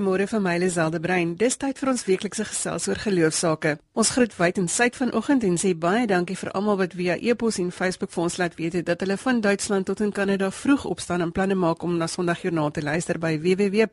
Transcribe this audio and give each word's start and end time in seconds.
Goeiemôre 0.00 0.24
van 0.26 0.42
my 0.42 0.56
Liselde 0.56 0.96
Brein. 1.00 1.34
Dis 1.36 1.58
tyd 1.60 1.76
vir 1.76 1.90
ons 1.92 2.06
weeklikse 2.08 2.44
gesels 2.48 2.88
oor 2.88 2.96
geloofsaake. 3.02 3.76
Ons 3.92 4.10
groet 4.14 4.32
wyd 4.38 4.56
en 4.56 4.68
suid 4.72 4.96
vanoggend 4.96 5.44
en 5.44 5.58
sê 5.60 5.76
baie 5.76 6.06
dankie 6.08 6.40
vir 6.40 6.48
almal 6.56 6.78
wat 6.80 6.96
via 6.96 7.20
e-pos 7.20 7.60
en 7.60 7.68
Facebook 7.68 8.08
vir 8.14 8.22
ons 8.24 8.36
laat 8.40 8.56
weet 8.56 8.80
dat 8.86 8.96
hulle 9.04 9.20
van 9.20 9.44
Duitsland 9.44 9.84
tot 9.90 10.00
in 10.00 10.12
Kanada 10.16 10.48
vroeg 10.50 10.88
opstaan 10.88 11.20
en 11.20 11.32
planne 11.36 11.52
maak 11.54 11.84
om 11.84 12.00
na 12.00 12.08
Sondagjoernaal 12.08 12.70
te 12.72 12.80
luister 12.80 13.20
by 13.20 13.36
www.rsg.co.za. 13.44 13.84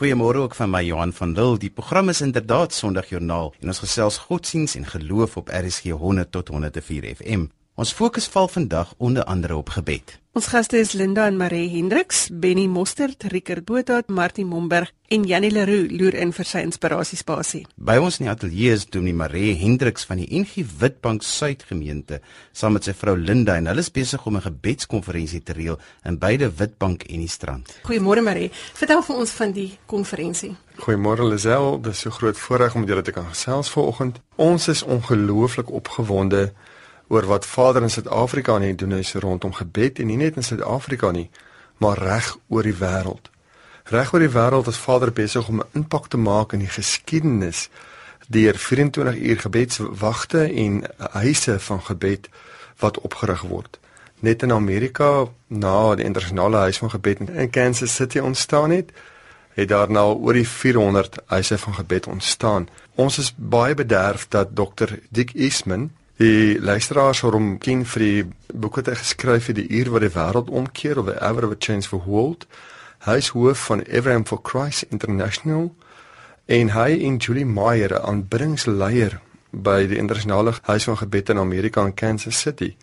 Goeiemôre 0.00 0.38
ook 0.46 0.56
van 0.56 0.72
my 0.72 0.82
Johan 0.88 1.12
van 1.12 1.36
Lille. 1.36 1.58
Die 1.58 1.70
program 1.70 2.08
is 2.08 2.24
inderdaad 2.24 2.72
Sondagjoernaal 2.72 3.52
en 3.60 3.68
ons 3.74 3.84
gesels 3.84 4.16
godsdiens 4.24 4.72
en 4.80 4.88
geloof 4.88 5.36
op 5.36 5.52
RSG 5.52 5.92
100 6.00 6.32
tot 6.32 6.48
104 6.48 7.14
FM. 7.20 7.44
Ons 7.76 7.92
fokus 7.92 8.24
val 8.32 8.48
vandag 8.48 8.94
onder 8.96 9.24
andere 9.24 9.56
op 9.56 9.68
gebed. 9.68 10.21
Ons 10.32 10.46
gaste 10.48 10.78
is 10.80 10.94
Linda 10.96 11.26
en 11.28 11.36
Marie 11.36 11.66
Hendriks, 11.68 12.30
Benny 12.32 12.62
Mostert, 12.64 13.26
Rickert 13.28 13.66
Botha, 13.68 13.98
Martin 14.08 14.46
Momberg 14.48 14.88
en 15.12 15.26
Janie 15.28 15.50
Leroux 15.52 15.90
loer 15.92 16.14
in 16.24 16.32
vir 16.32 16.48
sy 16.48 16.62
inspirasiespasie. 16.64 17.66
By 17.76 17.98
ons 18.00 18.16
in 18.16 18.24
die 18.24 18.32
ateljee 18.32 18.72
is 18.72 18.86
Dominee 18.88 19.18
Marie 19.18 19.52
Hendriks 19.60 20.08
van 20.08 20.22
die 20.22 20.30
NG 20.40 20.64
Witbank 20.80 21.20
Suid 21.28 21.66
gemeente 21.68 22.22
saam 22.56 22.78
met 22.78 22.88
sy 22.88 22.96
vrou 22.96 23.12
Linda 23.20 23.58
en 23.60 23.68
hulle 23.68 23.84
is 23.84 23.92
besig 23.92 24.24
om 24.24 24.40
'n 24.40 24.46
gebedskonferensie 24.48 25.42
te 25.44 25.52
reël 25.52 25.78
in 26.08 26.16
beide 26.16 26.48
Witbank 26.48 27.04
en 27.12 27.20
die 27.20 27.28
Strand. 27.28 27.68
Goeiemôre 27.84 28.24
Marie, 28.24 28.50
vertel 28.72 29.02
vir 29.02 29.16
ons 29.16 29.30
van 29.30 29.52
die 29.52 29.78
konferensie. 29.84 30.56
Goeiemôre 30.80 31.28
Lisel, 31.28 31.80
dit 31.82 31.92
is 31.92 32.00
so 32.00 32.10
groot 32.10 32.38
voorreg 32.38 32.74
om 32.74 32.80
met 32.80 32.88
julle 32.88 33.02
te 33.02 33.12
kan 33.12 33.28
gesels 33.28 33.68
vanoggend. 33.68 34.20
Ons 34.36 34.68
is 34.68 34.82
ongelooflik 34.82 35.70
opgewonde 35.70 36.54
oor 37.12 37.26
wat 37.28 37.46
Vader 37.46 37.82
in 37.82 37.90
Suid-Afrika 37.90 38.54
aan 38.54 38.76
doen 38.76 38.92
is 38.92 39.12
rondom 39.14 39.52
gebed 39.52 39.98
en 39.98 40.06
nie 40.06 40.16
net 40.16 40.36
in 40.36 40.42
Suid-Afrika 40.42 41.10
nie, 41.10 41.28
maar 41.76 41.98
reg 41.98 42.36
oor 42.48 42.64
die 42.64 42.78
wêreld. 42.78 43.28
Reg 43.92 44.14
oor 44.14 44.24
die 44.24 44.32
wêreld 44.32 44.70
is 44.72 44.80
Vader 44.80 45.12
besig 45.12 45.48
om 45.48 45.60
'n 45.60 45.68
impak 45.82 46.08
te 46.08 46.16
maak 46.16 46.52
in 46.52 46.64
die 46.64 46.72
geskiedenis 46.72 47.68
deur 48.28 48.56
24 48.56 49.16
uur 49.16 49.38
gebedswagte 49.38 50.40
en 50.64 50.82
huise 50.96 51.60
van 51.60 51.82
gebed 51.82 52.28
wat 52.78 53.00
opgerig 53.00 53.42
word. 53.42 53.78
Net 54.18 54.42
in 54.42 54.52
Amerika 54.52 55.28
na 55.46 55.94
die 55.94 56.04
internasionale 56.04 56.56
huis 56.56 56.78
van 56.78 56.90
gebed 56.90 57.18
in 57.20 57.50
Kansas 57.50 57.94
City 57.94 58.18
ontstaan 58.18 58.70
het, 58.70 58.92
het 59.54 59.68
daar 59.68 59.90
nou 59.90 60.16
oor 60.16 60.32
die 60.32 60.48
400 60.48 61.16
huise 61.26 61.58
van 61.58 61.74
gebed 61.74 62.06
ontstaan. 62.06 62.68
Ons 62.94 63.18
is 63.18 63.34
baie 63.36 63.74
bederf 63.74 64.28
dat 64.28 64.56
Dr. 64.56 64.94
Dick 65.08 65.34
Eastman 65.34 65.90
Die 66.22 66.60
luisteraars 66.60 67.20
het 67.20 67.34
hom 67.34 67.56
ken 67.58 67.80
vir 67.88 68.02
die 68.02 68.24
boek 68.54 68.76
wat 68.78 68.92
hy 68.92 68.94
geskryf 69.00 69.48
het, 69.50 69.56
Die 69.58 69.78
uur 69.80 69.88
wat 69.90 70.04
die 70.04 70.12
wêreld 70.14 70.50
omkeer 70.50 70.98
of 71.00 71.06
The 71.08 71.16
Hour 71.18 71.48
of 71.48 71.54
Change 71.58 71.88
for 71.90 72.02
World. 72.06 72.46
Hy 73.02 73.16
is 73.18 73.32
hoof 73.34 73.64
van 73.66 73.82
Abraham 73.88 74.26
for 74.26 74.38
Christ 74.42 74.84
International 74.90 75.72
en 76.46 76.70
hy 76.76 77.00
en 77.08 77.16
Julie 77.16 77.46
Meyer, 77.46 77.90
'n 77.90 78.04
aanbiddingsleier 78.06 79.18
by 79.50 79.86
die 79.86 79.98
internasionale 79.98 80.52
huis 80.62 80.84
van 80.84 80.96
gebed 80.96 81.28
in 81.28 81.38
Amerika 81.38 81.84
in 81.84 81.94
Kansas 81.94 82.38
City, 82.40 82.76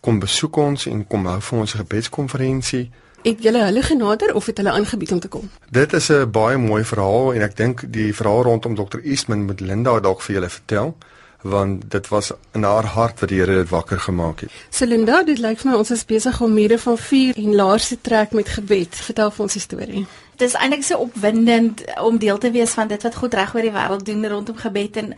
kom 0.00 0.18
besoek 0.18 0.56
ons 0.56 0.86
en 0.86 1.06
kom 1.06 1.26
hou 1.26 1.40
vir 1.40 1.58
ons 1.58 1.72
gebedskonferensie. 1.72 2.90
Het 3.22 3.42
julle 3.42 3.64
hulle 3.64 3.82
genader 3.82 4.34
of 4.34 4.46
het 4.46 4.56
hulle 4.56 4.70
aangebied 4.70 5.12
om 5.12 5.20
te 5.20 5.28
kom? 5.28 5.50
Dit 5.70 5.92
is 5.92 6.10
'n 6.10 6.30
baie 6.30 6.58
mooi 6.58 6.84
verhaal 6.84 7.34
en 7.34 7.42
ek 7.42 7.56
dink 7.56 7.92
die 7.92 8.14
verhaal 8.14 8.42
rondom 8.42 8.74
Dr. 8.74 8.98
Eastman 9.02 9.44
moet 9.44 9.60
Linda 9.60 10.00
dalk 10.00 10.20
vir 10.22 10.34
julle 10.34 10.50
vertel 10.50 10.96
want 11.42 11.90
dit 11.90 12.08
was 12.08 12.32
in 12.52 12.62
haar 12.62 12.84
hart 12.84 13.20
wat 13.20 13.28
die 13.28 13.38
Here 13.38 13.54
dit 13.54 13.68
wakker 13.68 14.00
gemaak 14.00 14.40
het. 14.40 14.50
Selinda, 14.70 15.22
dit 15.26 15.38
lyk 15.38 15.58
vir 15.58 15.70
my 15.70 15.78
ons 15.78 15.90
is 15.90 16.04
besig 16.06 16.40
om 16.40 16.52
mure 16.54 16.78
van 16.78 16.98
vuur 16.98 17.38
en 17.42 17.54
laars 17.54 17.88
te 17.88 18.00
trek 18.00 18.32
met 18.32 18.48
gebed. 18.48 18.96
Vertel 19.08 19.30
vir 19.30 19.42
ons 19.42 19.56
die 19.58 19.62
storie. 19.62 20.04
Dit 20.36 20.48
is 20.48 20.54
eintlik 20.58 20.84
so 20.86 20.98
opwindend 21.02 21.82
om 22.00 22.18
deel 22.18 22.38
te 22.38 22.50
wees 22.50 22.70
van 22.78 22.88
dit 22.88 23.02
wat 23.02 23.14
God 23.14 23.34
reg 23.34 23.54
oor 23.54 23.66
die 23.66 23.74
wêreld 23.74 24.06
doen 24.06 24.26
rondom 24.26 24.56
gebed 24.56 24.96
en 25.02 25.12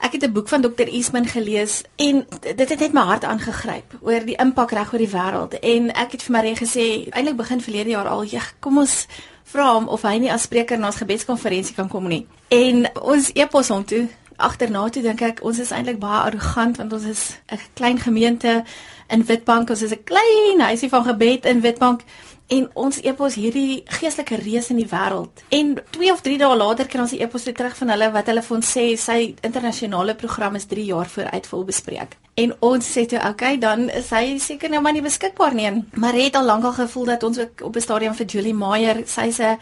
ek 0.00 0.12
het 0.12 0.24
'n 0.24 0.32
boek 0.32 0.48
van 0.48 0.62
Dr. 0.62 0.88
Eastman 0.88 1.26
gelees 1.26 1.82
en 1.96 2.26
dit 2.40 2.68
het 2.68 2.80
net 2.80 2.92
my 2.92 3.00
hart 3.00 3.24
aangegryp 3.24 3.98
oor 4.00 4.24
die 4.24 4.36
impak 4.36 4.70
reg 4.70 4.92
oor 4.92 4.98
die 4.98 5.14
wêreld 5.16 5.58
en 5.60 5.90
ek 5.92 6.12
het 6.12 6.22
vir 6.22 6.32
Marie 6.32 6.56
gesê 6.56 7.08
eintlik 7.10 7.36
begin 7.36 7.60
verlede 7.60 7.90
jaar 7.90 8.08
al, 8.08 8.24
"Ja, 8.24 8.40
kom 8.60 8.78
ons 8.78 9.06
vra 9.44 9.74
hom 9.74 9.88
of 9.88 10.02
hy 10.02 10.18
nie 10.18 10.32
as 10.32 10.42
spreker 10.42 10.78
na 10.78 10.86
ons 10.86 10.96
gebedskonferensie 10.96 11.74
kan 11.74 11.88
kom 11.88 12.08
nie." 12.08 12.26
En 12.48 12.88
ons 13.02 13.30
epos 13.34 13.68
hom 13.68 13.84
toe 13.84 14.08
agterna 14.40 14.88
toe 14.88 15.02
dink 15.02 15.22
ek 15.22 15.44
ons 15.46 15.58
is 15.58 15.70
eintlik 15.70 16.00
baie 16.02 16.24
arrogant 16.26 16.76
want 16.76 16.92
ons 16.92 17.04
is 17.04 17.36
'n 17.52 17.58
klein 17.74 17.98
gemeente 17.98 18.64
in 19.08 19.24
Witbank, 19.24 19.70
ons 19.70 19.82
is 19.82 19.92
'n 19.92 20.04
klein 20.04 20.60
huisie 20.60 20.88
van 20.88 21.04
gebed 21.04 21.44
in 21.44 21.60
Witbank 21.60 22.02
en 22.50 22.66
ons 22.74 22.98
epos 23.06 23.36
hierdie 23.38 23.82
geestelike 24.00 24.40
reus 24.42 24.70
in 24.70 24.80
die 24.80 24.88
wêreld. 24.90 25.42
En 25.54 25.76
2 25.94 26.12
of 26.12 26.22
3 26.26 26.38
dae 26.38 26.56
later 26.56 26.88
kry 26.90 27.04
ons 27.04 27.14
die 27.14 27.22
epos 27.22 27.46
terug 27.46 27.76
van 27.78 27.92
hulle 27.94 28.10
wat 28.10 28.26
hulle 28.26 28.42
vir 28.42 28.56
ons 28.56 28.72
sê 28.76 28.86
sy 28.98 29.18
internasionale 29.46 30.16
program 30.18 30.58
is 30.58 30.66
3 30.70 30.84
jaar 30.84 31.06
vooruit 31.06 31.46
vol 31.46 31.64
bespreek. 31.64 32.16
En 32.34 32.54
ons 32.60 32.90
sê 32.96 33.06
toe, 33.06 33.18
"Oké, 33.18 33.28
okay, 33.28 33.58
dan 33.58 33.88
is 33.90 34.10
hy 34.10 34.38
seker 34.38 34.70
nou 34.70 34.80
maar 34.80 34.92
nie 34.92 35.02
beskikbaar 35.02 35.54
nie." 35.54 35.84
Maar 35.94 36.14
het 36.14 36.36
al 36.36 36.44
lank 36.44 36.64
al 36.64 36.72
gevoel 36.72 37.04
dat 37.04 37.22
ons 37.22 37.38
ook 37.38 37.60
op 37.62 37.76
'n 37.76 37.80
stadium 37.80 38.14
vir 38.14 38.26
Julie 38.26 38.54
Meyer, 38.54 39.02
sy's 39.06 39.38
'n 39.38 39.58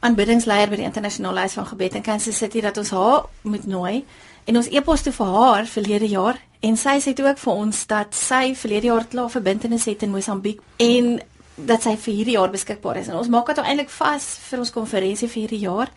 aanbiddingsleier 0.00 0.70
by 0.70 0.76
die 0.80 0.88
internasionale 0.88 1.44
huis 1.44 1.56
van 1.58 1.66
gebed 1.66 1.94
in 1.94 2.02
Kansas 2.02 2.38
City 2.40 2.60
dat 2.64 2.78
ons 2.80 2.92
haar 2.96 3.26
moet 3.42 3.66
nooi 3.66 4.04
en 4.48 4.56
ons 4.56 4.70
e-pos 4.72 5.02
toe 5.04 5.12
vir 5.12 5.34
haar 5.34 5.66
verlede 5.66 6.08
jaar 6.08 6.38
en 6.60 6.76
sy 6.76 6.96
sê 7.00 7.12
toe 7.16 7.26
ook 7.28 7.42
vir 7.42 7.52
ons 7.64 7.82
dat 7.90 8.14
sy 8.16 8.54
verlede 8.54 8.88
jaar 8.88 9.08
klaar 9.12 9.30
verbintenis 9.32 9.84
het 9.90 10.06
in 10.06 10.14
Mosambiek 10.14 10.62
en 10.80 11.18
dat 11.56 11.84
sy 11.84 11.96
vir 12.00 12.14
hierdie 12.14 12.38
jaar 12.38 12.52
beskikbaar 12.52 13.02
is 13.02 13.12
en 13.12 13.20
ons 13.20 13.28
maak 13.28 13.52
dit 13.52 13.60
eintlik 13.60 13.92
vas 13.98 14.26
vir 14.48 14.64
ons 14.64 14.74
konferensie 14.78 15.28
vir 15.28 15.42
hierdie 15.42 15.64
jaar 15.66 15.92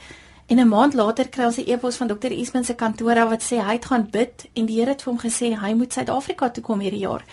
en 0.47 0.59
'n 0.59 0.67
maand 0.67 0.93
later 0.93 1.29
kry 1.29 1.45
ons 1.45 1.57
'n 1.57 1.69
e-pos 1.71 1.97
van 1.97 2.07
Dr. 2.07 2.31
Eastman 2.31 2.65
se 2.65 2.75
kantoor 2.75 3.29
wat 3.29 3.43
sê 3.43 3.63
hy 3.63 3.73
het 3.73 3.85
gaan 3.85 4.07
bid 4.11 4.45
en 4.53 4.65
die 4.65 4.79
Here 4.79 4.89
het 4.89 5.01
vir 5.01 5.13
hom 5.13 5.21
gesê 5.21 5.55
hy 5.55 5.73
moet 5.73 5.93
Suid-Afrika 5.93 6.49
toe 6.49 6.63
kom 6.63 6.79
hierdie 6.79 6.99
jaar. 7.07 7.23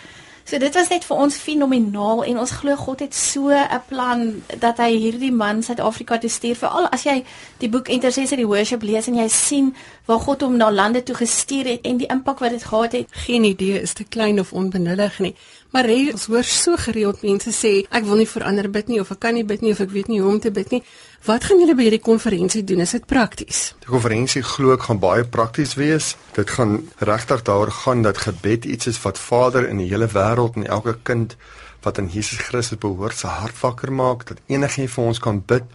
So 0.51 0.59
dit 0.59 0.75
was 0.75 0.89
net 0.91 1.05
vir 1.07 1.19
ons 1.23 1.37
fenomenaal 1.39 2.25
en 2.27 2.39
ons 2.43 2.53
glo 2.59 2.75
God 2.75 3.05
het 3.05 3.15
so 3.15 3.55
'n 3.55 3.83
plan 3.87 4.43
dat 4.59 4.81
hy 4.83 4.97
hierdie 4.99 5.31
man 5.33 5.63
Suid-Afrika 5.63 6.19
toe 6.19 6.31
stuur 6.31 6.57
veral 6.57 6.89
as 6.91 7.05
jy 7.05 7.25
die 7.59 7.69
boek 7.69 7.89
Intercessor 7.89 8.37
die 8.37 8.47
worship 8.47 8.83
lees 8.83 9.07
en 9.07 9.15
jy 9.15 9.29
sien 9.29 9.77
waar 10.07 10.19
God 10.19 10.41
hom 10.41 10.57
na 10.57 10.71
lande 10.71 11.03
toe 11.03 11.15
gestuur 11.15 11.65
het 11.65 11.81
en 11.87 11.97
die 11.97 12.11
impak 12.11 12.39
wat 12.39 12.51
dit 12.51 12.65
gehad 12.65 12.93
het. 12.93 13.07
Geen 13.11 13.45
idee 13.45 13.81
is 13.81 13.93
te 13.93 14.05
klein 14.05 14.41
of 14.41 14.53
onbenullig 14.53 15.19
nie. 15.19 15.35
Maar 15.71 15.87
hy 15.87 16.11
hoor 16.27 16.47
so 16.47 16.75
gereeld 16.77 17.23
mense 17.23 17.53
sê 17.55 17.71
ek 17.95 18.07
wil 18.09 18.19
nie 18.19 18.27
vir 18.27 18.45
ander 18.49 18.67
bid 18.73 18.89
nie 18.91 18.99
of 18.99 19.13
ek 19.15 19.21
kan 19.23 19.37
nie 19.39 19.45
bid 19.47 19.63
nie 19.63 19.71
of 19.71 19.83
ek 19.85 19.93
weet 19.95 20.09
nie 20.11 20.19
hoe 20.19 20.33
om 20.33 20.41
te 20.43 20.51
bid 20.51 20.73
nie. 20.75 20.81
Wat 21.27 21.45
gaan 21.47 21.61
julle 21.63 21.77
by 21.79 21.87
hierdie 21.87 22.03
konferensie 22.03 22.65
doen? 22.67 22.83
Is 22.83 22.97
dit 22.97 23.07
prakties? 23.07 23.61
Die 23.85 23.93
konferensie 23.93 24.43
glo 24.43 24.75
ek 24.75 24.89
gaan 24.89 24.99
baie 25.03 25.23
prakties 25.23 25.77
wees. 25.79 26.17
Dit 26.35 26.51
gaan 26.57 26.81
regtig 26.99 27.45
daaroor 27.47 27.71
gaan 27.85 28.03
dat 28.03 28.19
gebed 28.25 28.67
iets 28.67 28.91
is 28.91 28.99
wat 29.05 29.21
Vader 29.21 29.69
in 29.69 29.79
die 29.79 29.87
hele 29.93 30.11
wêreld 30.11 30.59
en 30.59 30.67
elke 30.67 30.97
kind 31.07 31.37
wat 31.85 31.99
aan 32.03 32.11
Jesus 32.13 32.43
Christus 32.49 32.81
behoort 32.81 33.17
se 33.17 33.31
hart 33.31 33.57
wakker 33.63 33.93
maak, 33.93 34.27
dat 34.29 34.43
enigiemand 34.51 34.97
vir 34.97 35.05
ons 35.05 35.23
kan 35.23 35.39
bid 35.41 35.71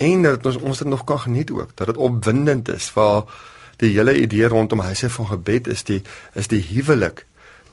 en 0.00 0.22
dat 0.24 0.46
ons 0.46 0.56
ons 0.56 0.78
dit 0.78 0.88
nog 0.88 1.04
kan 1.04 1.20
geniet 1.26 1.50
ook, 1.50 1.74
dat 1.76 1.90
dit 1.90 1.98
opwindend 2.00 2.70
is 2.72 2.86
waar 2.94 3.26
die 3.80 3.92
hele 3.96 4.14
idee 4.20 4.48
rondom 4.48 4.80
huise 4.84 5.10
van 5.10 5.26
gebed 5.26 5.68
is 5.72 5.84
die 5.88 6.00
is 6.38 6.48
die 6.52 6.62
huwelik 6.70 7.24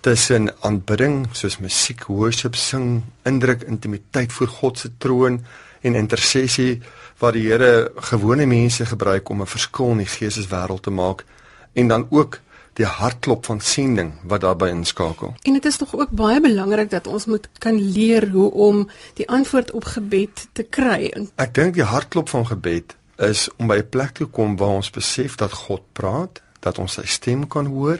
tussen 0.01 0.49
aanbidding 0.61 1.27
soos 1.31 1.57
musiek, 1.57 2.05
worship, 2.07 2.55
sing, 2.55 3.03
indruk, 3.23 3.63
intimiteit 3.67 4.33
voor 4.33 4.47
God 4.47 4.79
se 4.79 4.91
troon 4.97 5.45
en 5.81 5.95
intersessie 5.95 6.81
wat 7.21 7.33
die 7.33 7.47
Here 7.49 7.91
gewone 8.11 8.45
mense 8.45 8.85
gebruik 8.85 9.29
om 9.29 9.41
'n 9.41 9.47
verskil 9.47 9.91
in 9.91 9.97
die 9.97 10.13
geesteswêreld 10.17 10.83
te 10.83 10.91
maak 10.91 11.25
en 11.73 11.87
dan 11.87 12.07
ook 12.09 12.39
die 12.77 12.85
hartklop 12.85 13.45
van 13.45 13.59
sending 13.59 14.13
wat 14.23 14.41
daarbey 14.41 14.69
inskakel. 14.69 15.33
En 15.41 15.53
dit 15.53 15.65
is 15.65 15.77
tog 15.77 15.95
ook 15.95 16.09
baie 16.09 16.41
belangrik 16.41 16.89
dat 16.89 17.07
ons 17.07 17.25
moet 17.25 17.49
kan 17.57 17.79
leer 17.91 18.29
hoe 18.29 18.51
om 18.51 18.89
die 19.13 19.29
antwoord 19.29 19.71
op 19.71 19.83
gebed 19.83 20.47
te 20.53 20.63
kry. 20.63 21.09
Ek 21.35 21.53
dink 21.53 21.73
die 21.73 21.87
hartklop 21.87 22.29
van 22.29 22.45
gebed 22.45 22.95
is 23.17 23.47
om 23.57 23.67
by 23.67 23.77
'n 23.81 23.89
plek 23.89 24.13
te 24.21 24.25
kom 24.25 24.57
waar 24.57 24.77
ons 24.77 24.89
besef 24.89 25.35
dat 25.35 25.51
God 25.51 25.81
praat, 25.93 26.41
dat 26.59 26.77
ons 26.77 26.93
sy 26.93 27.05
stem 27.05 27.47
kan 27.47 27.65
hoor. 27.65 27.99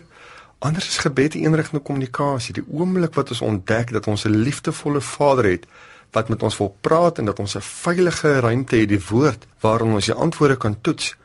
Anders 0.60 0.88
is 0.88 0.98
gebed 0.98 1.36
'n 1.36 1.44
eenrigting 1.44 1.84
kommunikasie. 1.84 2.54
Die 2.54 2.66
oomblik 2.72 3.14
wat 3.14 3.30
ons 3.30 3.42
ontdek 3.42 3.92
dat 3.92 4.08
ons 4.08 4.26
'n 4.26 4.30
liefdevolle 4.30 5.02
Vader 5.02 5.46
het 5.46 5.66
wat 6.12 6.30
met 6.30 6.44
ons 6.44 6.58
wil 6.58 6.76
praat 6.82 7.18
en 7.18 7.26
dat 7.26 7.40
ons 7.40 7.56
'n 7.56 7.62
veilige 7.62 8.40
ruimte 8.40 8.76
het 8.76 8.90
die 8.90 9.02
woord 9.10 9.46
waarin 9.60 9.94
ons 9.94 10.06
die 10.06 10.14
antwoorde 10.14 10.58
kan 10.58 10.82
toets, 10.82 11.16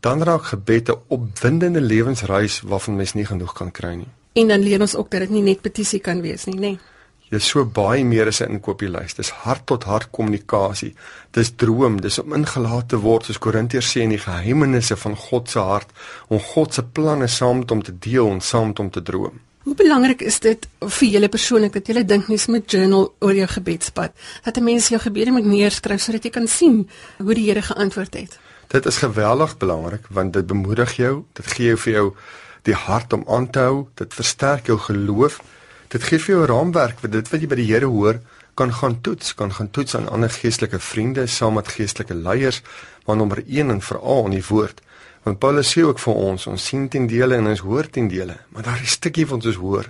dan 0.00 0.22
raak 0.22 0.44
gebed 0.44 0.88
'n 0.88 1.00
opwindende 1.06 1.80
lewensreis 1.80 2.60
waarvan 2.60 2.96
mens 2.96 3.12
nie 3.12 3.24
genoeg 3.24 3.52
kan 3.52 3.70
kry 3.70 3.94
nie. 3.94 4.08
En 4.32 4.48
dan 4.48 4.60
leer 4.60 4.80
ons 4.80 4.96
ook 4.96 5.10
dat 5.10 5.20
dit 5.20 5.30
nie 5.30 5.42
net 5.42 5.60
petisie 5.60 6.00
kan 6.00 6.20
wees 6.20 6.44
nie, 6.44 6.54
nê. 6.54 6.60
Nee. 6.60 6.78
Jy 7.28 7.38
so 7.44 7.64
baie 7.64 8.04
meer 8.04 8.28
as 8.30 8.40
'n 8.40 8.56
inkopieslys. 8.56 9.14
Dis 9.14 9.30
hart 9.30 9.66
tot 9.66 9.84
hart 9.84 10.10
kommunikasie. 10.10 10.94
Dis 11.32 11.50
droom, 11.56 12.00
dis 12.00 12.18
om 12.18 12.32
ingelaat 12.32 12.88
te 12.88 12.96
word 12.96 13.24
soos 13.24 13.38
Korintiërs 13.38 13.92
sê 13.92 14.00
in 14.00 14.10
die 14.10 14.18
geheimenisse 14.18 14.96
van 14.96 15.16
God 15.16 15.50
se 15.50 15.58
hart 15.58 15.90
om 16.28 16.40
God 16.40 16.74
se 16.74 16.82
planne 16.82 17.28
saam 17.28 17.58
met 17.58 17.70
hom 17.70 17.82
te 17.82 17.92
deel 17.98 18.30
en 18.30 18.40
saam 18.40 18.66
met 18.66 18.78
hom 18.78 18.90
te 18.90 19.02
droom. 19.02 19.40
Hoe 19.68 19.74
belangrik 19.74 20.22
is 20.22 20.40
dit 20.40 20.68
vir 20.80 21.08
julle 21.08 21.28
persoonlik 21.28 21.72
dat 21.72 21.86
julle 21.86 22.04
dink 22.04 22.28
mens 22.28 22.46
moet 22.46 22.70
journal 22.72 23.12
oor 23.20 23.34
jou 23.34 23.46
gebedspad? 23.46 24.12
Dat 24.44 24.56
'n 24.56 24.64
mens 24.64 24.88
jou 24.88 25.00
gebede 25.00 25.30
moet 25.30 25.44
neerskryf 25.44 26.00
sodat 26.00 26.24
jy 26.24 26.30
kan 26.30 26.48
sien 26.48 26.88
hoe 27.18 27.34
die 27.34 27.44
Here 27.48 27.62
geantwoord 27.62 28.14
het. 28.14 28.38
Dit 28.68 28.86
is 28.86 28.96
geweldig 28.96 29.56
belangrik 29.58 30.06
want 30.08 30.32
dit 30.32 30.46
bemoedig 30.46 30.96
jou, 30.96 31.24
dit 31.32 31.46
gee 31.46 31.66
jou 31.66 31.76
vir 31.76 31.92
jou 31.92 32.14
die 32.62 32.74
hart 32.74 33.12
om 33.12 33.24
aan 33.28 33.50
te 33.50 33.58
hou, 33.58 33.86
dit 33.94 34.14
versterk 34.14 34.66
jou 34.66 34.78
geloof. 34.78 35.40
Dit 35.88 36.02
gee 36.04 36.18
vir 36.18 36.34
jou 36.34 36.42
'n 36.42 36.48
raamwerk 36.50 36.98
vir 37.00 37.10
dit 37.10 37.28
wat 37.30 37.40
jy 37.40 37.46
by 37.46 37.56
die 37.56 37.72
Here 37.72 37.86
hoor 37.86 38.20
kan 38.54 38.72
gaan 38.72 39.00
toets, 39.00 39.34
kan 39.34 39.52
gaan 39.52 39.70
toets 39.70 39.94
aan 39.96 40.08
ander 40.08 40.30
geestelike 40.30 40.78
vriende 40.78 41.26
saam 41.26 41.54
met 41.54 41.68
geestelike 41.68 42.14
leiers, 42.14 42.62
maar 43.06 43.16
nommer 43.16 43.42
1 43.46 43.70
en 43.70 43.80
veral 43.80 44.24
in 44.24 44.30
die 44.30 44.44
woord. 44.48 44.80
Want 45.22 45.38
Paulus 45.38 45.70
sê 45.72 45.82
ook 45.82 45.98
vir 45.98 46.14
ons, 46.14 46.46
ons 46.46 46.64
sien 46.64 46.88
ten 46.88 47.06
dele 47.06 47.36
en 47.36 47.46
ons 47.46 47.60
hoor 47.60 47.88
ten 47.90 48.08
dele, 48.08 48.36
maar 48.48 48.62
daar 48.62 48.80
is 48.82 48.90
'n 48.90 48.98
stukkie 48.98 49.26
wat 49.26 49.46
ons 49.46 49.56
hoor, 49.56 49.86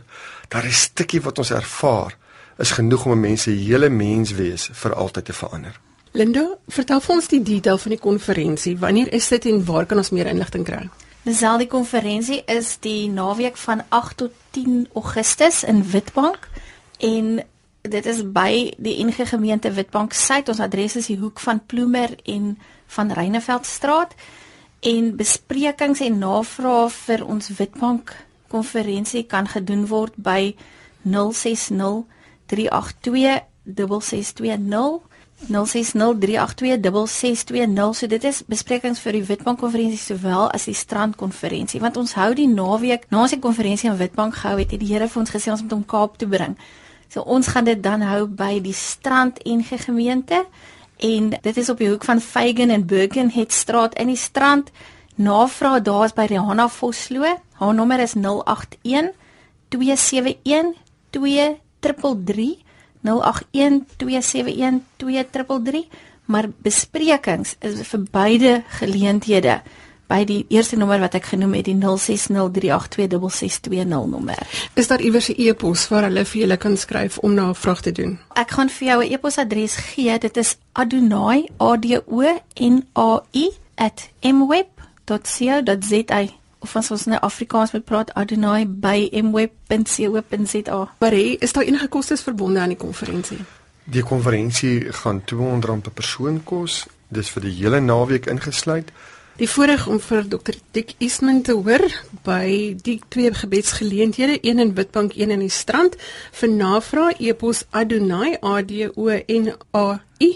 daar 0.49 0.65
is 0.65 0.71
'n 0.71 0.91
stukkie 0.91 1.21
wat 1.21 1.39
ons 1.39 1.51
ervaar, 1.51 2.17
is 2.59 2.71
genoeg 2.71 3.05
om 3.05 3.13
'n 3.13 3.21
mens 3.21 3.43
se 3.43 3.51
hele 3.51 3.89
menswees 3.89 4.71
vir 4.73 4.95
altyd 4.95 5.25
te 5.25 5.33
verander. 5.33 5.81
Linda, 6.13 6.57
vertel 6.69 7.01
vir 7.01 7.15
ons 7.15 7.29
die 7.29 7.43
detail 7.43 7.79
van 7.79 7.91
die 7.91 8.01
konferensie. 8.01 8.79
Wanneer 8.79 9.13
is 9.13 9.29
dit 9.29 9.45
en 9.47 9.65
waar 9.65 9.87
kan 9.87 9.97
ons 9.97 10.11
meer 10.11 10.27
inligting 10.27 10.65
kry? 10.65 10.89
Dieselfde 11.29 11.67
konferensie 11.67 12.39
is 12.49 12.79
die 12.81 13.09
naweek 13.13 13.57
van 13.61 13.83
8 13.89 14.17
tot 14.17 14.33
10 14.51 14.89
Augustus 14.95 15.65
in 15.65 15.91
Witbank 15.91 16.49
en 16.99 17.43
dit 17.85 18.07
is 18.07 18.23
by 18.33 18.73
die 18.81 18.95
NG 19.05 19.29
Gemeente 19.29 19.69
Witbank 19.77 20.17
Suid. 20.17 20.49
Ons 20.49 20.63
adres 20.65 20.97
is 20.97 21.11
die 21.13 21.19
hoek 21.21 21.43
van 21.45 21.61
Ploemer 21.67 22.15
en 22.25 22.55
van 22.97 23.13
Reineveldstraat 23.13 24.15
en 24.89 25.11
besprekings 25.21 26.01
en 26.07 26.17
navrae 26.23 26.89
vir 26.97 27.27
ons 27.27 27.53
Witbank 27.61 28.15
konferensie 28.49 29.27
kan 29.29 29.53
gedoen 29.53 29.85
word 29.93 30.17
by 30.17 30.55
060 31.05 32.07
382 32.49 33.45
6620 33.69 35.08
0603826620 35.47 37.95
so 37.95 38.07
dit 38.11 38.25
is 38.25 38.43
besprekings 38.47 39.01
vir 39.01 39.13
die 39.13 39.27
Witbank 39.29 39.59
konferensie 39.63 39.99
sowel 40.03 40.51
as 40.51 40.65
die 40.67 40.75
strand 40.75 41.17
konferensie 41.17 41.81
want 41.81 41.97
ons 41.97 42.15
hou 42.19 42.35
die 42.35 42.49
naweek 42.51 43.07
na 43.11 43.21
ons 43.23 43.31
die 43.37 43.43
konferensie 43.43 43.91
in 43.91 43.97
Witbank 44.01 44.35
gehou 44.41 44.59
het 44.59 44.71
het 44.75 44.81
die 44.83 44.93
Here 44.93 45.09
vir 45.09 45.21
ons 45.23 45.31
gesê 45.31 45.51
ons 45.55 45.63
moet 45.63 45.73
hom 45.77 45.87
Kaap 45.87 46.19
toe 46.19 46.29
bring 46.29 46.57
so 47.09 47.23
ons 47.23 47.49
gaan 47.49 47.65
dit 47.71 47.83
dan 47.83 48.03
hou 48.03 48.27
by 48.27 48.61
die 48.61 48.75
strand 48.75 49.39
en 49.47 49.65
gemeente 49.65 50.45
en 50.99 51.31
dit 51.31 51.57
is 51.57 51.69
op 51.69 51.79
die 51.79 51.89
hoek 51.89 52.05
van 52.05 52.21
Feigen 52.21 52.71
en 52.71 52.87
Birkenhead 52.87 53.53
straat 53.53 53.95
in 53.95 54.07
die 54.07 54.17
strand. 54.17 54.71
Navraag 55.15 55.83
daar 55.83 56.05
is 56.05 56.15
by 56.15 56.27
Rihanna 56.31 56.69
Vosloo. 56.69 57.39
Haar 57.59 57.75
nommer 57.75 58.01
is 58.01 58.15
081 58.15 59.13
271 59.69 60.75
2333 61.11 62.68
081 63.03 63.85
271 63.97 64.81
2333 64.97 65.87
maar 66.29 66.49
besprekings 66.63 67.57
is 67.65 67.81
vir 67.89 68.03
beide 68.13 68.63
geleenthede 68.81 69.63
by 70.09 70.25
die 70.29 70.47
eerste 70.53 70.77
nommer 70.81 71.01
wat 71.03 71.15
ek 71.19 71.27
genoem 71.33 71.55
het 71.59 71.67
die 71.69 71.77
0603826620 71.77 71.85
nommer. 73.89 74.39
Is 74.75 74.89
daar 74.89 75.03
iewers 75.05 75.29
'n 75.29 75.37
e-pos 75.37 75.89
waar 75.89 76.05
hulle 76.09 76.25
vir 76.25 76.41
julle 76.41 76.57
kan 76.57 76.77
skryf 76.77 77.19
om 77.19 77.35
na 77.35 77.49
'n 77.49 77.55
vraag 77.55 77.81
te 77.83 77.93
doen? 77.93 78.19
Ek 78.35 78.51
gaan 78.51 78.69
vir 78.69 78.89
jou 78.89 79.05
'n 79.05 79.13
e-posadres 79.13 79.77
gee. 79.77 80.19
Dit 80.19 80.37
is 80.37 80.57
adonai 80.73 81.49
a 81.61 81.77
d 81.77 82.03
o 82.07 82.23
n 82.55 82.87
a 82.97 83.23
i 83.33 83.51
@mweb.co.za 84.23 84.69
of 86.59 86.77
as 86.77 86.91
ons 86.91 87.05
nou 87.11 87.19
Afrikaans 87.23 87.73
moet 87.73 87.85
praat 87.85 88.13
adonai 88.15 88.67
by 88.67 89.09
mweb.co.za. 89.23 90.81
Maar 90.99 91.17
hey, 91.17 91.37
is 91.41 91.53
daar 91.53 91.65
enige 91.65 91.89
kostes 91.89 92.23
verbonde 92.23 92.61
aan 92.61 92.75
die 92.75 92.81
konferensie? 92.81 93.39
Die 93.85 94.03
konferensie 94.03 94.93
gaan 94.93 95.23
R200 95.23 95.83
per 95.83 95.95
persoon 95.95 96.43
kos. 96.45 96.87
Dis 97.09 97.31
vir 97.33 97.47
die 97.49 97.55
hele 97.63 97.81
naweek 97.81 98.27
ingesluit. 98.29 98.91
Die 99.39 99.47
voorreg 99.47 99.85
om 99.87 100.01
vir 100.03 100.25
Dr. 100.27 100.57
Dick 100.75 100.97
Eastman 100.99 101.45
te 101.47 101.55
hoor 101.55 101.85
by 102.27 102.75
die 102.83 102.97
twee 103.07 103.31
gebedsgeleenthede, 103.31 104.39
een 104.43 104.59
in 104.59 104.75
Witbank, 104.75 105.15
een 105.15 105.31
in 105.31 105.39
die 105.45 105.53
Strand, 105.55 105.95
vir 106.35 106.51
navraag 106.51 107.21
e-pos 107.23 107.63
adonai 107.71 108.35
a 108.43 108.59
d 108.67 108.91
o 108.91 109.07
n 109.15 109.55
a 109.79 110.03
i 110.19 110.33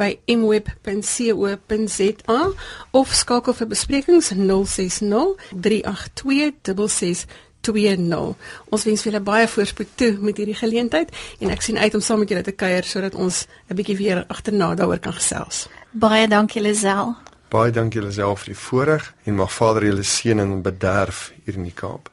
by 0.00 0.16
mweb.co.za 0.38 1.58
of 2.96 3.12
skakel 3.12 3.52
vir 3.60 3.68
besprekings 3.74 4.32
060 4.32 5.36
382 5.52 7.28
20. 7.60 8.34
Ons 8.72 8.88
wens 8.88 9.04
julle 9.04 9.20
baie 9.20 9.44
voorspoed 9.52 9.96
toe 10.00 10.16
met 10.16 10.40
hierdie 10.40 10.56
geleentheid 10.56 11.12
en 11.44 11.52
ek 11.52 11.60
sien 11.60 11.76
uit 11.76 11.92
om 11.92 12.00
saam 12.00 12.24
met 12.24 12.32
julle 12.32 12.46
te 12.46 12.56
kuier 12.56 12.88
sodat 12.88 13.14
ons 13.20 13.44
'n 13.68 13.76
bietjie 13.76 14.00
weer 14.00 14.24
agterna 14.28 14.74
daaroor 14.74 14.98
kan 14.98 15.12
gesels. 15.12 15.68
Baie 15.92 16.24
dankie 16.28 16.62
Lisel. 16.62 17.35
Baie 17.48 17.70
dankie 17.70 18.00
julle 18.00 18.10
self 18.10 18.40
vir 18.42 18.54
die 18.54 18.58
voorreg 18.58 19.04
en 19.24 19.36
mag 19.38 19.52
Vader 19.54 19.84
julle 19.86 20.02
seën 20.02 20.40
en 20.42 20.62
bederf 20.66 21.32
hier 21.44 21.54
in 21.54 21.68
die 21.68 21.74
Kaap. 21.74 22.10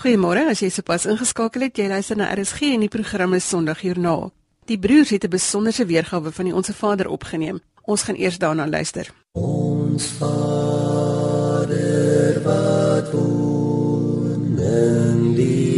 Goeiemôre, 0.00 0.46
as 0.48 0.62
jy 0.62 0.70
sopas 0.72 1.04
ingeskakel 1.10 1.66
het, 1.66 1.76
jy 1.76 1.88
luister 1.90 2.16
na 2.16 2.30
RSG 2.32 2.70
en 2.76 2.86
die 2.86 2.92
program 2.92 3.34
is 3.36 3.48
Sondagjoernaal. 3.50 4.30
Die 4.70 4.78
broers 4.78 5.10
het 5.10 5.24
'n 5.24 5.30
besonderse 5.30 5.84
weergawe 5.86 6.32
van 6.32 6.44
die 6.44 6.54
Onse 6.54 6.72
Vader 6.72 7.08
opgeneem. 7.08 7.60
Ons 7.84 8.02
gaan 8.02 8.16
eers 8.16 8.38
daarna 8.38 8.68
luister. 8.68 9.12
Ons 9.32 10.06
Vader 10.06 11.70
wat 12.44 13.12
woon 13.12 14.58
in 14.58 15.34
die 15.34 15.69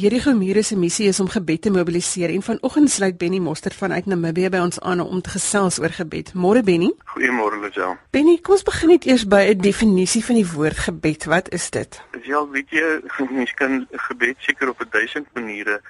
Jericho 0.00 0.32
Mure 0.32 0.62
se 0.62 0.76
missie 0.76 1.08
is 1.08 1.18
om 1.20 1.28
gebed 1.28 1.60
te 1.62 1.70
mobiliseer 1.70 2.30
en 2.32 2.42
vanoggend 2.42 2.90
sluit 2.90 3.18
Benny 3.18 3.38
Mostert 3.38 3.76
vanuit 3.76 4.06
Namibië 4.08 4.48
by 4.48 4.62
ons 4.64 4.78
aan 4.80 5.02
om 5.04 5.20
te 5.20 5.34
gesels 5.34 5.76
oor 5.82 5.92
gebed. 5.92 6.30
Môre 6.32 6.62
Benny. 6.64 6.88
Goeiemôre 7.12 7.58
Lisel. 7.60 7.98
Benny, 8.16 8.38
kom 8.40 8.56
ons 8.56 8.64
begin 8.64 8.94
net 8.94 9.04
eers 9.04 9.26
by 9.28 9.42
'n 9.50 9.60
definisie 9.60 10.24
van 10.24 10.40
die 10.40 10.46
woord 10.54 10.78
gebed. 10.86 11.24
Wat 11.28 11.52
is 11.52 11.68
dit? 11.70 12.00
Ja, 12.24 12.40
weet 12.48 12.70
jy, 12.70 12.88
mens 13.36 13.52
kan 13.52 13.86
gebed 14.08 14.36
seker 14.40 14.72
op 14.72 14.80
'n 14.80 14.88
duisend 14.90 15.28
maniere 15.34 15.82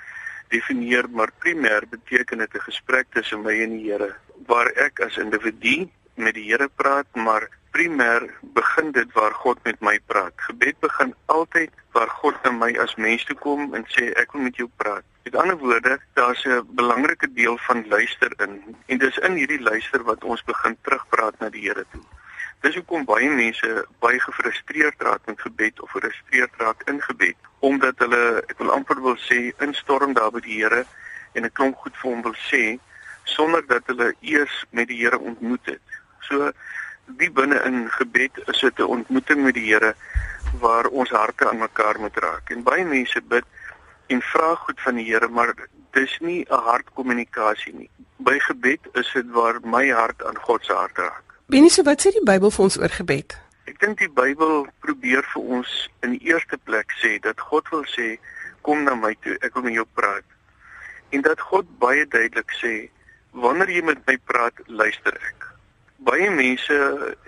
definieer, 0.49 1.07
maar 1.11 1.31
primêr 1.38 1.87
beteken 1.90 2.38
dit 2.38 2.55
'n 2.55 2.67
gesprek 2.67 3.07
tussen 3.14 3.43
my 3.43 3.62
en 3.62 3.79
die 3.79 3.93
Here 3.93 4.14
waar 4.47 4.67
ek 4.75 5.00
as 5.07 5.17
individu 5.19 5.87
met 6.14 6.35
die 6.35 6.45
Here 6.50 6.69
praat, 6.69 7.07
maar 7.14 7.49
primêr 7.71 8.26
begin 8.55 8.93
dit 8.93 9.12
waar 9.12 9.33
God 9.33 9.59
met 9.62 9.81
my 9.81 9.99
praat. 10.07 10.33
Gebed 10.37 10.79
begin 10.81 11.14
altyd 11.26 11.71
waar 11.93 12.09
God 12.09 12.35
na 12.45 12.50
my 12.50 12.71
as 12.83 12.95
mens 12.95 13.25
toe 13.25 13.37
kom 13.37 13.75
en 13.75 13.87
sê 13.95 14.11
ek 14.21 14.33
wil 14.33 14.47
met 14.49 14.57
jou 14.57 14.69
praat. 14.76 15.05
Met 15.25 15.37
ander 15.37 15.59
woorde, 15.59 15.99
daar's 16.14 16.45
'n 16.45 16.67
belangrike 16.75 17.33
deel 17.33 17.59
van 17.59 17.88
luister 17.88 18.33
in 18.38 18.76
en 18.87 18.99
dis 18.99 19.19
in 19.19 19.35
hierdie 19.35 19.62
luister 19.62 20.02
wat 20.02 20.25
ons 20.25 20.45
begin 20.45 20.76
terugpraat 20.83 21.38
na 21.38 21.49
die 21.49 21.62
Here 21.69 21.87
toe. 21.93 22.02
Dis 22.61 22.75
hoekom 22.75 23.05
baie 23.05 23.31
mense 23.31 23.87
baie 23.99 24.21
gefrustreerd 24.21 25.02
raak 25.02 25.26
met 25.26 25.40
gebed 25.40 25.81
of 25.81 25.90
gefrustreerd 25.90 26.50
raak 26.57 26.83
in 26.88 27.00
gebed 27.02 27.37
omdat 27.59 27.99
hulle 27.99 28.43
ek 28.49 28.59
wil 28.59 28.71
amper 28.71 29.00
wil 29.00 29.17
sê 29.17 29.52
instorm 29.59 30.12
daar 30.12 30.31
by 30.31 30.40
die 30.40 30.61
Here 30.62 30.85
en 31.33 31.45
'n 31.45 31.52
klomp 31.52 31.76
goed 31.76 31.97
vir 31.97 32.11
hom 32.11 32.23
wil 32.23 32.38
sê 32.50 32.79
sonder 33.25 33.67
dat 33.67 33.87
hulle 33.87 34.14
eers 34.21 34.64
met 34.71 34.88
die 34.88 34.99
Here 35.02 35.19
ontmoet 35.19 35.67
het. 35.67 36.00
So 36.30 36.52
die 37.18 37.30
binne 37.34 37.58
in 37.66 37.88
gebed 37.90 38.38
is 38.46 38.60
dit 38.62 38.78
'n 38.78 38.92
ontmoeting 38.96 39.42
met 39.42 39.54
die 39.54 39.66
Here 39.66 39.94
waar 40.60 40.87
ons 40.87 41.10
harte 41.10 41.49
aan 41.50 41.58
mekaar 41.58 41.99
moet 42.00 42.16
raak. 42.16 42.50
En 42.50 42.62
baie 42.62 42.84
mense 42.84 43.20
bid 43.22 43.44
en 44.06 44.22
vra 44.22 44.54
goed 44.54 44.80
van 44.80 44.94
die 44.94 45.06
Here, 45.10 45.28
maar 45.28 45.54
dis 45.90 46.18
nie 46.20 46.46
'n 46.49 46.62
hartkommunikasie 46.68 47.75
nie. 47.75 47.90
By 48.16 48.38
gebed 48.38 48.80
is 48.92 49.10
dit 49.12 49.30
waar 49.30 49.58
my 49.62 49.90
hart 49.90 50.25
aan 50.25 50.38
God 50.38 50.64
se 50.64 50.72
hart 50.72 50.99
raak. 50.99 51.22
Benny, 51.46 51.68
so 51.68 51.82
wat 51.82 52.00
sê 52.00 52.10
die 52.12 52.25
Bybel 52.25 52.50
vir 52.50 52.64
ons 52.64 52.78
oor 52.78 52.88
gebed? 52.88 53.38
Ek 53.64 53.78
dink 53.80 53.99
die 53.99 54.10
Bybel 54.10 54.66
probeer 54.80 55.25
vir 55.34 55.42
ons 55.42 55.88
in 56.02 56.10
die 56.10 56.26
eerste 56.30 56.58
plek 56.58 56.92
sê 57.02 57.18
dat 57.18 57.40
God 57.40 57.68
wil 57.68 57.84
sê 57.84 58.18
kom 58.62 58.84
na 58.84 58.94
my 58.94 59.16
toe, 59.20 59.37
ek 59.40 59.54
wil 59.54 59.62
met 59.62 59.75
jou 59.75 59.87
praat. 59.94 60.25
En 61.10 61.22
dat 61.22 61.40
God 61.40 61.66
baie 61.78 62.06
duidelik 62.06 62.50
sê 62.62 62.88
wanneer 63.30 63.70
jy 63.70 63.82
met 63.82 64.06
my 64.06 64.18
praat, 64.25 64.54
luister 64.66 65.14
ek 65.14 65.50
baie 66.04 66.30
mense 66.30 66.76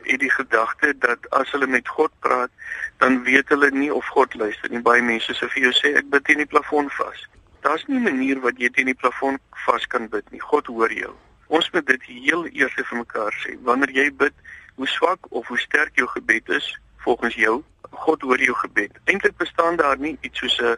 het 0.02 0.20
die 0.20 0.30
gedagte 0.30 0.92
dat 0.98 1.28
as 1.30 1.50
hulle 1.50 1.66
met 1.66 1.88
God 1.88 2.12
praat, 2.24 2.50
dan 2.98 3.22
weet 3.26 3.48
hulle 3.48 3.70
nie 3.70 3.92
of 3.94 4.06
God 4.06 4.34
luister 4.34 4.70
nie. 4.70 4.80
Baie 4.80 5.02
mense 5.02 5.34
sê 5.36 5.48
vir 5.54 5.68
jou 5.68 5.72
sê 5.76 5.92
ek 6.00 6.08
bid 6.12 6.24
teen 6.24 6.42
die 6.42 6.48
plafon 6.48 6.88
vas. 6.98 7.26
Daar's 7.66 7.84
nie 7.86 7.98
'n 7.98 8.08
manier 8.08 8.40
wat 8.40 8.58
jy 8.58 8.70
teen 8.70 8.90
die 8.90 9.00
plafon 9.02 9.38
vas 9.66 9.86
kan 9.86 10.08
bid 10.08 10.30
nie. 10.30 10.40
God 10.40 10.66
hoor 10.66 10.92
jou. 10.92 11.14
Ons 11.46 11.70
moet 11.70 11.86
dit 11.86 12.02
heel 12.02 12.46
eers 12.46 12.74
vir 12.74 12.98
mekaar 12.98 13.34
sê. 13.44 13.56
Wanneer 13.62 13.90
jy 13.90 14.10
bid, 14.10 14.32
hoe 14.74 14.88
swak 14.88 15.26
of 15.30 15.46
hoe 15.46 15.58
sterk 15.58 15.92
jou 15.94 16.08
gebed 16.08 16.48
is 16.48 16.78
volgens 17.04 17.34
jou, 17.34 17.62
God 17.90 18.22
hoor 18.22 18.40
jou 18.40 18.54
gebed. 18.54 18.92
Eintlik 19.04 19.36
bestaan 19.36 19.76
daar 19.76 19.98
nie 19.98 20.18
iets 20.20 20.38
soos 20.38 20.58
'n 20.60 20.76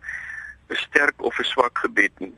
'n 0.70 0.76
sterk 0.76 1.22
of 1.22 1.38
'n 1.38 1.44
swak 1.44 1.78
gebed 1.78 2.12
nie 2.18 2.34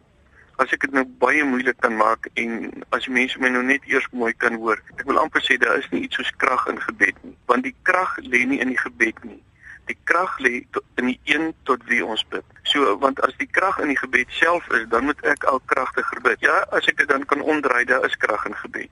as 0.62 0.72
ek 0.72 0.86
dit 0.86 0.94
nou 0.96 1.04
baie 1.20 1.44
moeilik 1.44 1.76
kan 1.84 1.96
maak 1.96 2.28
en 2.40 2.70
as 2.96 3.04
die 3.06 3.14
mense 3.16 3.40
my 3.42 3.50
nou 3.52 3.62
net 3.66 3.84
eers 3.90 4.06
mooi 4.12 4.32
kan 4.40 4.56
hoor. 4.60 4.80
Ek 4.96 5.04
wil 5.08 5.20
amper 5.20 5.44
sê 5.44 5.58
daar 5.60 5.80
is 5.80 5.88
nie 5.92 6.06
iets 6.06 6.16
soos 6.20 6.32
krag 6.40 6.64
in 6.72 6.80
gebed 6.80 7.18
nie, 7.25 7.34
want 7.50 7.66
die 7.66 7.75
krag 7.88 8.16
lê 8.25 8.44
nie 8.48 8.60
in 8.64 8.72
die 8.72 8.80
gebed 8.80 9.20
nie. 9.28 9.40
Die 9.86 9.98
krag 10.08 10.32
lê 10.42 10.64
in 10.98 11.12
die 11.12 11.18
een 11.30 11.52
tot 11.68 11.84
wie 11.90 12.02
ons 12.04 12.25
bid. 12.32 12.46
So 12.72 12.96
want 13.02 13.20
as 13.26 13.36
die 13.38 13.48
krag 13.58 13.78
in 13.84 13.92
die 13.92 14.00
gebed 14.00 14.32
self 14.40 14.66
is, 14.75 14.88
dan 14.92 15.06
moet 15.06 15.20
ek 15.28 15.44
al 15.50 15.60
kragtiger 15.72 16.22
bid. 16.25 16.42
Ja, 16.42 16.62
as 16.75 16.88
ek 16.90 17.02
dit 17.02 17.12
dan 17.12 17.28
kan 17.28 17.44
omdraai, 17.44 17.84
daar 17.86 18.06
is 18.08 18.16
krag 18.18 18.48
in 18.48 18.56
gebed. 18.64 18.90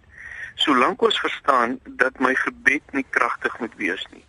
Solank 0.60 1.02
ons 1.02 1.18
verstaan 1.18 1.80
dat 1.98 2.20
my 2.22 2.34
gebed 2.44 2.92
nie 2.94 3.06
kragtig 3.10 3.56
moet 3.58 3.74
wees 3.80 4.04
nie, 4.12 4.22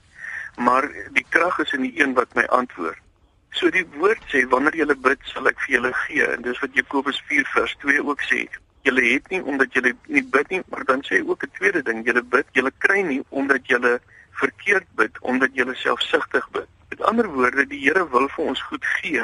maar 0.58 0.88
die 1.14 1.26
krag 1.30 1.60
is 1.62 1.76
in 1.78 1.86
die 1.86 1.94
een 2.00 2.16
wat 2.18 2.34
my 2.34 2.48
antwoord. 2.50 3.05
So 3.56 3.70
die 3.72 3.86
woord 3.96 4.24
sê 4.32 4.42
wanneer 4.52 4.76
jy 4.76 4.96
bid 5.00 5.22
sal 5.32 5.48
ek 5.48 5.62
vir 5.64 5.78
julle 5.78 5.92
gee 6.02 6.26
en 6.34 6.42
dis 6.44 6.58
wat 6.60 6.74
Jakobus 6.76 7.22
4 7.30 7.46
vers 7.54 7.76
2 7.84 8.04
ook 8.04 8.24
sê. 8.28 8.42
Julle 8.84 9.06
het 9.06 9.30
nie 9.32 9.40
omdat 9.42 9.78
julle 9.78 9.94
nie 10.12 10.24
bid 10.34 10.52
nie, 10.52 10.60
maar 10.74 10.84
dan 10.90 11.04
sê 11.08 11.22
hy 11.22 11.30
ook 11.30 11.46
'n 11.48 11.56
tweede 11.58 11.82
ding, 11.88 12.04
julle 12.06 12.24
bid, 12.36 12.46
julle 12.52 12.72
kry 12.84 13.00
nie 13.02 13.24
omdat 13.30 13.72
julle 13.72 14.00
verkeerd 14.42 14.88
bid, 15.00 15.20
omdat 15.22 15.56
julle 15.56 15.76
selfsugtig 15.76 16.50
bid. 16.52 16.68
Met 16.90 17.02
ander 17.02 17.28
woorde, 17.32 17.66
die 17.66 17.80
Here 17.80 18.04
wil 18.10 18.28
vir 18.36 18.46
ons 18.46 18.62
goed 18.62 18.86
gee, 19.00 19.24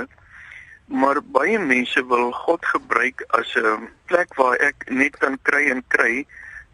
maar 0.88 1.22
baie 1.22 1.60
mense 1.60 2.06
wil 2.08 2.32
God 2.32 2.66
gebruik 2.66 3.24
as 3.36 3.56
'n 3.56 3.90
plek 4.06 4.36
waar 4.36 4.58
ek 4.60 4.90
net 4.90 5.18
kan 5.18 5.38
kry 5.44 5.70
en 5.70 5.84
kry 5.88 6.26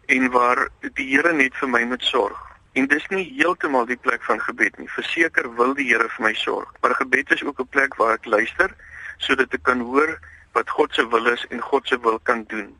en 0.06 0.30
waar 0.30 0.68
die 0.94 1.10
Here 1.10 1.32
net 1.32 1.54
vir 1.54 1.68
my 1.68 1.84
moet 1.84 2.02
sorg. 2.02 2.47
En 2.78 2.86
dis 2.86 3.06
nie 3.10 3.24
heeltemal 3.34 3.88
die 3.90 3.98
plek 3.98 4.22
van 4.22 4.40
gebed 4.40 4.76
nie. 4.78 4.88
Verseker 4.94 5.48
wil 5.58 5.72
die 5.74 5.88
Here 5.88 6.06
vir 6.14 6.24
my 6.28 6.34
sorg, 6.38 6.68
maar 6.82 6.94
gebed 6.94 7.32
is 7.34 7.42
ook 7.42 7.60
'n 7.60 7.72
plek 7.74 7.96
waar 7.98 8.14
ek 8.14 8.26
luister 8.34 8.70
sodat 9.18 9.54
ek 9.54 9.62
kan 9.62 9.80
hoor 9.80 10.18
wat 10.52 10.70
God 10.70 10.94
se 10.94 11.08
wil 11.08 11.26
is 11.26 11.46
en 11.50 11.60
God 11.60 11.88
se 11.88 11.98
wil 12.00 12.18
kan 12.22 12.44
doen. 12.46 12.76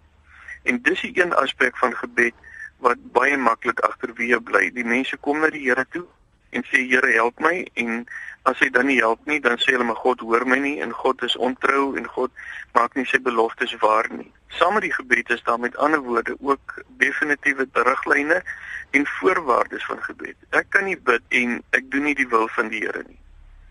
En 0.63 0.83
dis 0.83 1.01
die 1.01 1.23
een 1.23 1.35
aspek 1.35 1.77
van 1.77 1.97
gebed 1.97 2.35
wat 2.79 2.99
baie 3.13 3.37
maklik 3.37 3.81
agterweë 3.81 4.41
bly. 4.41 4.71
Die 4.71 4.85
mense 4.85 5.17
kom 5.17 5.41
na 5.41 5.51
die 5.51 5.67
Here 5.67 5.87
toe 5.91 6.07
en 6.51 6.65
sê 6.71 6.87
Here 6.87 7.13
help 7.13 7.41
my 7.41 7.67
en 7.75 8.07
as 8.43 8.59
hy 8.59 8.71
dan 8.71 8.87
nie 8.87 9.01
help 9.01 9.27
nie, 9.27 9.41
dan 9.41 9.59
sê 9.59 9.75
hulle 9.75 9.85
maar 9.85 10.03
God 10.05 10.21
hoor 10.21 10.47
my 10.47 10.59
nie 10.59 10.79
en 10.81 10.93
God 10.93 11.23
is 11.23 11.37
ontrou 11.37 11.97
en 11.97 12.07
God 12.07 12.31
maak 12.73 12.95
nie 12.95 13.05
sy 13.05 13.19
beloftes 13.19 13.75
waar 13.83 14.07
nie. 14.15 14.31
Saam 14.49 14.79
met 14.79 14.87
die 14.87 14.95
gebed 14.95 15.31
is 15.31 15.43
daar 15.43 15.61
met 15.61 15.77
ander 15.77 16.01
woorde 16.01 16.37
ook 16.41 16.79
definitiewe 17.03 17.67
riglyne 17.73 18.43
en 18.91 19.07
voorwaardes 19.07 19.85
van 19.87 20.03
gebed. 20.03 20.37
Ek 20.51 20.67
kan 20.69 20.85
nie 20.85 20.97
bid 20.97 21.23
en 21.29 21.59
ek 21.77 21.91
doen 21.93 22.09
nie 22.09 22.15
die 22.15 22.29
wil 22.29 22.49
van 22.57 22.71
die 22.73 22.81
Here 22.85 23.05
nie. 23.07 23.19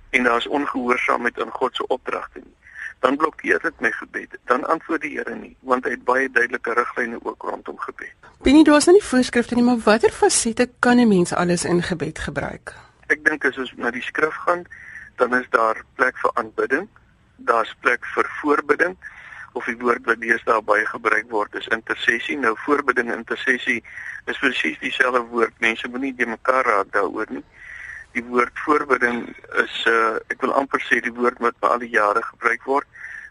En 0.10 0.24
daar's 0.24 0.48
ongehoorsaamheid 0.48 1.42
aan 1.42 1.52
God 1.52 1.76
se 1.76 1.88
opdragte 1.88 2.40
nie. 2.44 2.56
Dan 3.00 3.18
blokkeer 3.18 3.60
dit 3.62 3.80
my 3.80 3.92
gebed. 3.92 4.38
Dan 4.46 4.66
antwoord 4.68 5.02
die 5.02 5.18
Here 5.18 5.36
nie, 5.36 5.56
want 5.60 5.86
hy 5.86 5.96
het 5.98 6.06
baie 6.06 6.30
duidelike 6.30 6.74
riglyne 6.74 7.20
ook 7.24 7.44
rondom 7.50 7.78
gebed. 7.80 8.14
Binne 8.46 8.64
daar's 8.64 8.86
nou 8.86 8.98
nie 8.98 9.06
voorskrifte 9.06 9.56
nie, 9.56 9.66
maar 9.66 9.82
watter 9.86 10.14
fasette 10.14 10.70
kan 10.80 11.00
'n 11.00 11.08
mens 11.08 11.34
alles 11.34 11.66
in 11.66 11.84
gebed 11.84 12.20
gebruik? 12.20 12.74
Ek 13.08 13.24
dink 13.26 13.46
as 13.46 13.58
ons 13.58 13.74
na 13.76 13.92
die 13.92 14.02
skrif 14.02 14.36
gaan, 14.46 14.66
dan 15.16 15.36
is 15.36 15.46
daar 15.50 15.84
plek 15.96 16.18
vir 16.18 16.32
aanbidding, 16.34 16.88
daar's 17.36 17.76
plek 17.82 18.06
vir 18.06 18.26
voorbidding 18.42 18.98
of 19.54 19.66
die 19.66 19.78
woord 19.78 20.06
wat 20.06 20.22
deesdae 20.22 20.62
baie 20.62 20.86
gebruik 20.86 21.30
word 21.30 21.56
is 21.56 21.68
intersessie. 21.68 22.38
Nou 22.38 22.56
voorbidding 22.66 23.12
en 23.12 23.24
intersessie 23.24 23.84
is 24.26 24.40
presies 24.42 24.80
dieselfde 24.80 25.24
woord. 25.32 25.54
Mense 25.60 25.88
moenie 25.88 26.16
de 26.16 26.26
mekaar 26.26 26.66
raak 26.66 26.92
daaroor 26.92 27.30
nie. 27.30 27.44
Die 28.18 28.24
woord 28.24 28.60
voorbidding 28.66 29.24
is 29.64 29.80
uh 29.88 30.18
ek 30.34 30.42
wil 30.42 30.54
amper 30.54 30.82
sê 30.90 31.02
die 31.02 31.14
woord 31.14 31.40
wat 31.40 31.58
vir 31.62 31.70
al 31.70 31.84
die 31.86 31.94
jare 31.96 32.24
gebruik 32.32 32.64
word 32.66 32.88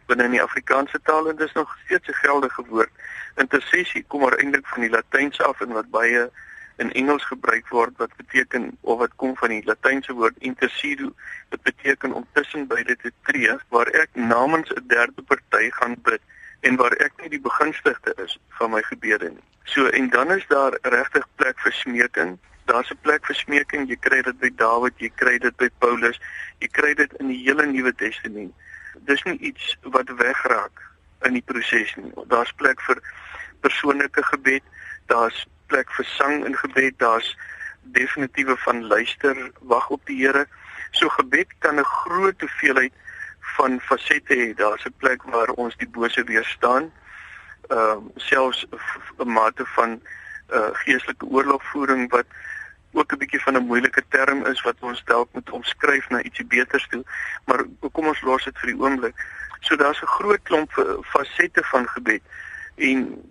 binne 0.06 0.26
in 0.28 0.36
die 0.36 0.42
Afrikaanse 0.42 1.00
taal 1.02 1.28
en 1.30 1.38
dis 1.38 1.52
nog 1.52 1.72
steeds 1.84 2.08
'n 2.08 2.20
geldige 2.22 2.62
woord. 2.68 2.92
Intersessie 3.36 4.04
kom 4.08 4.20
maar 4.20 4.38
eintlik 4.38 4.66
van 4.66 4.80
die 4.80 4.90
Latyns 4.90 5.40
af 5.40 5.60
en 5.60 5.72
wat 5.72 5.90
baie 5.90 6.30
in 6.76 6.92
Engels 6.92 7.24
gebruik 7.24 7.68
word 7.68 7.96
wat 7.96 8.16
beteken 8.16 8.78
of 8.80 8.98
wat 8.98 9.14
kom 9.16 9.36
van 9.36 9.54
die 9.54 9.62
Latynse 9.64 10.12
woord 10.12 10.36
intercede 10.38 11.12
wat 11.50 11.62
beteken 11.62 12.12
om 12.12 12.26
tussen 12.32 12.66
beide 12.66 12.96
te 12.96 13.12
tree 13.28 13.56
waar 13.68 13.86
ek 13.86 14.10
namens 14.14 14.70
'n 14.70 14.86
derde 14.86 15.22
party 15.22 15.70
gaan 15.70 15.96
bid 16.02 16.20
en 16.60 16.76
waar 16.76 16.92
ek 16.92 17.12
nie 17.20 17.28
die 17.28 17.40
begunstigde 17.40 18.14
is 18.24 18.38
van 18.58 18.70
my 18.70 18.82
gebede 18.82 19.30
nie. 19.30 19.46
So 19.64 19.86
en 19.86 20.10
dan 20.10 20.30
is 20.32 20.46
daar 20.48 20.78
regtig 20.82 21.26
plek 21.36 21.58
vir 21.58 21.72
smeking. 21.72 22.38
Daar's 22.64 22.90
'n 22.90 22.98
plek 23.02 23.26
vir 23.26 23.34
smeking. 23.34 23.88
Jy 23.88 23.96
kry 23.96 24.22
dit 24.22 24.38
by 24.38 24.50
Dawid, 24.56 24.94
jy 24.98 25.10
kry 25.14 25.38
dit 25.38 25.56
by 25.56 25.68
Paulus, 25.78 26.20
jy 26.58 26.68
kry 26.68 26.94
dit 26.94 27.12
in 27.12 27.28
die 27.28 27.42
hele 27.44 27.66
Nuwe 27.66 27.94
Testament. 27.94 28.54
Dis 29.04 29.22
nie 29.22 29.38
iets 29.38 29.76
wat 29.82 30.08
wegraak 30.08 30.82
in 31.22 31.32
die 31.32 31.42
proses 31.42 31.94
nie. 31.96 32.12
Daar's 32.26 32.52
plek 32.52 32.80
vir 32.80 33.02
persoonlike 33.60 34.22
gebed, 34.22 34.62
daar's 35.06 35.46
plek 35.66 35.90
vir 35.90 36.04
sang 36.04 36.44
en 36.44 36.56
gebed, 36.56 36.98
daar's 36.98 37.36
definitiewe 37.92 38.56
van 38.56 38.86
luister, 38.86 39.50
wag 39.60 39.88
op 39.88 40.06
die 40.06 40.18
Here. 40.22 40.46
So 40.90 41.08
gebed 41.08 41.52
kan 41.58 41.78
'n 41.78 41.84
groot 41.84 42.40
hoeveelheid 42.40 42.92
van 43.56 43.80
fasette 43.80 44.34
hê. 44.34 44.54
Daar's 44.54 44.84
'n 44.84 44.94
plek 44.98 45.22
waar 45.22 45.48
ons 45.48 45.76
die 45.76 45.88
bose 45.88 46.24
weerstaan. 46.24 46.92
Ehm 47.68 47.78
uh, 47.78 47.96
selfs 48.16 48.66
'n 49.18 49.32
mate 49.32 49.66
van 49.66 50.00
uh 50.50 50.70
geestelike 50.72 51.26
oorlogvoering 51.26 52.10
wat 52.10 52.26
ook 52.92 53.12
'n 53.12 53.18
bietjie 53.18 53.42
van 53.42 53.56
'n 53.56 53.66
moeilike 53.66 54.02
term 54.08 54.46
is 54.46 54.62
wat 54.62 54.76
ons 54.80 55.04
dalk 55.04 55.28
moet 55.32 55.50
omskryf 55.50 56.08
na 56.08 56.22
ietsie 56.22 56.46
beters 56.46 56.86
toe, 56.88 57.04
maar 57.44 57.64
kom 57.92 58.06
ons 58.06 58.20
los 58.20 58.44
dit 58.44 58.58
vir 58.58 58.70
die 58.72 58.80
oomblik. 58.80 59.14
So 59.60 59.76
daar's 59.76 60.02
'n 60.02 60.06
groot 60.06 60.42
klomp 60.42 60.70
fasette 61.02 61.62
van 61.64 61.88
gebed 61.88 62.22
en 62.74 63.22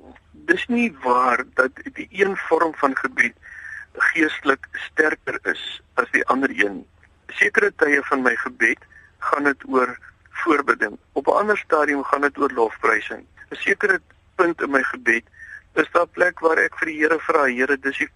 dis 0.46 0.66
nie 0.68 0.90
waar 1.04 1.44
dat 1.54 1.72
die 1.94 2.08
een 2.12 2.38
vorm 2.38 2.74
van 2.76 2.96
gebed 2.96 3.34
geestelik 4.12 4.68
sterker 4.90 5.40
is 5.44 5.82
as 5.94 6.10
die 6.12 6.26
ander 6.28 6.52
een. 6.52 6.84
Sekere 7.28 7.72
tye 7.76 8.02
van 8.10 8.22
my 8.22 8.36
gebed 8.36 8.82
gaan 9.30 9.48
dit 9.48 9.64
oor 9.68 9.96
voorbidding. 10.44 10.98
Op 11.14 11.28
'n 11.28 11.40
ander 11.42 11.58
stadium 11.58 12.04
gaan 12.04 12.22
dit 12.22 12.38
oor 12.38 12.52
lofprysing. 12.52 13.26
'n 13.50 13.56
Sekere 13.56 14.00
punt 14.36 14.62
in 14.62 14.72
my 14.72 14.84
gebed 14.84 15.24
is 15.74 15.92
daar 15.92 16.08
plek 16.08 16.40
waar 16.40 16.58
ek 16.58 16.78
vir 16.80 16.86
die 16.86 16.98
Here 17.00 17.20
vra, 17.20 17.46
Here, 17.46 17.78
dis 17.80 17.98
die 17.98 18.10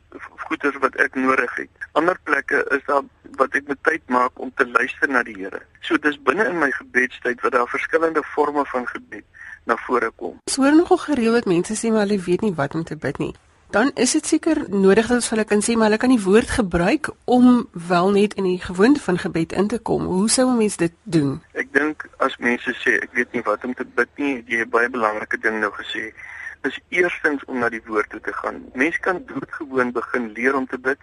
goeders 0.48 0.78
wat 0.84 0.96
ek 0.96 1.16
nodig 1.16 1.56
het. 1.56 1.70
Ander 1.92 2.18
plekke 2.24 2.64
is 2.76 2.84
daar 2.86 3.04
wat 3.38 3.56
ek 3.56 3.68
met 3.68 3.84
tyd 3.84 4.04
maak 4.08 4.40
om 4.40 4.52
te 4.56 4.68
luister 4.68 5.10
na 5.10 5.24
die 5.24 5.36
Here. 5.36 5.62
So 5.82 5.98
dis 5.98 6.22
binne 6.24 6.46
in 6.46 6.60
my 6.60 6.72
gebedstyd 6.72 7.42
wat 7.42 7.52
daar 7.52 7.68
verskillende 7.68 8.24
forme 8.24 8.66
van 8.66 8.88
gebed 8.88 9.26
na 9.64 9.76
vore 9.88 10.12
kom. 10.16 10.40
Ons 10.46 10.56
hoor 10.56 10.76
nogal 10.76 10.98
gereeld 10.98 11.34
dat 11.34 11.46
mense 11.46 11.76
sê 11.76 11.92
maar 11.92 12.08
hulle 12.08 12.20
weet 12.20 12.42
nie 12.42 12.54
wat 12.54 12.76
om 12.76 12.84
te 12.84 12.96
bid 12.96 13.18
nie. 13.18 13.34
Dan 13.70 13.92
is 13.94 14.12
dit 14.12 14.26
seker 14.26 14.64
nodig 14.70 15.08
dat 15.08 15.20
ons 15.20 15.30
hulle 15.30 15.46
kan 15.46 15.62
sê 15.62 15.76
maar 15.78 15.92
hulle 15.92 16.02
kan 16.02 16.10
die 16.10 16.24
woord 16.24 16.50
gebruik 16.50 17.12
om 17.26 17.68
wel 17.88 18.12
net 18.12 18.34
in 18.34 18.44
die 18.44 18.62
gewoonte 18.62 19.00
van 19.00 19.18
gebed 19.22 19.54
in 19.54 19.68
te 19.68 19.78
kom. 19.78 20.06
Hoe 20.06 20.30
sou 20.30 20.50
'n 20.50 20.58
mens 20.58 20.78
dit 20.78 20.94
doen? 21.04 21.42
Ek 21.54 21.74
dink 21.74 22.10
as 22.18 22.38
mense 22.38 22.74
sê 22.82 22.98
ek 23.04 23.14
weet 23.14 23.32
nie 23.32 23.42
wat 23.46 23.64
om 23.64 23.74
te 23.74 23.86
bid 23.86 24.10
nie, 24.16 24.44
jy 24.48 24.58
het 24.58 24.70
baie 24.70 24.90
belangrike 24.90 25.38
ding 25.38 25.60
nou 25.60 25.72
gesê 25.72 26.14
is 26.62 26.80
eerstens 26.90 27.46
om 27.46 27.60
na 27.60 27.70
die 27.70 27.84
woord 27.86 28.10
toe 28.10 28.20
te 28.20 28.34
gaan. 28.34 28.64
Mense 28.74 29.00
kan 29.00 29.24
doodgewoon 29.26 29.92
begin 29.92 30.32
leer 30.32 30.56
om 30.56 30.68
te 30.68 30.80
bid. 30.80 30.98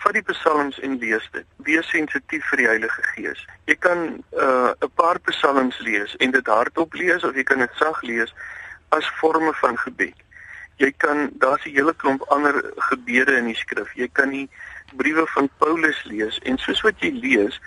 Vat 0.00 0.16
die 0.16 0.24
psalms 0.24 0.78
en 0.80 0.96
lees 0.98 1.26
dit. 1.32 1.46
Wees 1.66 1.88
sensitief 1.92 2.46
vir 2.50 2.62
die 2.62 2.68
Heilige 2.68 3.02
Gees. 3.12 3.40
Jy 3.68 3.76
kan 3.84 3.98
'n 4.06 4.22
uh, 4.32 4.88
paar 4.94 5.20
psalms 5.28 5.78
lees 5.78 6.16
en 6.16 6.30
dit 6.30 6.46
hardop 6.46 6.94
lees 6.94 7.24
of 7.24 7.34
jy 7.34 7.44
kan 7.44 7.58
dit 7.58 7.74
sag 7.76 8.02
lees 8.02 8.34
as 8.96 9.08
forme 9.20 9.52
van 9.60 9.76
gebed. 9.78 10.16
Jy 10.76 10.92
kan 10.96 11.30
daar's 11.32 11.64
'n 11.64 11.74
hele 11.76 11.94
klomp 11.94 12.22
ander 12.30 12.72
gebede 12.76 13.36
in 13.36 13.46
die 13.52 13.60
skrif. 13.64 13.92
Jy 13.94 14.08
kan 14.12 14.30
die 14.30 14.48
briewe 14.96 15.26
van 15.26 15.50
Paulus 15.58 16.04
lees 16.04 16.38
en 16.38 16.58
soos 16.58 16.80
wat 16.80 16.96
jy 17.00 17.10
lees, 17.12 17.60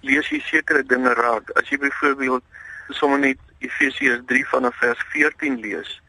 lees 0.00 0.28
jy 0.28 0.40
sekere 0.40 0.82
dinge 0.82 1.14
raak. 1.14 1.50
As 1.56 1.68
jy 1.68 1.78
byvoorbeeld 1.78 2.44
sommer 2.88 3.18
net 3.18 3.38
Efesiërs 3.58 4.20
3 4.26 4.44
vanaf 4.46 4.76
vers 4.76 5.00
14 5.08 5.60
lees, 5.60 6.00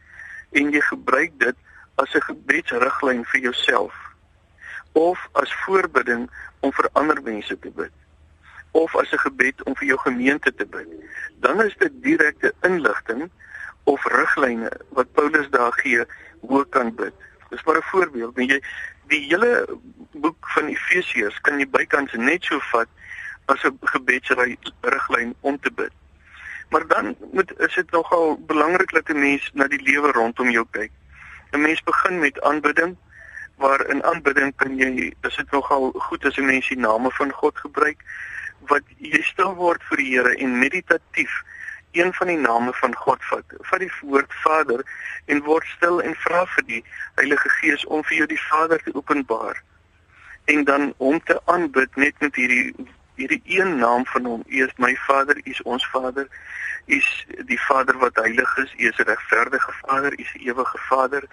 en 0.52 0.72
jy 0.72 0.82
gebruik 0.82 1.32
dit 1.40 1.56
as 1.96 2.14
'n 2.16 2.22
gebedsriglyn 2.22 3.26
vir 3.26 3.42
jouself 3.42 4.09
of 4.92 5.28
as 5.32 5.54
voorbidding 5.66 6.30
om 6.60 6.72
vir 6.74 6.90
ander 6.94 7.22
mense 7.24 7.60
te 7.60 7.70
bid 7.70 7.92
of 8.72 8.96
as 8.96 9.12
'n 9.12 9.18
gebed 9.18 9.64
om 9.64 9.76
vir 9.76 9.88
jou 9.88 10.00
gemeente 10.00 10.56
te 10.56 10.66
bid 10.66 10.88
dan 11.40 11.62
is 11.62 11.76
dit 11.78 11.92
direkte 12.04 12.54
inligting 12.62 13.30
of 13.84 14.06
riglyne 14.06 14.70
wat 14.90 15.12
Paulus 15.12 15.50
daar 15.50 15.74
gee 15.74 16.04
hoe 16.40 16.66
kan 16.70 16.96
bid. 16.96 17.14
Dis 17.50 17.64
maar 17.64 17.78
'n 17.78 17.92
voorbeeld. 17.92 18.38
En 18.38 18.46
jy 18.46 18.62
die 19.08 19.24
hele 19.30 19.78
boek 20.12 20.50
van 20.50 20.68
Efesiërs 20.68 21.42
kan 21.42 21.60
jy 21.60 21.68
bykans 21.70 22.14
net 22.14 22.44
so 22.44 22.60
vat 22.72 22.88
as 23.46 23.64
'n 23.64 23.78
gebedsriglyn 23.82 25.36
om 25.40 25.60
te 25.60 25.72
bid. 25.72 25.92
Maar 26.70 26.88
dan 26.88 27.16
moet 27.32 27.60
is 27.60 27.76
dit 27.76 27.92
nogal 27.92 28.38
belangrik 28.46 28.92
dat 28.92 29.10
'n 29.10 29.20
mens 29.20 29.50
na 29.54 29.68
die 29.68 29.82
lewe 29.82 30.12
rondom 30.12 30.50
jou 30.50 30.66
kyk. 30.72 30.92
'n 31.52 31.62
Mens 31.62 31.84
begin 31.84 32.20
met 32.20 32.42
aanbidding 32.42 32.98
waar 33.60 33.86
in 33.92 34.04
aanbidding 34.04 34.54
kan 34.56 34.78
jy 34.80 35.12
is 35.28 35.36
dit 35.36 35.52
nogal 35.52 35.92
goed 36.08 36.26
as 36.26 36.38
'n 36.38 36.46
mens 36.46 36.68
die 36.68 36.80
name 36.80 37.12
van 37.12 37.32
God 37.32 37.58
gebruik 37.58 38.04
wat 38.72 38.84
jy 38.98 39.22
stil 39.22 39.56
word 39.56 39.84
vir 39.90 39.98
die 39.98 40.12
Here 40.16 40.36
en 40.36 40.60
meditatief 40.60 41.34
een 41.92 42.14
van 42.14 42.28
die 42.28 42.38
name 42.38 42.74
van 42.74 42.96
God 42.96 43.24
vat. 43.32 43.46
Vat 43.72 43.80
die 43.80 43.92
woord 44.02 44.34
Vader 44.44 44.84
en 45.26 45.42
word 45.44 45.66
stil 45.76 46.02
en 46.02 46.16
vra 46.16 46.46
vir 46.56 46.66
die 46.66 46.84
Heilige 47.16 47.50
Gees 47.50 47.86
om 47.86 48.04
vir 48.04 48.18
jou 48.18 48.28
die 48.28 48.44
Vader 48.50 48.84
te 48.84 48.94
openbaar 48.94 49.64
en 50.46 50.64
dan 50.64 50.94
hom 50.98 51.24
te 51.24 51.40
aanbid 51.46 51.96
net 51.96 52.20
met 52.20 52.36
hierdie 52.36 52.74
hierdie 53.20 53.42
een 53.46 53.78
naam 53.78 54.06
van 54.06 54.26
hom. 54.26 54.44
U 54.48 54.64
is 54.64 54.76
my 54.78 54.96
Vader, 54.96 55.38
U 55.38 55.52
is 55.52 55.62
ons 55.62 55.86
Vader 55.92 56.28
is 56.86 57.26
die 57.46 57.60
Vader 57.68 57.98
wat 57.98 58.16
heilig 58.16 58.58
is, 58.58 58.74
U 58.78 58.88
is 58.88 58.98
'n 58.98 59.10
regverdige 59.10 59.74
Vader, 59.82 60.14
U 60.14 60.22
is 60.22 60.34
'n 60.36 60.48
ewige 60.48 60.78
Vader 60.78 61.24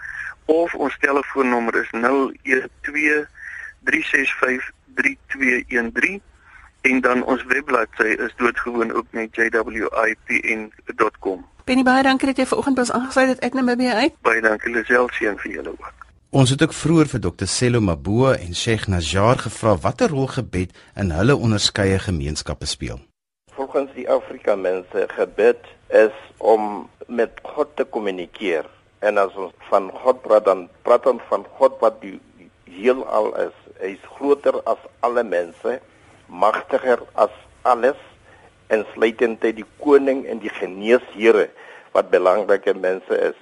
of 0.47 0.75
ons 0.75 0.99
telefoonnommer 1.03 1.75
is 1.83 1.90
012 1.90 3.27
365 3.85 4.73
3213 4.94 6.23
en 6.81 7.01
dan 7.01 7.25
ons 7.25 7.45
webbladsy 7.51 8.17
is 8.27 8.35
doodgewoon 8.37 8.93
ook 8.93 9.07
net 9.11 9.35
jwipn.com. 9.37 10.79
Penny 11.64 11.83
baie 11.85 12.03
dankie 12.03 12.27
dat 12.31 12.38
jy 12.41 12.47
vanoggend 12.49 12.79
ons 12.79 12.93
aangesluit 12.93 13.29
het 13.29 13.41
uit 13.41 13.55
Namibië 13.55 13.95
uit. 14.03 14.14
Baie 14.23 14.41
dankie 14.41 14.73
Lisel 14.73 15.09
seën 15.12 15.37
vir 15.38 15.53
julle 15.53 15.71
ook. 15.75 15.93
Ons 16.31 16.51
het 16.53 16.62
ook 16.62 16.73
vroeër 16.77 17.09
vir 17.09 17.21
Dr. 17.25 17.47
Sello 17.49 17.81
Mabua 17.81 18.35
en 18.37 18.55
Sheikh 18.55 18.87
Najjar 18.88 19.38
gevra 19.47 19.77
watter 19.81 20.11
rol 20.12 20.27
gebed 20.29 20.71
in 20.97 21.11
hulle 21.17 21.37
onderskeie 21.37 21.99
gemeenskappe 21.99 22.67
speel. 22.69 22.99
Volgens 23.57 23.91
die 23.97 24.09
Afrika 24.11 24.57
mense 24.57 25.07
gebed 25.17 25.64
is 25.88 26.12
om 26.38 26.88
met 27.07 27.41
God 27.43 27.77
te 27.77 27.85
kommunikeer. 27.85 28.69
En 28.99 29.17
as 29.19 29.35
ons 29.37 29.53
van 29.71 29.91
God 30.03 30.21
praat 30.23 30.45
dan 30.45 30.69
praat 30.83 31.07
ons 31.07 31.23
van 31.29 31.47
God 31.57 31.81
wat 31.81 32.01
die 32.05 32.21
heelal 32.64 33.33
is. 33.49 33.57
Hy 33.81 33.95
is 33.97 34.09
groter 34.19 34.61
as 34.69 34.81
alle 35.07 35.25
mense, 35.25 35.79
magtiger 36.29 37.03
as 37.14 37.35
alles 37.62 37.99
en 38.69 38.85
sluitend 38.95 39.43
die 39.43 39.67
koning 39.81 40.27
en 40.29 40.41
die 40.45 40.53
geneesheere 40.53 41.49
wat 41.97 42.11
belangrike 42.12 42.75
mense 42.77 43.17
is 43.31 43.38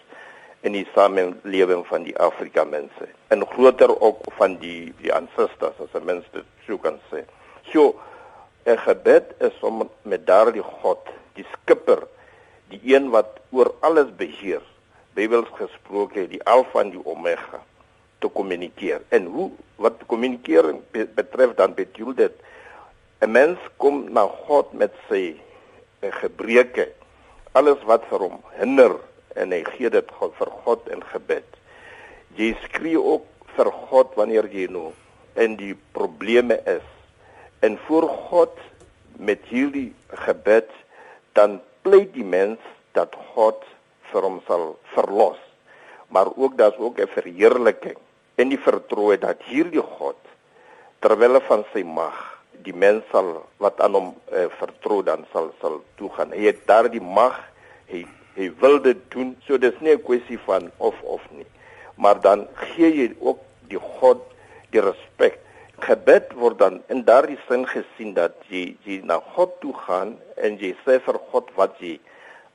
in 0.67 0.75
die 0.75 0.87
samelewing 0.95 1.85
van 1.87 2.07
die 2.07 2.17
Afrika 2.19 2.65
mense 2.65 3.11
en 3.35 3.47
groter 3.53 3.91
ook 4.01 4.25
van 4.39 4.57
die 4.63 4.95
die 5.03 5.13
ancestors 5.15 5.79
as 5.83 5.95
'n 5.95 6.05
mens 6.05 6.25
dit 6.33 6.47
sou 6.67 6.79
kan 6.79 6.99
sê. 7.11 7.25
So 7.73 7.95
'n 8.67 8.79
gebed 8.79 9.35
is 9.39 9.55
om 9.63 9.91
met 10.03 10.27
daardie 10.27 10.63
God, 10.63 11.03
die 11.35 11.47
skipper, 11.53 12.07
die 12.69 12.81
een 12.95 13.11
wat 13.11 13.39
oor 13.51 13.75
alles 13.81 14.11
beheer, 14.17 14.63
Bybels 15.15 15.49
gesproke 15.57 16.27
die 16.29 16.43
alfa 16.45 16.81
en 16.81 16.91
die 16.91 17.05
omega 17.05 17.63
te 18.19 18.29
kommunikeer. 18.29 19.01
En 19.09 19.25
hoe 19.25 19.51
wat 19.77 20.03
kommunikering 20.07 20.83
betref 20.91 21.55
dan 21.55 21.75
bedoel 21.75 22.15
dit 22.15 22.33
'n 23.25 23.33
mens 23.33 23.59
kom 23.81 24.13
na 24.13 24.27
God 24.29 24.73
met 24.77 24.93
sy 25.09 25.41
eh, 26.01 26.13
gebreke. 26.13 26.91
Alles 27.57 27.81
wat 27.89 28.05
vir 28.11 28.21
hom 28.29 28.43
hinder 28.61 28.99
en 29.41 29.55
hy 29.57 29.63
gee 29.73 29.89
dit 29.89 30.11
God 30.19 30.35
vir 30.37 30.51
God 30.67 30.91
in 30.93 31.01
gebed. 31.13 31.49
Jy 32.37 32.51
skree 32.67 33.01
ook 33.01 33.25
vir 33.57 33.73
God 33.89 34.13
wanneer 34.21 34.51
jy 34.53 34.67
nou 34.69 34.91
in 35.41 35.57
die 35.57 35.73
probleme 35.97 36.61
is. 36.69 36.85
En 37.65 37.81
voor 37.89 38.05
God 38.29 38.61
met 39.17 39.49
hierdie 39.49 39.95
gebed 40.29 40.69
dan 41.33 41.63
pleit 41.89 42.13
die 42.13 42.29
mens 42.37 42.61
dat 42.93 43.17
God 43.33 43.65
vir 44.13 44.29
hom 44.29 44.43
sal 44.45 44.75
verlos. 44.93 45.41
Maar 46.13 46.29
ook 46.37 46.61
daar's 46.61 46.77
ook 46.77 47.01
'n 47.01 47.09
verheerliking 47.17 47.97
en 48.37 48.49
die 48.53 48.61
vertroue 48.61 49.17
dat 49.17 49.41
hierdie 49.49 49.81
God 49.97 50.21
terwyl 51.01 51.41
van 51.41 51.65
sy 51.73 51.81
mag 51.83 52.36
die 52.67 52.75
mens 52.75 53.07
sal 53.13 53.47
wat 53.63 53.81
aan 53.85 53.95
hom 53.97 54.13
uh, 54.33 54.47
vertrou 54.59 55.03
dan 55.07 55.25
sal 55.33 55.53
sal 55.63 55.81
toe 56.01 56.11
gaan. 56.17 56.35
Hy 56.35 56.51
het 56.51 56.65
daardie 56.69 57.03
mag. 57.03 57.39
Hy 57.91 58.05
hy 58.37 58.51
wil 58.61 58.81
dit 58.85 58.99
doen. 59.15 59.35
So 59.47 59.59
dis 59.59 59.79
nie 59.81 59.95
'n 59.95 60.03
kwessie 60.03 60.39
van 60.47 60.71
of 60.79 60.97
of 61.03 61.23
nie. 61.31 61.47
Maar 61.97 62.21
dan 62.21 62.47
gee 62.55 62.91
jy 62.93 63.09
ook 63.21 63.41
die 63.69 63.79
God 63.79 64.21
die 64.71 64.81
respek. 64.81 65.39
Gebed 65.81 66.33
word 66.33 66.59
dan 66.59 66.83
in 66.89 67.05
daardie 67.05 67.39
sin 67.49 67.67
gesien 67.67 68.15
dat 68.15 68.35
jy 68.49 68.77
jy 68.85 69.01
na 69.05 69.21
God 69.35 69.61
toe 69.61 69.75
gaan 69.87 70.17
en 70.37 70.59
jy 70.59 70.75
sê 70.85 70.99
vir 71.01 71.19
God 71.33 71.51
wat 71.57 71.81
jy 71.81 71.99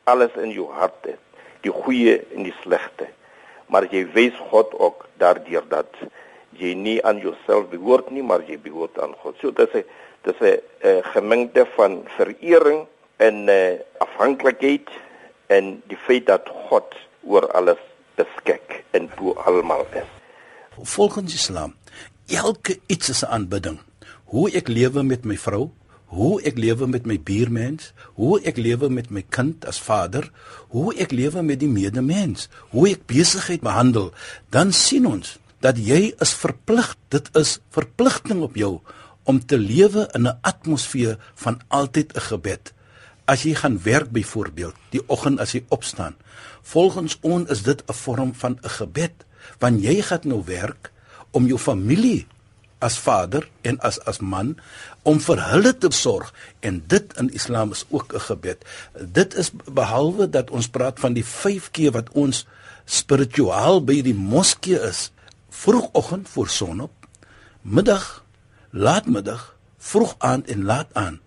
alles 0.04 0.34
in 0.42 0.52
jou 0.52 0.68
hart 0.74 1.06
het, 1.06 1.20
die 1.62 1.72
goeie 1.72 2.18
en 2.36 2.44
die 2.44 2.56
slegte. 2.64 3.08
Maar 3.70 3.86
jy 3.94 4.06
wys 4.16 4.38
God 4.50 4.74
ook 4.74 5.06
daardeur 5.22 5.64
dat 5.70 5.94
jy 6.60 6.74
nie 6.74 7.00
aan 7.06 7.18
jouself 7.18 7.70
behoort 7.70 8.12
nie, 8.12 8.24
maar 8.24 8.44
jy 8.48 8.58
behoort 8.60 9.00
aan 9.00 9.14
God. 9.22 9.36
So 9.42 9.52
dit 9.52 9.68
is 9.74 9.84
'n 9.84 9.86
dit 10.24 10.36
is 10.42 10.48
'n 10.48 10.88
uh, 10.88 11.00
gemengde 11.14 11.66
van 11.76 12.04
verering 12.18 12.88
en 13.18 13.48
uh, 13.50 13.80
afhanklikheid 13.98 14.90
en 15.48 15.82
die 15.88 15.98
feit 15.98 16.26
dat 16.26 16.50
God 16.70 16.96
oor 17.24 17.52
alles 17.52 17.82
beskik 18.16 18.84
en 18.92 19.10
bo 19.18 19.34
almal 19.34 19.86
is. 19.94 20.10
Volgens 20.84 21.34
Islam, 21.34 21.76
elke 22.28 22.80
iets 22.88 23.10
is 23.10 23.24
'n 23.24 23.32
aanbidding. 23.32 23.80
Hoe 24.26 24.52
ek 24.52 24.68
lewe 24.68 25.04
met 25.04 25.26
my 25.26 25.38
vrou, 25.38 25.72
hoe 26.06 26.42
ek 26.44 26.58
lewe 26.58 26.88
met 26.88 27.06
my 27.06 27.20
buurmens, 27.20 27.94
hoe 28.20 28.40
ek 28.44 28.58
lewe 28.58 28.90
met 28.90 29.10
my 29.10 29.24
kind 29.30 29.66
as 29.66 29.80
vader, 29.80 30.32
hoe 30.76 30.92
ek 30.96 31.12
lewe 31.12 31.42
met 31.42 31.60
die 31.60 31.72
medemens, 31.72 32.50
hoe 32.70 32.90
ek 32.90 33.06
besigheid 33.08 33.62
behandel, 33.64 34.12
dan 34.50 34.72
sien 34.72 35.08
ons 35.08 35.38
dat 35.62 35.78
jy 35.78 36.14
is 36.20 36.34
verplig, 36.34 36.96
dit 37.14 37.30
is 37.38 37.60
verpligting 37.74 38.42
op 38.42 38.58
jou 38.58 38.80
om 39.30 39.40
te 39.46 39.58
lewe 39.58 40.10
in 40.18 40.28
'n 40.28 40.38
atmosfeer 40.42 41.18
van 41.36 41.62
altyd 41.68 42.14
'n 42.16 42.22
gebed. 42.22 42.74
As 43.26 43.44
jy 43.44 43.54
gaan 43.56 43.82
werk 43.84 44.10
byvoorbeeld, 44.12 44.76
die 44.90 45.04
oggend 45.08 45.40
as 45.40 45.52
jy 45.52 45.64
opstaan, 45.70 46.16
volgens 46.62 47.18
ons 47.22 47.50
is 47.50 47.64
dit 47.64 47.84
'n 47.88 47.94
vorm 47.94 48.34
van 48.34 48.58
'n 48.62 48.70
gebed, 48.70 49.26
want 49.60 49.84
jy 49.84 50.02
gaan 50.02 50.20
nou 50.24 50.44
werk 50.46 50.92
om 51.32 51.48
jou 51.48 51.58
familie 51.58 52.28
as 52.80 52.98
vader 52.98 53.48
en 53.62 53.80
as 53.80 54.00
as 54.10 54.20
man 54.20 54.56
om 55.04 55.20
vir 55.20 55.42
hulle 55.52 55.74
te 55.78 55.90
sorg 55.94 56.34
en 56.60 56.82
dit 56.88 57.14
in 57.22 57.30
Islam 57.34 57.72
is 57.72 57.86
ook 57.90 58.14
'n 58.14 58.20
gebed. 58.20 58.66
Dit 58.94 59.34
is 59.34 59.52
behalwe 59.74 60.30
dat 60.30 60.50
ons 60.50 60.68
praat 60.68 61.00
van 61.00 61.14
die 61.14 61.26
5 61.26 61.72
keer 61.72 61.92
wat 61.92 62.10
ons 62.10 62.46
spiritueel 62.86 63.84
by 63.84 64.02
die 64.02 64.18
moskee 64.18 64.80
is, 64.90 65.12
vroegoggend 65.52 66.30
voor 66.30 66.48
sonop, 66.48 66.92
middag, 67.62 68.26
laatmiddag, 68.70 69.58
vroeg 69.78 70.16
aand 70.18 70.48
en 70.48 70.64
laat 70.64 70.88
aan. 70.94 71.20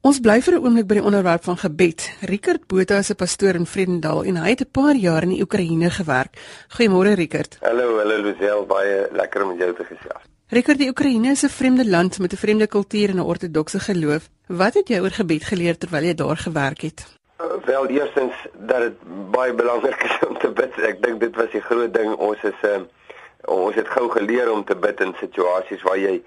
Ons 0.00 0.18
bly 0.20 0.40
vir 0.42 0.54
'n 0.54 0.64
oomblik 0.64 0.86
by 0.86 0.94
die 0.94 1.04
onderwerp 1.04 1.44
van 1.44 1.56
gebed. 1.56 2.10
Rickert 2.20 2.66
Botha 2.66 2.98
is 2.98 3.10
'n 3.10 3.14
pastoor 3.14 3.54
in 3.54 3.66
Vredendal 3.66 4.24
en 4.24 4.36
hy 4.36 4.48
het 4.48 4.60
'n 4.60 4.70
paar 4.70 4.96
jaar 4.96 5.22
in 5.22 5.28
die 5.28 5.40
Oekraïne 5.40 5.90
gewerk. 5.90 6.36
Goeiemôre 6.68 7.14
Rickert. 7.14 7.56
Hallo, 7.60 7.98
hallo 7.98 8.22
Luzel, 8.22 8.66
baie 8.66 9.08
lekker 9.12 9.42
om 9.42 9.48
met 9.48 9.58
jou 9.58 9.74
te 9.74 9.84
gesels. 9.84 10.22
Rickert, 10.48 10.78
die 10.78 10.88
Oekraïne 10.88 11.30
is 11.30 11.42
'n 11.44 11.48
vreemde 11.48 11.88
land 11.88 12.18
met 12.18 12.32
'n 12.32 12.36
vreemde 12.36 12.66
kultuur 12.66 13.08
en 13.08 13.16
'n 13.16 13.20
ortodokse 13.20 13.80
geloof. 13.80 14.28
Wat 14.46 14.74
het 14.74 14.88
jy 14.88 14.98
oor 15.00 15.10
gebed 15.10 15.44
geleer 15.44 15.78
terwyl 15.78 16.02
jy 16.02 16.14
daar 16.14 16.36
gewerk 16.36 16.80
het? 16.80 17.20
Wel, 17.64 17.86
eerstens 17.86 18.34
dat 18.52 18.78
dit 18.78 18.96
baie 19.30 19.54
belangrik 19.54 20.02
is 20.02 20.28
om 20.28 20.38
te 20.38 20.50
bid. 20.50 20.76
Ek 20.78 21.02
dink 21.02 21.20
dit 21.20 21.36
was 21.36 21.50
die 21.50 21.62
groot 21.62 21.94
ding. 21.94 22.14
Ons 22.14 22.42
is 22.42 22.60
'n 22.62 22.66
uh, 22.66 22.82
ons 23.44 23.74
het 23.74 23.88
gou 23.88 24.08
geleer 24.10 24.52
om 24.52 24.64
te 24.64 24.76
bid 24.76 25.00
in 25.00 25.14
situasies 25.18 25.82
waar 25.82 25.98
jy 25.98 26.22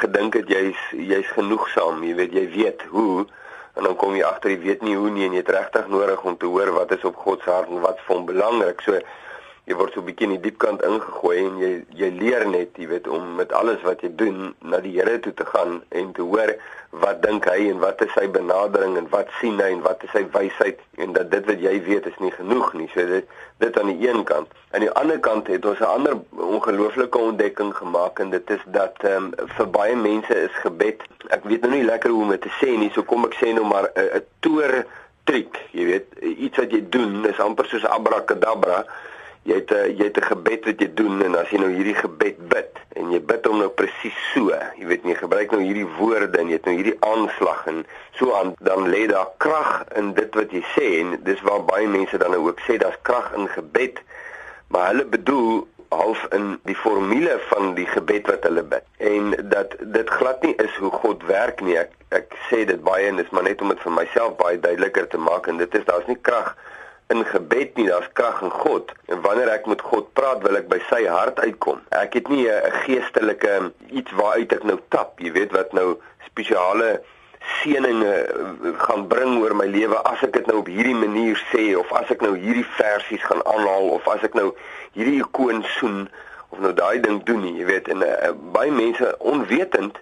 gedink 0.00 0.34
het 0.34 0.48
jy's 0.48 0.80
jy's 0.90 1.28
genoegsaam, 1.36 2.02
jy 2.04 2.14
weet 2.14 2.32
jy 2.32 2.44
weet 2.52 2.82
hoe 2.92 3.26
en 3.74 3.82
dan 3.82 3.96
kom 3.96 4.14
jy 4.14 4.24
agter 4.24 4.50
jy 4.50 4.58
weet 4.58 4.82
nie 4.82 4.96
hoe 4.96 5.10
nie 5.10 5.24
en 5.26 5.32
jy 5.32 5.42
het 5.42 5.54
regtig 5.56 5.88
nodig 5.88 6.22
om 6.22 6.36
te 6.36 6.46
hoor 6.46 6.72
wat 6.72 6.92
is 6.92 7.04
op 7.04 7.16
God 7.16 7.40
se 7.42 7.50
hart 7.50 7.68
en 7.68 7.80
wat 7.80 8.00
vir 8.04 8.16
hom 8.16 8.26
belangrik. 8.26 8.80
So 8.80 9.00
jy 9.66 9.74
word 9.80 9.94
so 9.94 10.00
'n 10.00 10.06
bietjie 10.06 10.26
in 10.28 10.34
die 10.36 10.44
diep 10.44 10.58
kant 10.58 10.82
ingegooi 10.84 11.38
en 11.40 11.58
jy 11.58 11.72
jy 12.00 12.08
leer 12.20 12.46
net, 12.48 12.76
jy 12.76 12.86
weet, 12.88 13.06
om 13.08 13.34
met 13.36 13.52
alles 13.52 13.80
wat 13.82 14.02
jy 14.04 14.10
doen 14.22 14.54
na 14.60 14.80
die 14.84 14.92
Here 14.92 15.18
toe 15.20 15.32
te 15.34 15.44
gaan 15.44 15.82
en 15.88 16.12
te 16.12 16.22
hoor 16.22 16.52
wat 17.02 17.22
dink 17.22 17.46
hy 17.48 17.70
en 17.70 17.80
wat 17.82 18.02
is 18.04 18.12
sy 18.14 18.26
benadering 18.30 18.98
en 19.00 19.08
wat 19.10 19.30
sien 19.40 19.56
hy 19.58 19.70
en 19.74 19.80
wat 19.82 20.04
is 20.06 20.12
sy 20.14 20.22
wysheid 20.34 20.82
en 21.02 21.14
dat 21.16 21.30
dit 21.32 21.46
wat 21.48 21.62
jy 21.62 21.72
weet 21.86 22.06
is 22.06 22.18
nie 22.22 22.30
genoeg 22.34 22.74
nie. 22.74 22.88
So 22.92 23.06
dit 23.06 23.30
dit 23.62 23.78
aan 23.80 23.90
die 23.90 24.08
een 24.08 24.24
kant. 24.28 24.52
Aan 24.74 24.84
die 24.84 24.92
ander 25.00 25.18
kant 25.18 25.48
het 25.48 25.64
ons 25.64 25.80
'n 25.80 25.90
ander 25.96 26.18
ongelooflike 26.30 27.18
ontdekking 27.18 27.72
gemaak 27.76 28.18
en 28.18 28.30
dit 28.30 28.50
is 28.50 28.62
dat 28.66 29.00
ehm 29.00 29.32
um, 29.32 29.48
vir 29.56 29.70
baie 29.70 29.96
mense 29.96 30.34
is 30.34 30.54
gebed, 30.62 31.02
ek 31.30 31.44
weet 31.44 31.62
nou 31.62 31.72
nie 31.72 31.88
lekker 31.88 32.10
hoe 32.10 32.22
om 32.22 32.30
dit 32.36 32.42
te 32.42 32.52
sê 32.60 32.76
nie, 32.78 32.90
so 32.94 33.02
kom 33.02 33.24
ek 33.24 33.34
sê 33.40 33.54
nou 33.54 33.64
maar 33.64 33.90
'n 33.96 34.22
toer 34.40 34.84
triek, 35.24 35.56
jy 35.72 35.84
weet, 35.84 36.06
iets 36.20 36.58
wat 36.58 36.70
jy 36.70 36.84
doen 36.88 37.24
is 37.26 37.40
amper 37.40 37.66
soos 37.66 37.84
abracadabra. 37.84 38.84
Jy 39.44 39.54
het 39.60 39.72
'n 39.72 39.96
jy 39.96 40.04
het 40.08 40.18
'n 40.18 40.28
gebed 40.30 40.64
wat 40.64 40.80
jy 40.80 40.88
doen 40.94 41.22
en 41.22 41.34
as 41.36 41.50
jy 41.50 41.58
nou 41.58 41.70
hierdie 41.70 41.94
gebed 41.94 42.38
bid 42.48 42.78
en 42.96 43.10
jy 43.12 43.20
bid 43.20 43.46
hom 43.46 43.58
nou 43.58 43.68
presies 43.68 44.16
so, 44.32 44.48
jy 44.78 44.86
weet 44.86 45.04
jy 45.04 45.14
gebruik 45.14 45.50
nou 45.50 45.60
hierdie 45.60 45.88
woorde 45.98 46.38
en 46.38 46.48
jy 46.48 46.56
het 46.56 46.64
nou 46.64 46.74
hierdie 46.74 46.96
aanslag 47.00 47.66
en 47.66 47.84
so 48.18 48.32
aan 48.34 48.54
dan 48.60 48.88
lê 48.88 49.06
daar 49.06 49.28
krag 49.36 49.84
in 50.00 50.14
dit 50.14 50.34
wat 50.34 50.50
jy 50.50 50.64
sê 50.76 50.86
en 51.00 51.18
dis 51.24 51.40
waar 51.42 51.64
baie 51.64 51.86
mense 51.86 52.18
dan 52.18 52.30
nou 52.30 52.48
ook 52.48 52.60
sê 52.60 52.78
daar's 52.78 53.00
krag 53.02 53.32
in 53.34 53.48
gebed, 53.48 54.00
maar 54.68 54.86
hulle 54.86 55.04
bedoel 55.04 55.66
half 55.94 56.26
in 56.32 56.58
die 56.64 56.76
formule 56.76 57.38
van 57.50 57.74
die 57.74 57.86
gebed 57.86 58.26
wat 58.26 58.42
hulle 58.42 58.62
bid. 58.62 58.84
En 58.96 59.34
dat 59.50 59.76
dit 59.80 60.08
glad 60.10 60.42
nie 60.42 60.54
is 60.54 60.76
hoe 60.76 60.90
God 60.90 61.22
werk 61.28 61.60
nie. 61.60 61.76
Ek 61.78 61.92
ek 62.14 62.34
sê 62.48 62.64
dit 62.64 62.80
baie 62.82 63.08
en 63.10 63.18
dis 63.18 63.30
maar 63.34 63.42
net 63.42 63.62
om 63.62 63.72
dit 63.72 63.80
vir 63.82 63.92
myself 63.92 64.36
baie 64.38 64.58
duideliker 64.60 65.08
te 65.10 65.18
maak 65.18 65.48
en 65.50 65.58
dit 65.58 65.74
is 65.74 65.86
daar's 65.88 66.06
nie 66.06 66.18
krag 66.22 66.54
in 67.12 67.24
gebed 67.28 67.76
nie, 67.76 67.86
daar's 67.86 68.08
krag 68.12 68.42
in 68.42 68.50
God. 68.50 68.92
En 69.12 69.20
wanneer 69.20 69.48
ek 69.48 69.66
met 69.66 69.80
God 69.80 70.12
praat, 70.12 70.42
wil 70.42 70.56
ek 70.56 70.68
by 70.68 70.80
sy 70.88 71.04
hart 71.06 71.40
uitkom. 71.40 71.82
Ek 71.90 72.14
het 72.14 72.28
nie 72.28 72.48
'n 72.48 72.72
geestelike 72.84 73.72
iets 73.90 74.12
waaruit 74.12 74.52
ek 74.52 74.64
nou 74.64 74.78
tap, 74.88 75.20
jy 75.20 75.32
weet 75.32 75.52
wat 75.52 75.72
nou 75.72 75.98
spesiale 76.26 77.00
seëninge 77.60 78.12
eh, 78.12 78.72
gaan 78.86 79.06
bring 79.08 79.38
oor 79.42 79.54
my 79.56 79.66
lewe 79.68 79.98
as 80.08 80.22
ek 80.24 80.32
dit 80.32 80.46
nou 80.46 80.62
op 80.62 80.70
hierdie 80.72 80.96
manier 80.96 81.40
sê 81.52 81.74
of 81.76 81.92
as 81.92 82.10
ek 82.14 82.24
nou 82.24 82.32
hierdie 82.36 82.66
versies 82.78 83.24
gaan 83.28 83.44
aanhaal 83.44 83.90
of 83.98 84.08
as 84.08 84.24
ek 84.26 84.36
nou 84.38 84.54
hierdie 84.96 85.20
ikoon 85.20 85.64
soen 85.76 86.08
of 86.54 86.62
nou 86.64 86.72
daai 86.72 87.00
ding 87.04 87.20
doen 87.28 87.42
nie, 87.44 87.56
jy 87.58 87.68
weet 87.68 87.90
en 87.92 88.04
uh, 88.06 88.32
baie 88.54 88.72
mense 88.72 89.10
onwetend 89.18 89.98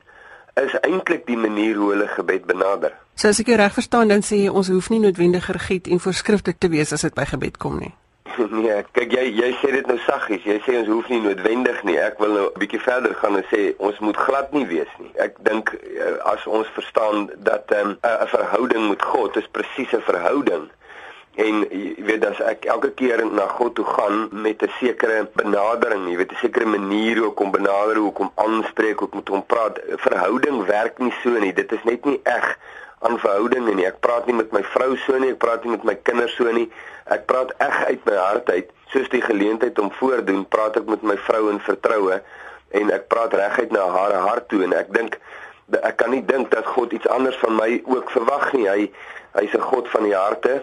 is 0.60 0.74
eintlik 0.84 1.26
die 1.26 1.38
manier 1.40 1.78
hoe 1.80 1.94
hulle 1.94 2.08
gebed 2.12 2.44
benader. 2.46 2.92
So 3.14 3.28
as 3.28 3.40
ek 3.40 3.46
jou 3.52 3.56
reg 3.56 3.74
verstaan, 3.74 4.08
dan 4.08 4.22
sê 4.22 4.44
jy 4.44 4.48
ons 4.50 4.68
hoef 4.72 4.88
nie 4.90 5.00
noodwendig 5.02 5.44
gegiet 5.44 5.88
en 5.88 6.00
voorskrifklik 6.00 6.58
te 6.58 6.68
wees 6.72 6.92
as 6.92 7.04
dit 7.06 7.14
by 7.14 7.24
gebed 7.24 7.58
kom 7.58 7.78
nie. 7.78 7.92
Nee, 8.62 8.82
kyk 8.96 9.12
jy 9.12 9.24
jy 9.36 9.48
sê 9.60 9.72
dit 9.74 9.88
nou 9.90 9.98
saggies. 10.06 10.44
Jy 10.46 10.58
sê 10.64 10.76
ons 10.80 10.88
hoef 10.88 11.08
nie 11.12 11.20
noodwendig 11.24 11.82
nie. 11.88 11.98
Ek 12.00 12.20
wil 12.22 12.32
nou 12.36 12.46
'n 12.48 12.60
bietjie 12.62 12.80
verder 12.80 13.14
gaan 13.20 13.36
en 13.36 13.46
sê 13.50 13.74
ons 13.78 13.98
moet 14.00 14.16
glad 14.16 14.52
nie 14.56 14.64
wees 14.66 14.92
nie. 14.98 15.10
Ek 15.20 15.36
dink 15.44 15.74
eh, 15.74 16.14
as 16.32 16.46
ons 16.46 16.68
verstaan 16.76 17.28
dat 17.48 17.70
ehm, 17.70 17.96
'n 17.96 18.12
um, 18.12 18.28
verhouding 18.32 18.88
met 18.88 19.02
God 19.02 19.36
is 19.36 19.48
presies 19.52 19.92
'n 19.92 20.04
verhouding 20.08 20.70
en 21.34 21.64
jy 21.70 22.04
weet 22.04 22.24
as 22.28 22.40
ek 22.44 22.66
elke 22.68 22.90
keer 22.92 23.24
na 23.24 23.46
God 23.56 23.74
toe 23.74 23.84
gaan 23.84 24.28
met 24.32 24.62
'n 24.62 24.72
sekere 24.80 25.28
benadering, 25.34 26.08
jy 26.08 26.16
weet 26.16 26.32
'n 26.32 26.42
sekere 26.44 26.66
manier 26.66 27.18
hoe 27.18 27.32
kom 27.32 27.50
benader, 27.50 27.96
hoe 27.96 28.12
kom 28.12 28.32
aanspreek, 28.34 28.98
hoe 28.98 29.08
moet 29.12 29.28
hom 29.28 29.46
praat. 29.46 29.80
Verhouding 29.96 30.64
werk 30.66 30.98
nie 30.98 31.14
so 31.22 31.30
nie. 31.30 31.52
Dit 31.52 31.72
is 31.72 31.84
net 31.84 32.04
nie 32.04 32.20
eg 32.24 32.58
aan 33.02 33.18
verhoudinge 33.18 33.74
nie. 33.74 33.86
Ek 33.86 34.00
praat 34.04 34.26
nie 34.26 34.36
met 34.38 34.52
my 34.52 34.62
vrou 34.74 34.96
so 35.04 35.18
nie, 35.18 35.32
ek 35.34 35.40
praat 35.42 35.64
nie 35.64 35.74
met 35.74 35.84
my 35.84 35.94
kinders 36.08 36.34
so 36.38 36.50
nie. 36.54 36.68
Ek 37.10 37.26
praat 37.30 37.52
eg 37.58 37.78
uit 37.90 38.04
my 38.08 38.16
hart 38.16 38.50
uit, 38.50 38.70
soos 38.92 39.08
die 39.12 39.22
geleentheid 39.22 39.78
om 39.82 39.90
voordoen, 39.98 40.44
praat 40.48 40.76
ek 40.80 40.90
met 40.90 41.02
my 41.02 41.16
vrou 41.28 41.48
in 41.50 41.60
vertroue 41.66 42.20
en 42.78 42.92
ek 42.94 43.08
praat 43.12 43.34
reguit 43.36 43.72
na 43.74 43.86
haar 43.94 44.14
hart 44.26 44.48
toe 44.48 44.62
en 44.64 44.76
ek 44.76 44.92
dink 44.96 45.18
ek 45.72 45.96
kan 46.00 46.10
nie 46.12 46.22
dink 46.28 46.50
dat 46.52 46.66
God 46.74 46.92
iets 46.92 47.08
anders 47.08 47.36
van 47.40 47.54
my 47.56 47.80
ook 47.88 48.10
verwag 48.12 48.50
nie. 48.52 48.68
Hy 48.68 48.90
hy's 49.38 49.54
'n 49.56 49.64
God 49.72 49.88
van 49.88 50.04
die 50.04 50.16
harte 50.16 50.62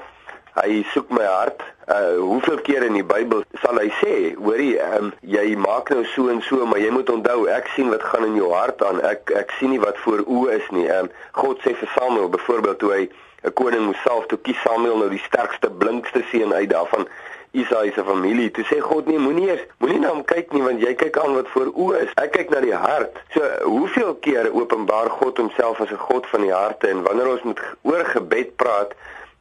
hy 0.58 0.84
soek 0.94 1.12
my 1.14 1.26
hart. 1.26 1.62
Uh 1.90 2.18
hoeveel 2.18 2.60
keer 2.66 2.84
in 2.86 2.98
die 2.98 3.06
Bybel 3.06 3.44
sal 3.62 3.80
hy 3.82 3.88
sê, 4.02 4.16
hoorie, 4.38 4.76
um, 4.98 5.14
jy 5.22 5.56
maak 5.58 5.90
nou 5.94 6.04
so 6.14 6.30
en 6.30 6.42
so, 6.46 6.66
maar 6.66 6.82
jy 6.82 6.92
moet 6.94 7.10
onthou, 7.10 7.48
ek 7.50 7.72
sien 7.76 7.90
wat 7.94 8.04
gaan 8.12 8.28
in 8.28 8.38
jou 8.38 8.52
hart 8.54 8.84
aan. 8.86 9.02
Ek 9.02 9.34
ek 9.38 9.56
sien 9.58 9.74
nie 9.74 9.82
wat 9.82 9.98
voor 10.04 10.26
oë 10.26 10.60
is 10.60 10.70
nie. 10.76 10.86
Um 11.00 11.10
God 11.40 11.62
sê 11.66 11.74
vir 11.80 11.90
Samuel 11.96 12.30
byvoorbeeld 12.36 12.80
toe 12.84 12.94
hy 12.94 13.04
'n 13.48 13.54
koning 13.54 13.86
moes 13.86 14.02
self 14.04 14.26
toe 14.28 14.38
kies 14.44 14.62
Samuel 14.62 14.98
nou 14.98 15.10
die 15.10 15.26
sterkste, 15.26 15.70
blinkste 15.70 16.24
seun 16.32 16.54
uit 16.54 16.70
daarvan 16.70 17.08
Isaïe 17.52 17.92
se 17.94 18.04
familie. 18.04 18.52
Toe 18.52 18.64
sê 18.70 18.78
God 18.84 19.08
nee, 19.10 19.18
moenie 19.18 19.48
eers 19.50 19.64
moenie 19.82 20.02
na 20.04 20.12
hom 20.14 20.22
kyk 20.30 20.52
nie 20.54 20.62
want 20.62 20.84
jy 20.84 20.92
kyk 21.00 21.18
aan 21.18 21.34
wat 21.34 21.48
voor 21.54 21.72
oë 21.74 22.04
is. 22.04 22.12
Ek 22.22 22.36
kyk 22.36 22.52
na 22.54 22.62
die 22.62 22.76
hart. 22.76 23.18
So 23.34 23.48
hoeveel 23.64 24.14
keer 24.26 24.52
openbaar 24.54 25.10
God 25.18 25.42
homself 25.42 25.82
as 25.82 25.90
'n 25.90 26.04
God 26.10 26.28
van 26.34 26.46
die 26.46 26.54
harte 26.54 26.92
en 26.94 27.02
wanneer 27.08 27.32
ons 27.32 27.48
met 27.50 27.64
oor 27.82 28.06
gebed 28.06 28.56
praat, 28.62 28.94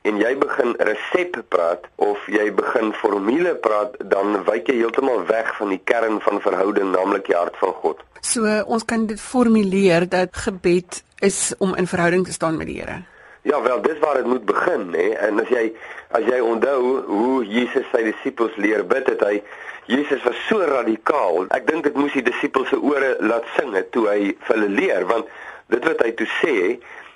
en 0.02 0.20
jy 0.20 0.34
begin 0.38 0.74
resep 0.78 1.40
praat 1.48 1.86
of 1.96 2.22
jy 2.30 2.48
begin 2.54 2.92
formule 3.00 3.54
praat, 3.64 3.96
dan 4.12 4.42
wyk 4.46 4.70
jy 4.70 4.78
heeltemal 4.82 5.24
weg 5.26 5.50
van 5.58 5.74
die 5.74 5.80
kern 5.84 6.20
van 6.24 6.40
verhouding, 6.44 6.92
naamlik 6.94 7.26
die 7.26 7.36
hart 7.36 7.56
van 7.60 7.74
God. 7.82 8.02
So 8.20 8.46
ons 8.66 8.84
kan 8.84 9.06
dit 9.06 9.20
formuleer 9.20 10.08
dat 10.08 10.36
gebed 10.46 11.02
is 11.24 11.54
om 11.58 11.74
in 11.74 11.86
verhouding 11.86 12.26
te 12.26 12.32
staan 12.32 12.56
met 12.56 12.70
die 12.70 12.80
Here. 12.80 13.02
Ja, 13.42 13.62
wel, 13.62 13.80
dis 13.82 13.98
waar 13.98 14.14
dit 14.14 14.26
moet 14.26 14.44
begin, 14.44 14.92
hè. 14.92 15.08
En 15.28 15.40
as 15.40 15.48
jy 15.48 15.70
as 16.10 16.24
jy 16.24 16.38
onthou 16.40 17.04
hoe 17.06 17.44
Jesus 17.44 17.86
sy 17.92 18.02
disippels 18.06 18.56
leer 18.56 18.84
bid, 18.88 19.08
het 19.12 19.22
hy 19.24 19.42
Jesus 19.88 20.22
was 20.24 20.36
so 20.48 20.60
radikaal. 20.64 21.46
Ek 21.56 21.66
dink 21.68 21.86
dit 21.88 21.96
moes 21.96 22.12
die 22.16 22.24
disippels 22.24 22.68
se 22.72 22.76
ore 22.80 23.14
laat 23.24 23.46
sing 23.56 23.72
het 23.76 23.88
toe 23.92 24.04
hy 24.08 24.32
vir 24.46 24.54
hulle 24.54 24.68
leer, 24.72 25.06
want 25.08 25.28
dit 25.72 25.84
wat 25.84 26.02
hy 26.04 26.10
toe 26.16 26.28
sê, 26.38 26.56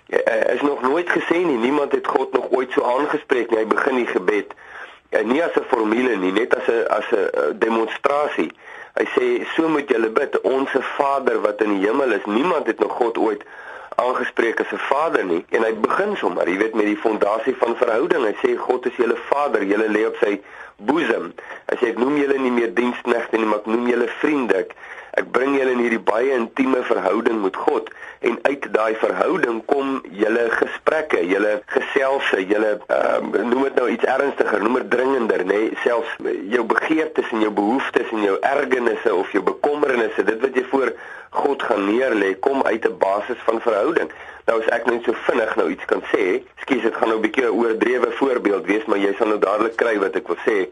uh, 0.09 0.55
is 0.55 0.63
nog 0.63 0.83
nooit 0.83 1.09
gesê 1.11 1.39
nie. 1.45 1.59
Niemand 1.59 1.93
het 1.93 2.07
God 2.07 2.33
nog 2.33 2.51
ooit 2.51 2.73
so 2.73 2.83
aangespreek 2.83 3.51
nie. 3.51 3.59
Hy 3.59 3.67
begin 3.67 3.97
die 3.97 4.07
gebed 4.07 4.55
uh, 5.11 5.25
nie 5.25 5.43
as 5.45 5.57
'n 5.57 5.69
formule 5.69 6.17
nie, 6.17 6.33
net 6.33 6.57
as 6.57 6.67
'n 6.67 6.87
as 6.89 7.09
'n 7.11 7.17
uh, 7.17 7.51
demonstrasie. 7.55 8.51
Hy 8.95 9.07
sê 9.17 9.27
so 9.55 9.69
moet 9.69 9.89
julle 9.89 10.11
bid, 10.11 10.41
onsse 10.41 10.83
Vader 10.83 11.41
wat 11.41 11.61
in 11.61 11.79
die 11.79 11.87
hemel 11.87 12.13
is. 12.13 12.25
Niemand 12.25 12.67
het 12.67 12.79
nog 12.79 12.93
God 12.93 13.19
ooit 13.19 13.45
aangespreek 13.97 14.61
as 14.61 14.73
'n 14.73 14.79
vader 14.89 15.25
nie 15.25 15.45
en 15.49 15.63
hy 15.63 15.75
begin 15.75 16.17
sommer, 16.17 16.49
jy 16.49 16.57
weet 16.57 16.75
met 16.75 16.87
die 16.87 16.97
fondasie 16.97 17.57
van 17.57 17.77
verhouding. 17.77 18.25
Hy 18.25 18.35
sê 18.43 18.57
God 18.57 18.87
is 18.87 18.97
julle 18.97 19.17
Vader, 19.29 19.65
julle 19.65 19.89
lê 19.89 20.07
op 20.07 20.17
sy 20.17 20.41
boesem. 20.77 21.33
Hy 21.71 21.77
sê 21.77 21.91
ek 21.93 21.99
noem 21.99 22.17
julle 22.17 22.39
nie 22.39 22.51
meer 22.51 22.75
diensknegte 22.75 23.37
nie, 23.37 23.47
maar 23.47 23.59
ek 23.59 23.67
noem 23.67 23.89
julle 23.89 24.09
vriende. 24.21 24.57
Ek, 24.65 24.75
ek 25.21 25.29
bring 25.33 25.57
julle 25.59 25.75
in 25.77 25.83
hierdie 25.85 26.01
baie 26.01 26.33
intieme 26.37 26.83
verhouding 26.89 27.43
met 27.43 27.57
God 27.57 27.91
en 28.23 28.39
uit 28.43 28.67
daai 28.73 28.95
verhouding 29.01 29.59
kom 29.67 29.99
julle 30.11 30.45
gesprekke, 30.55 31.21
julle 31.27 31.57
geselse, 31.75 32.41
julle 32.47 32.71
uh, 32.87 33.19
noem 33.21 33.65
dit 33.67 33.81
nou 33.81 33.89
iets 33.91 34.07
ernstiger, 34.09 34.63
noem 34.63 34.79
dit 34.81 34.91
dringender, 34.95 35.45
nê, 35.45 35.59
nee, 35.67 35.81
selfs 35.83 36.13
jou 36.55 36.63
begeertes 36.71 37.33
en 37.35 37.43
jou 37.45 37.51
behoeftes 37.59 38.13
en 38.15 38.23
jou 38.29 38.37
ergernisse 38.53 39.15
of 39.15 39.33
jou 39.35 39.43
bekommernisse, 39.51 40.25
dit 40.29 40.47
wat 40.47 40.57
jy 40.57 40.65
voor 40.71 40.95
God 41.33 41.65
gaan 41.67 41.87
neerlê, 41.89 42.35
kom 42.45 42.63
uit 42.63 42.87
'n 42.87 42.99
basis 42.99 43.41
van 43.49 43.61
verhouding. 43.61 44.11
Nou 44.47 44.61
as 44.61 44.69
ek 44.75 44.87
net 44.87 45.05
so 45.05 45.13
vinnig 45.27 45.57
nou 45.57 45.69
iets 45.71 45.85
kan 45.85 46.03
sê, 46.13 46.43
skus 46.63 46.83
dit 46.83 46.95
gaan 46.95 47.09
nou 47.09 47.19
'n 47.19 47.27
bietjie 47.27 47.45
'n 47.45 47.59
oordrewe 47.59 48.11
voorbeeld 48.21 48.67
wees, 48.67 48.85
maar 48.85 48.99
jy 48.99 49.15
sal 49.19 49.29
nou 49.29 49.39
dadelik 49.39 49.77
kry 49.77 49.99
wat 49.99 50.17
ek 50.17 50.27
wil 50.29 50.41
sê. 50.47 50.69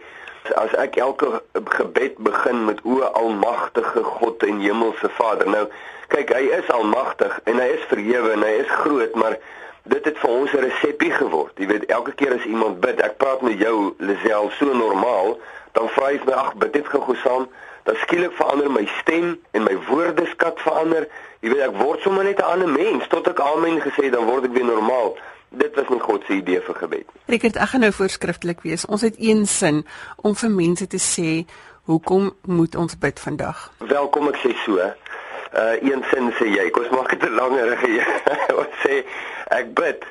As 0.56 0.72
ek 0.74 0.96
elke 0.96 1.42
gebed 1.64 2.18
begin 2.18 2.64
met 2.64 2.80
o 2.82 3.00
almagtige 3.00 4.02
God 4.02 4.42
en 4.42 4.60
hemelse 4.60 5.08
Vader. 5.18 5.48
Nou 5.48 5.66
kyk, 6.08 6.32
hy 6.34 6.50
is 6.58 6.70
almagtig 6.70 7.40
en 7.44 7.60
hy 7.62 7.68
is 7.76 7.88
verhewe 7.92 8.32
en 8.32 8.42
hy 8.42 8.54
is 8.64 8.70
groot, 8.82 9.14
maar 9.14 9.36
dit 9.82 10.04
het 10.04 10.18
vir 10.18 10.30
ons 10.30 10.52
'n 10.52 10.64
resepie 10.66 11.12
geword. 11.12 11.52
Jy 11.58 11.66
weet, 11.66 11.86
elke 11.86 12.12
keer 12.12 12.34
as 12.34 12.44
iemand 12.44 12.80
bid, 12.80 13.00
ek 13.00 13.16
praat 13.16 13.42
met 13.42 13.58
jou 13.58 13.94
Lisel 13.98 14.50
so 14.58 14.72
normaal, 14.72 15.38
dan 15.72 15.88
vra 15.88 16.10
jy 16.10 16.20
my 16.24 16.32
ag, 16.32 16.54
bid 16.54 16.72
dit 16.72 16.86
gou 16.86 17.14
saam 17.14 17.48
dan 17.82 17.96
skielik 17.96 18.32
verander 18.32 18.70
my 18.70 18.88
stem 19.00 19.40
en 19.50 19.62
my 19.62 19.76
woordeskat 19.88 20.60
verander. 20.60 21.06
Jy 21.40 21.54
weet 21.54 21.64
ek 21.64 21.78
word 21.80 22.02
sommer 22.04 22.24
net 22.24 22.38
'n 22.38 22.50
ander 22.52 22.68
mens 22.68 23.06
tot 23.08 23.28
ek 23.28 23.40
amen 23.40 23.80
gesê 23.80 24.10
dan 24.10 24.24
word 24.24 24.44
ek 24.44 24.52
weer 24.52 24.64
normaal. 24.64 25.16
Dit 25.50 25.74
was 25.74 25.88
nie 25.90 26.00
God 26.00 26.22
se 26.26 26.36
idee 26.38 26.60
vir 26.62 26.74
gebed 26.74 27.06
nie. 27.06 27.22
Rickert, 27.26 27.56
ek 27.58 27.72
gaan 27.72 27.84
nou 27.86 27.92
voorskriftelik 27.92 28.62
wees. 28.62 28.86
Ons 28.86 29.02
het 29.06 29.18
een 29.18 29.46
sin 29.50 29.82
om 30.22 30.36
vir 30.38 30.50
mense 30.54 30.86
te 30.86 31.00
sê 31.02 31.44
hoekom 31.90 32.30
moet 32.46 32.76
ons 32.78 32.98
bid 32.98 33.20
vandag? 33.20 33.66
Welkom 33.78 34.30
ek 34.30 34.38
sê 34.44 34.54
so. 34.64 34.78
Uh 34.78 35.74
een 35.82 36.04
sin 36.12 36.30
sê 36.38 36.46
jy, 36.54 36.68
kom 36.70 36.86
ons 36.86 36.94
maak 36.94 37.10
dit 37.10 37.26
'n 37.26 37.34
langer 37.34 37.74
rig. 37.82 38.08
ons 38.62 38.74
sê 38.86 39.02
ek 39.50 39.74
bid 39.74 40.06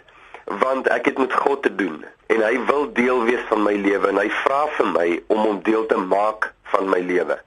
want 0.59 0.87
ek 0.87 1.05
het 1.05 1.17
met 1.17 1.33
God 1.33 1.61
te 1.63 1.75
doen 1.75 2.03
en 2.33 2.41
hy 2.41 2.55
wil 2.65 2.89
deel 2.93 3.23
wees 3.23 3.43
van 3.49 3.61
my 3.63 3.75
lewe 3.77 4.09
en 4.09 4.17
hy 4.17 4.29
vra 4.41 4.63
vir 4.77 4.87
my 4.93 5.07
om 5.27 5.37
hom 5.45 5.59
deel 5.63 5.85
te 5.85 5.97
maak 5.97 6.49
van 6.73 6.89
my 6.89 6.99
lewe 7.05 7.37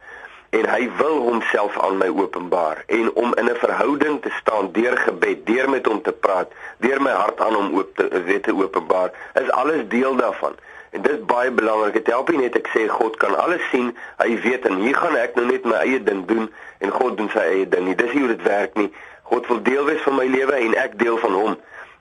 en 0.53 0.69
hy 0.69 0.83
wil 0.99 1.19
homself 1.25 1.79
aan 1.81 1.97
my 1.97 2.09
openbaar 2.12 2.83
en 2.87 3.12
om 3.12 3.35
in 3.41 3.49
'n 3.51 3.57
verhouding 3.65 4.21
te 4.23 4.31
staan 4.41 4.73
deur 4.73 4.97
gebed, 4.97 5.47
deur 5.47 5.71
met 5.71 5.87
hom 5.87 6.03
te 6.03 6.12
praat, 6.12 6.49
deur 6.79 7.03
my 7.03 7.11
hart 7.11 7.41
aan 7.41 7.55
hom 7.55 7.79
oop 7.79 7.97
te 7.97 8.23
weet 8.23 8.43
te 8.43 8.55
openbaar, 8.55 9.11
is 9.43 9.51
alles 9.51 9.88
deel 9.88 10.17
daarvan. 10.17 10.55
En 10.91 11.03
dit 11.03 11.12
is 11.12 11.25
baie 11.25 11.51
belangrik. 11.51 11.93
Dit 11.93 12.07
help 12.07 12.29
nie 12.29 12.38
net 12.38 12.57
ek 12.57 12.69
sê 12.69 12.88
God 12.88 13.17
kan 13.17 13.38
alles 13.38 13.65
sien, 13.71 13.97
hy 14.17 14.41
weet 14.45 14.67
en 14.69 14.77
hier 14.77 14.97
gaan 14.97 15.17
ek 15.17 15.35
nou 15.35 15.47
net 15.47 15.65
my 15.65 15.81
eie 15.81 16.03
ding 16.03 16.27
doen 16.27 16.53
en 16.79 16.91
God 16.91 17.17
doen 17.17 17.31
sy 17.33 17.38
eie 17.38 17.69
ding 17.69 17.85
nie. 17.85 17.95
Dis 17.95 18.12
nie 18.12 18.21
hoe 18.21 18.37
dit 18.37 18.43
werk 18.43 18.75
nie. 18.75 18.93
God 19.23 19.47
wil 19.47 19.62
deel 19.62 19.85
wees 19.85 20.05
van 20.05 20.15
my 20.21 20.29
lewe 20.29 20.53
en 20.53 20.77
ek 20.77 20.99
deel 20.99 21.17
van 21.17 21.33
hom 21.33 21.57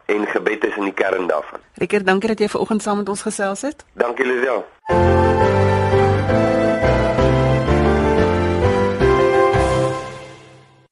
en 0.06 0.28
gebed 0.28 0.68
is 0.68 0.76
in 0.76 0.84
die 0.92 0.98
kern 1.04 1.28
daarvan. 1.28 1.60
Rikker, 1.80 2.04
dankie 2.04 2.28
dat 2.36 2.40
jy 2.40 2.52
vanoggend 2.52 2.84
saam 2.84 2.98
met 2.98 3.10
ons 3.10 3.22
gesels 3.22 3.62
het. 3.62 3.86
Dankie 3.94 4.26
Lisel. 4.26 4.66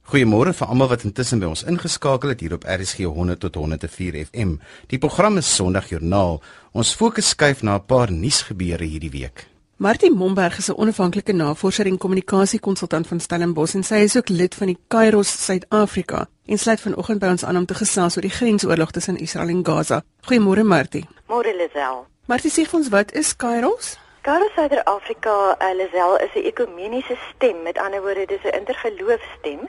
Goeiemôre 0.09 0.55
vir 0.57 0.69
almal 0.73 0.87
wat 0.89 1.03
intussen 1.05 1.37
by 1.37 1.51
ons 1.51 1.61
ingeskakel 1.69 2.31
het 2.31 2.39
hier 2.41 2.55
op 2.55 2.63
RSG 2.65 3.05
100 3.05 3.43
tot 3.43 3.59
104 3.61 4.15
FM. 4.23 4.55
Die 4.89 4.97
program 4.97 5.37
is 5.37 5.51
Sondagjoernaal. 5.53 6.39
Ons 6.73 6.95
fokus 6.97 7.29
skuif 7.35 7.61
na 7.61 7.75
'n 7.77 7.85
paar 7.85 8.11
nuusgebeure 8.11 8.83
hierdie 8.83 9.11
week. 9.11 9.45
Martie 9.77 10.09
Momberg 10.09 10.57
is 10.57 10.69
'n 10.69 10.79
onafhanklike 10.81 11.33
navorser 11.33 11.85
en 11.85 11.97
kommunikasiekonsultant 11.97 13.07
van 13.07 13.19
Stellenbosch 13.19 13.75
en 13.75 13.83
sy 13.83 13.95
is 13.95 14.17
ook 14.17 14.29
lid 14.29 14.55
van 14.55 14.67
die 14.67 14.77
Kairos 14.87 15.45
Suid-Afrika 15.45 16.27
en 16.45 16.57
sluit 16.57 16.81
vanoggend 16.81 17.19
by 17.19 17.27
ons 17.27 17.43
aan 17.43 17.57
om 17.57 17.65
te 17.65 17.73
gesels 17.73 18.15
oor 18.15 18.21
die 18.21 18.37
grensoorlog 18.37 18.91
tussen 18.91 19.17
Israel 19.17 19.49
en 19.49 19.65
Gaza. 19.65 20.03
Goeiemôre 20.21 20.63
Martie. 20.63 21.07
Môre 21.27 21.53
Lisel. 21.55 22.07
Martie 22.25 22.51
sê 22.51 22.65
vir 22.65 22.79
ons 22.79 22.89
wat 22.89 23.13
is 23.13 23.35
Kairos? 23.35 23.97
Kairos 24.21 24.51
Suid-Afrika, 24.53 25.55
uh, 25.61 25.73
Lisel 25.79 26.17
is 26.17 26.33
'n 26.35 26.43
ekumeniese 26.51 27.15
stem, 27.29 27.61
met 27.61 27.77
ander 27.77 28.01
woorde 28.01 28.25
dis 28.25 28.43
'n 28.43 28.57
intergeloofstem 28.59 29.59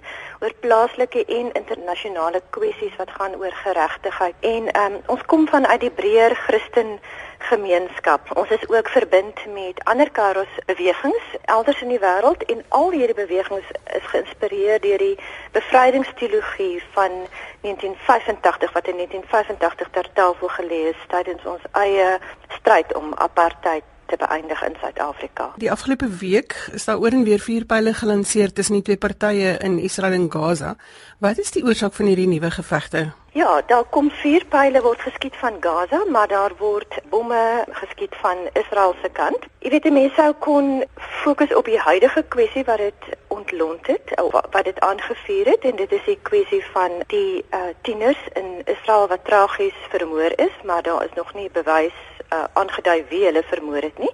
oor 0.40 0.52
plaaslike 0.60 1.24
en 1.24 1.52
internasionale 1.52 2.42
kwessies 2.50 2.96
wat 2.96 3.10
gaan 3.10 3.34
oor 3.36 3.52
geregtigheid. 3.52 4.34
En 4.40 4.62
um, 4.82 4.94
ons 5.06 5.22
kom 5.22 5.48
vanuit 5.48 5.80
die 5.80 5.90
breër 5.90 6.34
Christen 6.34 6.98
gemeenskap. 7.38 8.36
Ons 8.36 8.50
is 8.50 8.68
ook 8.68 8.88
verbind 8.88 9.38
met 9.46 9.84
ander 9.84 10.10
Kairos 10.10 10.54
bewegings 10.66 11.26
elders 11.44 11.82
in 11.82 11.88
die 11.88 12.02
wêreld 12.02 12.42
en 12.44 12.64
al 12.68 12.90
hierdie 12.90 13.20
bewegings 13.24 13.68
is 13.98 14.10
geïnspireer 14.12 14.80
deur 14.80 14.98
die 14.98 15.18
bevrydingsteologie 15.52 16.82
van 16.92 17.10
1985 17.60 18.72
wat 18.72 18.88
in 18.88 18.96
1985 18.96 19.90
ter 19.90 20.12
tafel 20.12 20.48
gelê 20.48 20.80
is 20.90 21.06
tydens 21.08 21.44
ons 21.44 21.62
eie 21.72 22.18
stryd 22.58 22.94
om 22.94 23.14
apartheid 23.14 23.84
te 24.11 24.18
beëindig 24.18 24.62
in 24.66 24.77
Suid-Afrika. 24.81 25.53
Die 25.62 25.70
afgelope 25.70 26.09
week 26.20 26.57
is 26.75 26.85
daar 26.85 26.99
oor 26.99 27.14
en 27.14 27.25
weer 27.25 27.38
vuur 27.38 27.64
pile 27.70 27.94
gelanseer 27.94 28.53
tussen 28.53 28.81
die 28.81 28.87
twee 28.90 28.99
partye 28.99 29.57
in 29.62 29.79
Israel 29.79 30.18
en 30.18 30.29
Gaza. 30.33 30.77
Wat 31.18 31.38
is 31.38 31.55
die 31.55 31.64
oorsaak 31.64 31.94
van 31.94 32.11
hierdie 32.11 32.29
nuwe 32.29 32.51
gevegte? 32.51 33.11
Ja, 33.33 33.62
daar 33.66 33.85
kom 33.94 34.11
vuur 34.11 34.44
pile 34.51 34.83
word 34.83 35.01
geskiet 35.07 35.37
van 35.38 35.61
Gaza, 35.62 36.03
maar 36.11 36.29
daar 36.29 36.53
word 36.59 36.99
bomme 37.11 37.64
geskiet 37.70 38.16
van 38.23 38.37
Israel 38.53 38.94
se 39.03 39.11
kant. 39.12 39.46
Jy 39.62 39.70
weet 39.70 39.87
mense 39.92 40.14
sou 40.18 40.33
kon 40.46 40.70
fokus 41.23 41.55
op 41.55 41.70
die 41.70 41.79
huidige 41.79 42.25
kwessie 42.35 42.64
wat 42.66 42.83
dit 42.83 43.16
ontlont 43.29 43.87
het, 43.87 44.14
wat 44.27 44.64
dit 44.64 44.81
aangevuur 44.81 45.55
het 45.55 45.64
en 45.70 45.77
dit 45.77 45.92
is 45.92 46.07
die 46.11 46.18
kwessie 46.23 46.62
van 46.73 47.03
die 47.07 47.44
uh, 47.55 47.70
tieners 47.87 48.23
in 48.35 48.62
Israel 48.64 49.07
wat 49.09 49.25
tragies 49.25 49.79
vermoor 49.94 50.35
is, 50.37 50.57
maar 50.64 50.83
daar 50.83 51.05
is 51.05 51.14
nog 51.14 51.35
nie 51.35 51.51
bewys 51.55 51.94
uh, 52.32 52.44
aangedui 52.52 53.04
wie 53.08 53.24
hulle 53.24 53.42
vermoor 53.42 53.82
het 53.82 53.98
nie. 53.98 54.12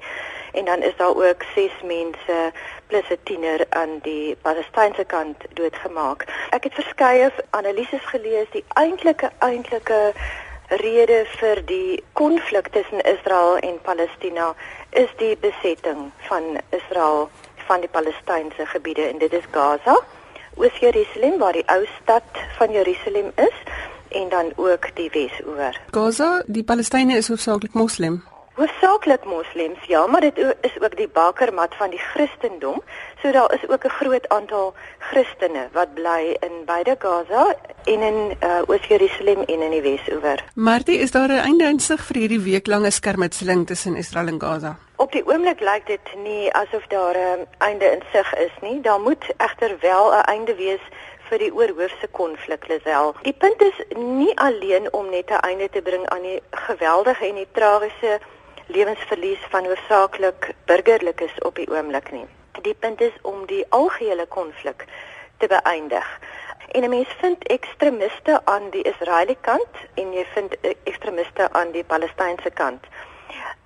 En 0.53 0.65
dan 0.65 0.83
is 0.83 0.97
daar 0.97 1.17
ook 1.17 1.43
6 1.55 1.71
mense 1.83 2.53
plus 2.87 3.09
'n 3.11 3.19
tiener 3.23 3.67
aan 3.69 3.99
die 4.03 4.37
Palestynse 4.43 5.05
kant 5.05 5.37
doodgemaak. 5.53 6.25
Ek 6.51 6.65
het 6.65 6.75
verskeie 6.75 7.31
analises 7.51 8.05
gelees 8.05 8.51
die 8.51 8.65
eintlike 8.75 9.31
eintlike 9.39 10.13
rede 10.69 11.25
vir 11.39 11.63
die 11.67 12.05
konflik 12.13 12.69
tussen 12.69 13.01
Israel 13.01 13.57
en 13.57 13.81
Palestina 13.83 14.55
is 14.91 15.11
die 15.17 15.37
besetting 15.37 16.11
van 16.29 16.43
Israel 16.71 17.31
van 17.67 17.81
die 17.81 17.89
Palestynse 17.89 18.67
gebiede 18.67 19.03
en 19.03 19.19
dit 19.19 19.33
is 19.33 19.47
Gaza, 19.51 19.99
Oos-Jerusalem 20.55 21.39
waar 21.39 21.53
die 21.53 21.69
ou 21.69 21.87
stad 22.03 22.23
van 22.59 22.73
Jerusalem 22.73 23.33
is 23.35 23.57
en 24.09 24.29
dan 24.29 24.53
ook 24.57 24.95
die 24.95 25.11
Wes-oor. 25.13 25.81
Gaza, 25.91 26.43
die 26.47 26.65
Palestynë 26.65 27.17
is 27.17 27.29
hoofsaaklik 27.29 27.73
moslim. 27.73 28.23
Hoofsaaklik 28.57 29.25
moslems, 29.25 29.85
ja, 29.87 30.07
maar 30.07 30.21
dit 30.21 30.39
is 30.61 30.81
ook 30.81 30.97
die 30.97 31.09
bakermat 31.09 31.75
van 31.75 31.91
die 31.91 31.99
Christendom. 31.99 32.83
So 33.23 33.33
daar 33.33 33.53
is 33.53 33.69
ook 33.69 33.85
'n 33.85 33.89
groot 33.89 34.29
aantal 34.29 34.75
Christene 34.99 35.69
wat 35.73 35.95
bly 35.95 36.37
in 36.41 36.65
beide 36.65 36.97
Gaza 36.99 37.55
en 37.85 38.01
in 38.01 38.37
uh, 38.43 38.63
Oos-Jerusalem 38.67 39.43
en 39.45 39.63
in 39.63 39.71
die 39.71 39.81
Wes-oor. 39.81 40.41
Martie, 40.55 40.99
is 40.99 41.11
daar 41.11 41.29
'n 41.29 41.45
einde 41.49 41.65
insig 41.65 42.05
vir 42.05 42.17
hierdie 42.17 42.41
weeklange 42.41 42.91
skermutseling 42.91 43.67
tussen 43.67 43.97
Israel 43.97 44.27
en 44.27 44.41
Gaza? 44.41 44.77
Op 44.97 45.13
die 45.13 45.27
oomblik 45.27 45.61
lyk 45.61 45.87
dit 45.87 46.15
nie 46.23 46.53
asof 46.53 46.87
daar 46.89 47.17
'n 47.17 47.47
einde 47.59 47.93
insig 47.93 48.35
is 48.35 48.55
nie. 48.61 48.81
Daar 48.81 49.01
moet 49.01 49.25
egter 49.37 49.77
wel 49.81 50.13
'n 50.13 50.21
einde 50.21 50.55
wees 50.55 50.85
vir 51.29 51.39
die 51.39 51.53
oorhoofse 51.55 52.09
konflik 52.11 52.69
Lisel. 52.69 53.15
Die 53.23 53.33
punt 53.33 53.63
is 53.63 53.79
nie 53.97 54.33
alleen 54.39 54.93
om 54.93 55.11
net 55.11 55.31
'n 55.31 55.45
einde 55.49 55.69
te 55.69 55.83
bring 55.83 56.09
aan 56.09 56.23
die 56.23 56.43
geweldige 56.51 57.27
en 57.27 57.35
die 57.35 57.49
tragiese 57.53 58.21
lewensverlies 58.67 59.43
van 59.51 59.65
hoofsaaklik 59.65 60.55
burgerlikes 60.65 61.39
op 61.39 61.55
die 61.55 61.71
oomblik 61.71 62.11
nie. 62.13 62.27
Die 62.63 62.75
punt 62.75 63.01
is 63.01 63.17
om 63.23 63.47
die 63.47 63.65
algehele 63.69 64.27
konflik 64.27 64.85
te 65.39 65.47
beëindig. 65.47 66.07
En 66.73 66.83
'n 66.83 66.89
mens 66.89 67.09
vind 67.21 67.47
ekstremiste 67.47 68.41
aan 68.45 68.71
die 68.71 68.83
Israeliese 68.83 69.41
kant 69.41 69.75
en 69.95 70.13
jy 70.13 70.25
vind 70.35 70.57
ekstremiste 70.83 71.53
aan 71.53 71.71
die 71.71 71.85
Palestynse 71.85 72.51
kant. 72.51 72.85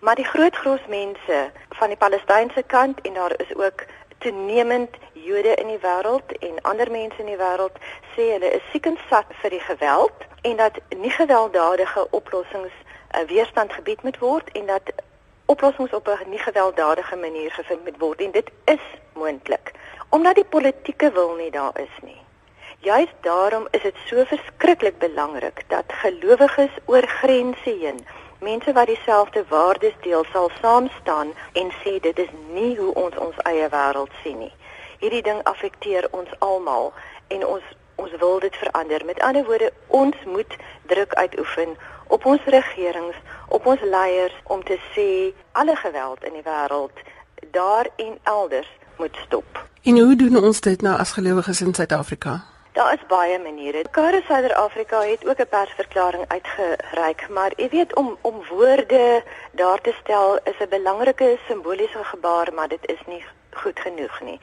Maar 0.01 0.15
die 0.15 0.25
groot 0.25 0.57
gros 0.57 0.87
mense 0.89 1.51
van 1.69 1.89
die 1.89 1.97
Palestynse 1.97 2.63
kant 2.63 3.01
en 3.01 3.13
daar 3.13 3.33
is 3.37 3.57
ook 3.57 3.85
toenemend 4.21 4.97
Jode 5.13 5.55
in 5.55 5.67
die 5.73 5.81
wêreld 5.83 6.33
en 6.39 6.61
ander 6.63 6.91
mense 6.91 7.21
in 7.23 7.31
die 7.33 7.41
wêreld 7.41 7.77
sê 8.15 8.31
hulle 8.33 8.51
is 8.59 8.67
siek 8.73 8.87
en 8.87 8.99
sat 9.09 9.29
vir 9.43 9.57
die 9.57 9.65
geweld 9.67 10.27
en 10.43 10.57
dat 10.57 10.81
nie 10.97 11.13
gewelddadige 11.17 12.07
oplossings 12.11 12.77
uh, 12.81 13.25
weerstand 13.33 13.73
gebied 13.73 14.03
moet 14.03 14.19
word 14.19 14.51
en 14.61 14.67
dat 14.67 14.93
oplossings 15.47 15.93
op 15.93 16.09
'n 16.09 16.31
nie 16.31 16.43
gewelddadige 16.49 17.17
manier 17.17 17.51
gevind 17.51 17.85
moet 17.85 17.99
word 17.99 18.21
en 18.21 18.31
dit 18.31 18.51
is 18.65 18.87
moontlik 19.13 19.73
omdat 20.11 20.35
die 20.35 20.45
politieke 20.45 21.13
wil 21.13 21.35
nie 21.35 21.51
daar 21.51 21.79
is 21.79 21.97
nie. 22.03 22.19
Juist 22.79 23.15
daarom 23.21 23.67
is 23.71 23.83
dit 23.83 23.97
so 24.07 24.25
verskriklik 24.25 24.99
belangrik 24.99 25.63
dat 25.69 25.85
gelowiges 26.03 26.75
oor 26.85 27.07
grense 27.07 27.71
heen, 27.81 28.01
mense 28.41 28.73
wat 28.73 28.87
dieselfde 28.87 29.45
waardes 29.49 29.95
deel, 30.01 30.25
sal 30.33 30.51
saam 30.61 30.89
staan 31.01 31.33
en 31.53 31.71
sê 31.83 32.01
dit 32.01 32.19
is 32.19 32.33
nie 32.53 32.77
hoe 32.79 32.95
ons 32.95 33.17
ons 33.17 33.37
eie 33.51 33.69
wêreld 33.69 34.13
sien 34.23 34.39
nie. 34.39 34.53
Hierdie 35.01 35.23
ding 35.23 35.43
affekteer 35.43 36.09
ons 36.11 36.29
almal 36.39 36.93
en 37.29 37.47
ons 37.47 37.77
ons 38.01 38.13
wil 38.19 38.39
dit 38.41 38.55
verander. 38.57 39.05
Met 39.05 39.21
ander 39.21 39.45
woorde, 39.45 39.73
ons 39.87 40.17
moet 40.25 40.57
druk 40.89 41.15
uitoefen 41.15 41.77
op 42.07 42.25
ons 42.27 42.41
regerings, 42.45 43.17
op 43.49 43.67
ons 43.67 43.81
leiers 43.81 44.37
om 44.45 44.65
te 44.65 44.79
sê 44.95 45.09
alle 45.53 45.77
geweld 45.77 46.25
in 46.25 46.33
die 46.33 46.47
wêreld 46.47 47.05
daar 47.51 47.89
en 47.97 48.19
elders 48.23 48.71
moet 48.97 49.17
stop. 49.27 49.67
En 49.83 49.99
hoe 49.99 50.17
doen 50.17 50.45
ons 50.45 50.61
dit 50.61 50.83
nou 50.83 50.97
as 50.99 51.13
gelowiges 51.13 51.61
in 51.61 51.75
Suid-Afrika? 51.75 52.41
Daar 52.73 52.93
is 52.93 53.07
baie 53.07 53.39
maniere. 53.39 53.85
Kare 53.91 54.23
Suider-Afrika 54.27 55.01
het 55.03 55.29
ook 55.29 55.41
'n 55.41 55.49
persverklaring 55.49 56.25
uitgereik, 56.29 57.29
maar 57.29 57.53
jy 57.57 57.69
weet 57.69 57.95
om 57.95 58.19
om 58.21 58.45
woorde 58.49 59.23
daar 59.51 59.81
te 59.81 59.95
stel 60.01 60.39
is 60.45 60.59
'n 60.59 60.69
belangrike 60.69 61.39
simboliese 61.47 62.05
gebaar, 62.05 62.55
maar 62.55 62.69
dit 62.69 62.87
is 62.87 63.03
nie 63.07 63.25
goed 63.51 63.81
genoeg 63.81 64.21
nie. 64.21 64.41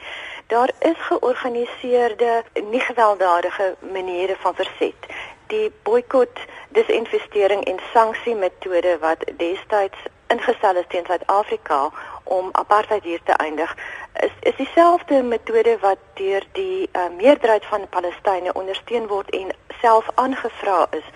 Daar 0.48 0.72
is 0.80 0.98
georganiseerde, 0.98 2.44
nie 2.54 2.80
gewelddadige 2.80 3.76
maniere 3.80 4.36
van 4.40 4.56
verset. 4.56 5.00
Die 5.48 5.72
boikot, 5.84 6.40
disinvestering 6.70 7.64
en 7.64 7.80
sanksie 7.94 8.36
metode 8.36 8.98
wat 9.00 9.24
destyds 9.38 9.98
ingestel 10.28 10.76
is 10.76 10.86
teen 10.88 11.06
Suid-Afrika 11.06 11.92
om 12.28 12.50
apartheid 12.52 13.04
hier 13.04 13.24
te 13.24 13.32
eindig 13.32 13.76
is 14.14 14.32
is 14.40 14.56
dieselfde 14.56 15.24
metode 15.24 15.78
wat 15.80 15.98
deur 16.14 16.44
die 16.52 16.90
uh, 16.92 17.10
meerderheid 17.18 17.66
van 17.66 17.86
die 17.86 17.92
Palestynë 17.94 18.54
ondersteun 18.54 19.08
word 19.08 19.30
en 19.30 19.54
self 19.82 20.10
aangevra 20.16 20.88
is 20.92 21.08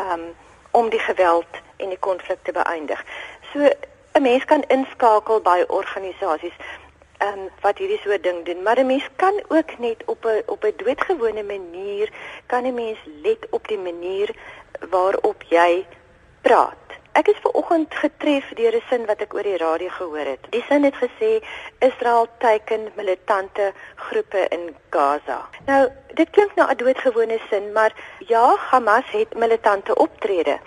um, 0.00 0.24
om 0.70 0.90
die 0.90 1.02
geweld 1.02 1.60
en 1.76 1.88
die 1.88 1.98
konflik 1.98 2.38
te 2.42 2.52
beëindig. 2.52 3.04
So 3.52 3.70
'n 4.12 4.22
mens 4.22 4.44
kan 4.44 4.64
inskakel 4.68 5.40
by 5.40 5.64
organisasies 5.68 6.56
um, 7.22 7.48
wat 7.60 7.78
hierdie 7.78 8.00
so 8.02 8.20
ding 8.20 8.44
doen, 8.44 8.62
maar 8.62 8.78
'n 8.78 8.86
mens 8.86 9.08
kan 9.16 9.42
ook 9.48 9.78
net 9.78 10.02
op 10.06 10.24
'n 10.24 10.42
op 10.46 10.64
'n 10.64 10.74
doodgewone 10.76 11.42
manier 11.42 12.12
kan 12.46 12.64
'n 12.64 12.74
mens 12.74 12.98
let 13.22 13.46
op 13.50 13.68
die 13.68 13.78
manier 13.78 14.34
waarop 14.90 15.42
jy 15.42 15.86
praat. 16.40 16.87
Ek 17.12 17.28
is 17.28 17.38
ver 17.42 17.50
oggend 17.50 17.94
getref 17.94 18.48
deur 18.54 18.74
'n 18.76 18.82
sin 18.88 19.06
wat 19.06 19.20
ek 19.20 19.34
oor 19.34 19.42
die 19.42 19.56
radio 19.56 19.88
gehoor 19.88 20.26
het. 20.34 20.42
Die 20.50 20.64
sin 20.68 20.84
het 20.84 20.94
gesê 20.94 21.30
Israel 21.78 22.26
teiken 22.38 22.92
militante 22.96 23.72
groepe 23.96 24.46
in 24.48 24.76
Gaza. 24.90 25.48
Nou, 25.66 25.88
dit 26.14 26.30
klink 26.30 26.54
nou 26.54 26.70
'n 26.70 26.76
doodgewone 26.76 27.38
sin, 27.50 27.72
maar 27.72 27.92
ja, 28.18 28.56
Hamas 28.70 29.10
het 29.10 29.34
militante 29.34 29.94
optrede. 29.94 30.58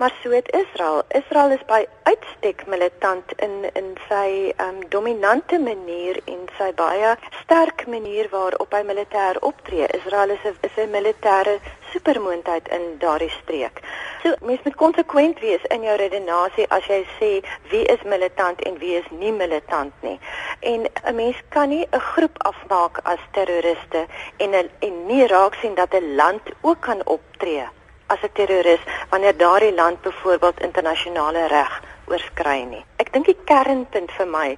Maar 0.00 0.14
so 0.22 0.30
het 0.30 0.56
Israel. 0.64 1.02
Israel 1.08 1.50
is 1.50 1.64
by 1.66 1.86
uitstek 2.02 2.66
militant 2.66 3.32
in 3.36 3.64
in 3.72 3.88
sy 4.08 4.52
um 4.66 4.78
dominante 4.88 5.58
manier 5.58 6.20
en 6.24 6.46
sy 6.58 6.68
baie 6.74 7.10
sterk 7.42 7.84
manier 7.86 8.28
waarop 8.32 8.72
hy 8.72 8.80
militêr 8.90 9.36
optree. 9.48 9.88
Israel 9.98 10.30
is 10.36 10.46
'n 10.50 10.56
is 10.68 10.78
'n 10.84 10.94
militêre 10.94 11.58
supermoondheid 11.92 12.68
in 12.76 12.84
daardie 13.02 13.28
streek. 13.30 13.82
So 14.22 14.32
mens 14.40 14.62
moet 14.64 14.76
konsekwent 14.84 15.40
wees 15.40 15.64
in 15.68 15.82
jou 15.82 15.96
redenasie 15.96 16.66
as 16.68 16.86
jy 16.86 17.04
sê 17.18 17.30
wie 17.70 17.84
is 17.84 18.02
militant 18.02 18.62
en 18.62 18.78
wie 18.78 18.94
is 19.00 19.10
nie 19.10 19.32
militant 19.32 19.92
nie. 20.00 20.18
En 20.60 20.88
'n 21.04 21.14
mens 21.14 21.36
kan 21.48 21.68
nie 21.68 21.86
'n 21.90 22.00
groep 22.00 22.42
afmaak 22.52 23.00
as 23.02 23.20
terroriste 23.32 24.06
en 24.36 24.54
en 24.54 25.06
nie 25.06 25.26
raak 25.26 25.54
sien 25.54 25.74
dat 25.74 25.94
'n 25.94 26.14
land 26.14 26.42
ook 26.60 26.80
kan 26.80 27.06
optree 27.06 27.68
as 28.14 28.22
'n 28.22 28.32
terroris 28.38 28.84
wanneer 29.10 29.36
daardie 29.36 29.74
land 29.74 30.00
byvoorbeeld 30.06 30.60
internasionale 30.60 31.46
reg 31.46 31.82
oorskry 32.06 32.62
nie. 32.62 32.84
Ek 32.96 33.12
dink 33.12 33.26
die 33.26 33.38
kernpunt 33.44 34.12
vir 34.18 34.26
my 34.26 34.48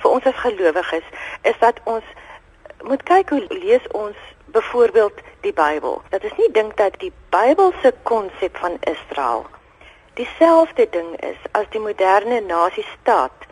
vir 0.00 0.10
ons 0.10 0.24
as 0.24 0.42
gelowiges 0.44 1.06
is 1.42 1.58
dat 1.60 1.80
ons 1.84 2.04
moet 2.82 3.02
kyk 3.02 3.28
hoe 3.30 3.44
lees 3.48 3.86
ons 3.92 4.16
byvoorbeeld 4.46 5.16
die 5.40 5.52
Bybel. 5.52 6.02
Dat 6.08 6.24
is 6.24 6.36
nie 6.36 6.50
dink 6.52 6.76
dat 6.76 7.00
die 7.00 7.12
Bybelse 7.30 7.94
konsep 8.02 8.56
van 8.56 8.76
Israel 8.80 9.46
dieselfde 10.20 10.86
ding 10.90 11.16
is 11.20 11.38
as 11.52 11.68
die 11.70 11.80
moderne 11.80 12.40
nasiestaat 12.40 13.46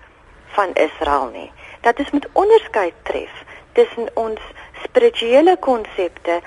van 0.57 0.75
Israel 0.75 1.31
nie. 1.33 1.51
Dat 1.81 1.99
is 1.99 2.11
met 2.11 2.29
onderskeid 2.33 2.95
tref 3.03 3.45
tussen 3.73 4.09
ons 4.15 4.41
spirituele 4.83 5.57
konsepte 5.59 6.41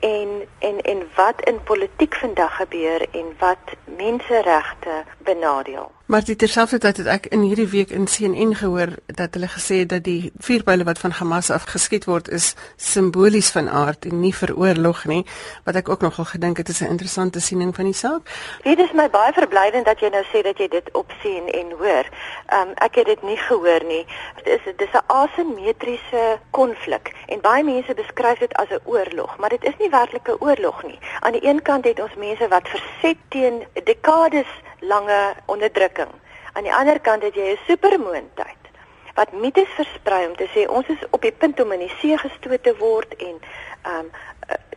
en 0.00 0.48
en 0.58 0.80
en 0.80 1.02
wat 1.14 1.40
in 1.44 1.62
politiek 1.62 2.14
vandag 2.14 2.56
gebeur 2.56 3.06
en 3.10 3.34
wat 3.38 3.64
menseregte 3.84 5.04
benadeel. 5.18 5.95
Maar 6.06 6.24
dit 6.24 6.38
terselfdertyd 6.38 6.96
het 6.96 7.06
ek 7.10 7.24
in 7.34 7.40
hierdie 7.42 7.66
week 7.66 7.90
in 7.90 8.04
CNN 8.06 8.54
gehoor 8.54 8.92
dat 9.06 9.34
hulle 9.34 9.48
gesê 9.50 9.80
het 9.82 9.88
dat 9.90 10.04
die 10.06 10.30
vuurpyle 10.38 10.84
wat 10.86 10.98
van 11.02 11.10
Hamas 11.10 11.50
af 11.50 11.64
geskiet 11.66 12.04
word 12.06 12.28
is 12.28 12.52
simbolies 12.76 13.48
van 13.50 13.66
aard 13.68 14.06
en 14.06 14.20
nie 14.20 14.30
vir 14.34 14.52
oorlog 14.54 15.00
nie, 15.10 15.24
wat 15.66 15.74
ek 15.80 15.88
ook 15.90 16.04
nogal 16.06 16.28
gedink 16.30 16.62
het 16.62 16.68
is 16.68 16.80
'n 16.80 16.94
interessante 16.94 17.40
siening 17.40 17.74
van 17.74 17.90
die 17.90 17.98
saak. 18.02 18.30
Dit 18.62 18.78
is 18.78 18.92
my 18.92 19.10
baie 19.10 19.32
verblydend 19.32 19.84
dat 19.84 20.00
jy 20.00 20.08
nou 20.08 20.22
sê 20.30 20.42
dat 20.42 20.58
jy 20.58 20.68
dit 20.68 20.88
op 20.92 21.10
CNN 21.22 21.74
hoor. 21.78 22.06
Um 22.54 22.70
ek 22.74 22.94
het 22.94 23.06
dit 23.06 23.22
nie 23.22 23.36
gehoor 23.36 23.84
nie. 23.84 24.06
Dit 24.36 24.46
is 24.46 24.60
dit 24.64 24.80
is 24.80 24.94
'n 24.94 25.04
asimetriese 25.06 26.38
konflik 26.50 27.14
en 27.26 27.40
baie 27.40 27.64
mense 27.64 27.94
beskryf 27.94 28.38
dit 28.38 28.54
as 28.54 28.70
'n 28.70 28.80
oorlog, 28.84 29.38
maar 29.38 29.50
dit 29.50 29.64
is 29.64 29.74
nie 29.78 29.90
werklik 29.90 30.28
'n 30.28 30.38
oorlog 30.38 30.82
nie. 30.82 30.98
Aan 31.20 31.32
die 31.32 31.46
een 31.46 31.62
kant 31.62 31.84
het 31.84 32.00
ons 32.00 32.14
mense 32.14 32.48
wat 32.48 32.68
verset 32.68 33.16
teen 33.28 33.66
dekades 33.84 34.46
lange 34.80 35.34
onderdrukking. 35.46 36.12
Aan 36.52 36.64
die 36.64 36.74
ander 36.74 37.00
kant 37.00 37.22
het 37.22 37.34
jy 37.34 37.52
'n 37.52 37.66
supermoondheid 37.66 38.62
wat 39.16 39.32
mites 39.32 39.68
versprei 39.76 40.26
om 40.26 40.36
te 40.36 40.48
sê 40.54 40.68
ons 40.68 40.88
is 40.92 41.04
op 41.10 41.22
die 41.22 41.32
punt 41.32 41.60
om 41.60 41.72
in 41.72 41.84
die 41.86 41.94
see 42.00 42.18
gestoot 42.18 42.62
te 42.62 42.76
word 42.78 43.14
en 43.16 43.40
ehm 43.82 43.98
um, 43.98 44.10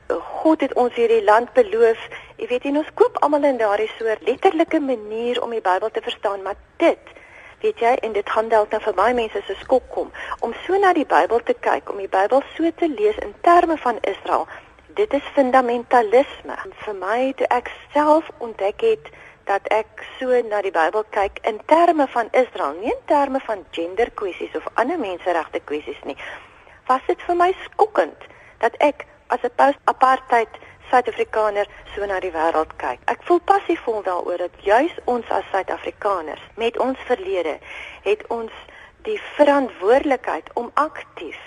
God 0.10 0.62
het 0.62 0.74
ons 0.74 0.96
hierdie 0.98 1.24
land 1.24 1.54
beloof. 1.54 2.00
Jy 2.42 2.48
weet 2.50 2.64
jy 2.66 2.72
ons 2.80 2.94
koop 2.98 3.18
almal 3.22 3.44
in 3.44 3.60
daardie 3.60 3.90
soort 3.98 4.24
letterlike 4.26 4.80
manier 4.82 5.42
om 5.44 5.54
die 5.54 5.62
Bybel 5.62 5.92
te 5.94 6.02
verstaan, 6.02 6.42
maar 6.42 6.56
dit 6.82 7.12
weet 7.62 7.84
jy 7.84 7.92
en 8.08 8.16
dit 8.16 8.30
gaan 8.30 8.50
dalk 8.50 8.72
nou 8.74 8.80
vir 8.82 8.96
baie 8.98 9.14
mense 9.14 9.42
se 9.46 9.56
skok 9.60 9.86
kom 9.94 10.10
om 10.40 10.56
so 10.66 10.80
na 10.80 10.94
die 10.98 11.06
Bybel 11.06 11.44
te 11.46 11.54
kyk, 11.54 11.92
om 11.92 12.02
die 12.02 12.10
Bybel 12.10 12.42
so 12.56 12.72
te 12.82 12.90
lees 12.90 13.18
in 13.22 13.36
terme 13.46 13.78
van 13.78 14.00
Israel. 14.02 14.48
Dit 14.98 15.14
is 15.14 15.32
fundamentalisme. 15.36 16.58
Vir 16.86 16.96
my 16.98 17.34
toe 17.38 17.48
ek 17.54 17.70
self 17.94 18.32
ontdek 18.40 18.82
het 18.82 19.12
dat 19.50 19.68
ek 19.74 20.04
so 20.20 20.42
na 20.46 20.62
die 20.62 20.74
Bybel 20.74 21.04
kyk 21.10 21.40
in 21.50 21.58
terme 21.66 22.06
van 22.14 22.30
Israel, 22.38 22.76
nie 22.78 22.94
in 22.94 23.06
terme 23.10 23.42
van 23.48 23.66
gender 23.72 24.12
kwessies 24.22 24.56
of 24.56 24.68
ander 24.74 25.00
menseregte 25.02 25.62
kwessies 25.66 26.02
nie. 26.06 26.18
Was 26.90 27.02
dit 27.08 27.22
vir 27.26 27.36
my 27.36 27.50
skokkend 27.66 28.30
dat 28.62 28.78
ek 28.78 29.08
as 29.34 29.42
'n 29.44 29.56
post-apartheid 29.56 30.54
Suid-Afrikaner 30.90 31.68
so 31.96 32.06
na 32.06 32.20
die 32.20 32.32
wêreld 32.34 32.72
kyk. 32.82 33.00
Ek 33.06 33.22
voel 33.28 33.40
passievol 33.46 34.02
daaroor 34.04 34.38
dat 34.38 34.56
juis 34.66 34.96
ons 35.06 35.30
as 35.30 35.46
Suid-Afrikaners 35.52 36.42
met 36.56 36.80
ons 36.80 36.98
verlede 37.06 37.60
het 38.02 38.26
ons 38.28 38.52
die 39.06 39.20
verantwoordelikheid 39.38 40.50
om 40.54 40.72
aktief 40.74 41.38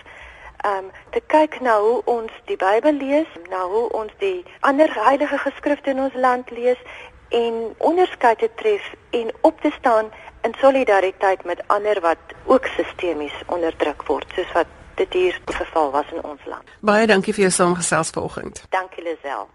um 0.66 0.90
te 1.10 1.20
kyk 1.26 1.60
na 1.60 1.80
hoe 1.80 2.02
ons 2.04 2.30
die 2.46 2.56
Bybel 2.56 2.92
lees, 2.92 3.26
na 3.50 3.64
hoe 3.66 3.88
ons 3.90 4.12
die 4.18 4.44
ander 4.60 4.94
heilige 4.94 5.38
geskrifte 5.38 5.90
in 5.90 6.00
ons 6.00 6.14
land 6.14 6.50
lees 6.50 6.78
en 7.32 7.74
onderskeid 7.78 8.38
te 8.38 8.50
tref 8.60 8.92
en 9.10 9.32
op 9.40 9.60
te 9.60 9.72
staan 9.78 10.10
in 10.42 10.54
solidariteit 10.60 11.44
met 11.44 11.62
ander 11.66 12.00
wat 12.00 12.18
ook 12.44 12.66
sistemies 12.76 13.36
onderdruk 13.46 14.02
word 14.06 14.26
soos 14.36 14.52
wat 14.52 14.66
dit 14.94 15.12
hier 15.12 15.40
die 15.44 15.56
geval 15.56 15.90
was 15.90 16.08
in 16.12 16.24
ons 16.24 16.44
land. 16.46 16.68
Baie 16.80 17.06
dankie 17.06 17.32
vir 17.32 17.48
jou 17.48 17.52
saamgesels 17.56 18.12
vanoggend. 18.12 18.64
Dankie 18.70 19.04
Lisel. 19.06 19.48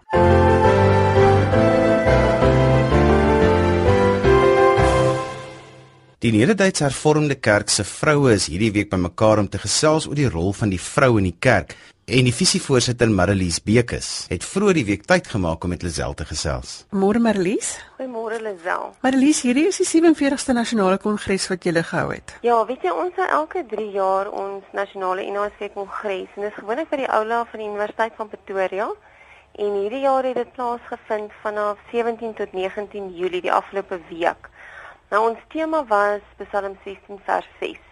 Die 6.17 6.31
Nederduitse 6.33 6.83
Hervormde 6.87 7.35
Kerk 7.35 7.69
se 7.69 7.83
vroue 7.85 8.33
is 8.33 8.47
hierdie 8.49 8.71
week 8.73 8.89
bymekaar 8.89 9.43
om 9.43 9.49
te 9.49 9.61
gesels 9.61 10.07
oor 10.09 10.17
die 10.17 10.29
rol 10.29 10.49
van 10.57 10.73
die 10.73 10.81
vrou 10.81 11.17
in 11.21 11.29
die 11.29 11.37
kerk 11.39 11.75
En 12.07 12.23
die 12.23 12.31
visievoorsitter 12.31 13.09
Marlies 13.11 13.57
Bekes 13.59 14.09
het 14.31 14.45
vroeër 14.47 14.77
die 14.77 14.83
week 14.87 15.01
tyd 15.11 15.25
gemaak 15.27 15.65
om 15.67 15.73
met 15.73 15.81
Lisel 15.83 16.13
te 16.15 16.23
gesels. 16.29 16.85
Môre 16.95 17.19
Marlies. 17.19 17.73
Goeiemôre 17.97 18.37
Lisel. 18.39 18.93
Marlies, 19.03 19.41
hierdie 19.43 19.65
is 19.67 19.81
die 19.81 19.87
47ste 19.89 20.55
nasionale 20.55 21.01
kongres 21.03 21.49
wat 21.51 21.67
julle 21.67 21.83
gehou 21.83 22.13
het. 22.13 22.31
Ja, 22.47 22.61
weet 22.69 22.85
jy 22.87 22.93
ons 22.95 23.19
hou 23.19 23.27
elke 23.39 23.65
3 23.73 23.89
jaar 23.91 24.31
ons 24.31 24.63
nasionale 24.71 25.25
NHC 25.27 25.73
kongres 25.73 26.31
en 26.37 26.45
dit 26.45 26.47
is 26.47 26.55
gewoonlik 26.61 26.87
by 26.93 27.01
die 27.01 27.09
aula 27.17 27.41
van 27.51 27.63
die 27.65 27.67
Universiteit 27.73 28.15
van 28.21 28.31
Pretoria. 28.31 28.87
En 29.59 29.77
hierdie 29.81 30.05
jaar 30.05 30.29
het 30.31 30.39
dit 30.39 30.55
plaasgevind 30.55 31.35
vanaf 31.43 31.83
17 31.91 32.33
tot 32.39 32.55
19 32.55 33.11
Julie 33.19 33.43
die 33.49 33.51
afgelope 33.51 33.99
week. 34.07 34.47
Nou 35.11 35.25
ons 35.33 35.43
tema 35.51 35.83
was 35.91 36.23
Psalm 36.39 36.79
16 36.87 37.19
vers 37.27 37.53
6. 37.59 37.85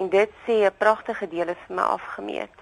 En 0.00 0.08
dit 0.08 0.36
sê 0.48 0.64
'n 0.64 0.76
pragtige 0.78 1.28
deel 1.28 1.52
is 1.52 1.64
vir 1.68 1.76
my 1.76 1.88
afgemeet. 2.00 2.61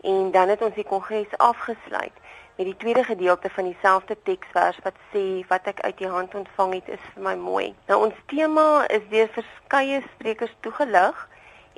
En 0.00 0.30
dan 0.30 0.48
het 0.48 0.62
ons 0.62 0.74
die 0.74 0.84
kongres 0.84 1.36
afgesluit 1.36 2.12
met 2.58 2.66
die 2.66 2.76
tweede 2.76 3.04
gedeelte 3.04 3.50
van 3.50 3.64
dieselfde 3.64 4.16
teksvers 4.22 4.78
wat 4.82 4.94
sê 5.12 5.24
wat 5.48 5.66
ek 5.70 5.80
uit 5.80 5.98
die 5.98 6.08
hand 6.10 6.34
ontvang 6.34 6.72
het 6.74 6.88
is 6.88 7.04
vir 7.14 7.22
my 7.22 7.34
mooi. 7.38 7.74
Nou 7.86 7.98
ons 8.06 8.22
tema 8.26 8.86
is 8.90 9.04
deur 9.10 9.28
verskeie 9.34 10.00
sprekers 10.14 10.54
toegelig 10.66 11.28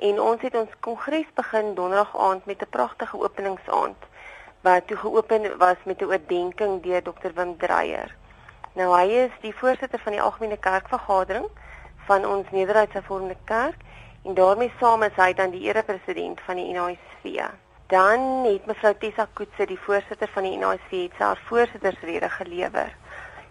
en 0.09 0.21
ons 0.21 0.41
het 0.41 0.57
ons 0.57 0.79
kongres 0.79 1.29
begin 1.37 1.73
donderdag 1.77 2.17
aand 2.17 2.45
met 2.45 2.61
'n 2.65 2.73
pragtige 2.77 3.21
openingsaand 3.21 4.09
wat 4.61 4.87
toe 4.87 4.97
geopen 4.97 5.57
was 5.57 5.77
met 5.83 6.01
'n 6.01 6.09
oordeenking 6.13 6.81
deur 6.83 7.01
Dr 7.01 7.31
Wim 7.35 7.57
Dreyer. 7.57 8.15
Nou 8.73 8.97
hy 8.97 9.07
is 9.25 9.31
die 9.41 9.55
voorsitter 9.55 9.99
van 9.99 10.11
die 10.11 10.21
algemene 10.21 10.57
kerkvergadering 10.57 11.47
van 12.05 12.25
ons 12.25 12.49
Nederduitse 12.51 12.97
Hervormde 12.97 13.37
Kerk 13.45 13.77
en 14.23 14.33
daarmee 14.33 14.73
saam 14.79 15.03
is 15.03 15.15
hy 15.15 15.33
dan 15.33 15.49
die 15.49 15.67
erepresident 15.67 16.41
van 16.41 16.55
die 16.55 16.73
NISV. 16.73 17.49
Dan 17.91 18.45
het 18.45 18.65
mevrou 18.65 18.93
Tessa 18.95 19.25
Koetse, 19.35 19.65
die 19.67 19.79
voorsitter 19.83 20.29
van 20.31 20.45
die 20.47 20.55
NISV, 20.55 21.17
haar 21.19 21.39
voorsittersrede 21.49 22.29
gelewer 22.31 22.93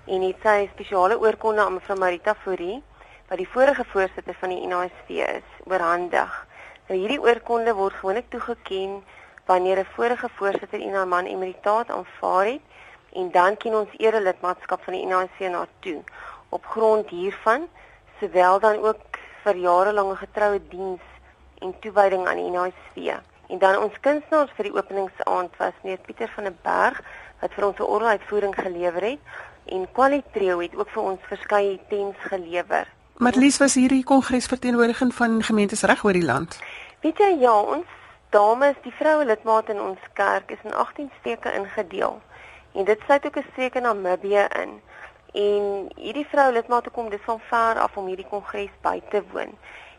en 0.09 0.23
het 0.25 0.41
sy 0.41 0.71
spesiale 0.71 1.19
oorkonde 1.21 1.61
aan 1.61 1.75
mevrou 1.77 1.99
Marita 2.01 2.33
Fourie 2.41 2.79
wat 3.29 3.37
die 3.37 3.49
vorige 3.53 3.85
voorsitter 3.91 4.39
van 4.41 4.55
die 4.55 4.71
NISV 4.71 5.11
is, 5.27 5.51
oorhandig. 5.69 6.39
Nou 6.89 6.97
hierdie 7.03 7.21
oorkonde 7.21 7.75
word 7.77 7.99
gewoonlik 8.01 8.31
toegeken 8.33 8.95
wanneer 9.51 9.85
'n 9.85 9.93
vorige 9.93 10.33
voorsitter 10.41 10.81
en 10.81 10.95
haar 10.95 11.09
man 11.09 11.29
emeritaat 11.29 11.91
aanvaar 11.91 12.47
het 12.47 12.65
en 13.13 13.31
dan 13.31 13.57
ken 13.57 13.75
ons 13.75 13.99
erelidmaatskap 13.99 14.85
van 14.85 14.95
die 14.95 15.07
NISV 15.07 15.51
na 15.51 15.67
toe. 15.81 16.01
Op 16.49 16.65
grond 16.67 17.09
hiervan, 17.09 17.69
sowel 18.21 18.61
dan 18.61 18.77
ook 18.79 19.21
vir 19.43 19.57
jarelange 19.57 20.17
getroue 20.17 20.61
diens 20.69 21.05
en 21.59 21.79
toewyding 21.81 22.27
aan 22.27 22.37
die 22.37 22.51
NISV. 22.51 23.21
En 23.51 23.59
dan 23.59 23.83
ons 23.83 24.01
kunstenaars 24.01 24.53
vir 24.57 24.69
die 24.69 24.77
openingsaand 24.77 25.57
was 25.59 25.79
meneer 25.83 25.99
Pieter 26.07 26.31
van 26.35 26.47
der 26.47 26.55
Berg 26.63 27.01
wat 27.41 27.55
vir 27.57 27.67
ons 27.67 27.79
'n 27.79 27.83
orgeluitvoering 27.95 28.55
gelewer 28.55 29.03
het 29.03 29.19
en 29.65 29.93
Qualitrio 29.93 30.59
het 30.61 30.77
ook 30.77 30.89
vir 30.89 31.03
ons 31.03 31.21
verskeie 31.23 31.79
tens 31.89 32.17
gelewer. 32.19 32.87
Marlies 33.17 33.59
was 33.59 33.75
hierdie 33.75 34.05
kongres 34.05 34.47
verteenwoordiging 34.47 35.15
van 35.15 35.43
gemeentes 35.43 35.83
reg 35.83 36.05
oor 36.05 36.13
die 36.13 36.25
land. 36.25 36.59
Weet 37.01 37.19
jy 37.19 37.37
ja, 37.41 37.61
ons 37.61 37.87
dames, 38.31 38.77
die 38.83 38.93
vroue 38.93 39.25
lidmate 39.25 39.73
in 39.73 39.81
ons 39.81 39.99
kerk 40.13 40.51
is 40.51 40.63
in 40.63 40.75
18 40.75 41.11
streke 41.19 41.53
ingedeel. 41.53 42.21
En 42.73 42.85
dit 42.85 43.01
sluit 43.05 43.27
ook 43.27 43.37
'n 43.37 43.47
streek 43.53 43.75
in 43.75 43.83
Namibië 43.83 44.47
in. 44.63 44.81
En 45.33 45.89
hierdie 45.97 46.27
vroue 46.31 46.53
lidmate 46.53 46.91
kom 46.91 47.11
dis 47.11 47.25
van 47.25 47.41
ver 47.41 47.79
af 47.79 47.97
om 47.97 48.07
hierdie 48.07 48.29
kongres 48.31 48.75
by 48.81 49.03
te 49.11 49.23
woon. 49.33 49.53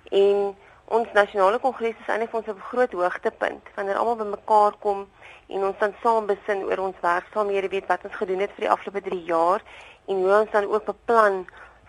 En 0.10 0.56
ons 0.92 1.12
nasionale 1.16 1.60
kongres 1.64 1.96
is 2.04 2.10
eintlik 2.12 2.34
ons 2.36 2.48
groot 2.70 2.94
hoogtepunt 3.00 3.70
wanneer 3.78 4.00
almal 4.00 4.18
bymekaar 4.20 4.76
kom 4.84 5.06
en 5.48 5.66
ons 5.68 5.78
dan 5.80 5.94
saam 6.04 6.26
besin 6.28 6.64
oor 6.68 6.82
ons 6.84 6.98
werksaamhede, 7.04 7.70
weet 7.72 7.88
wat 7.88 8.04
ons 8.08 8.18
gedoen 8.20 8.42
het 8.44 8.52
vir 8.58 8.66
die 8.66 8.72
afgelope 8.74 9.04
3 9.06 9.20
jaar 9.30 9.64
en 10.12 10.20
hoe 10.20 10.34
ons 10.40 10.52
dan 10.52 10.68
ook 10.68 10.90
beplan 10.90 11.38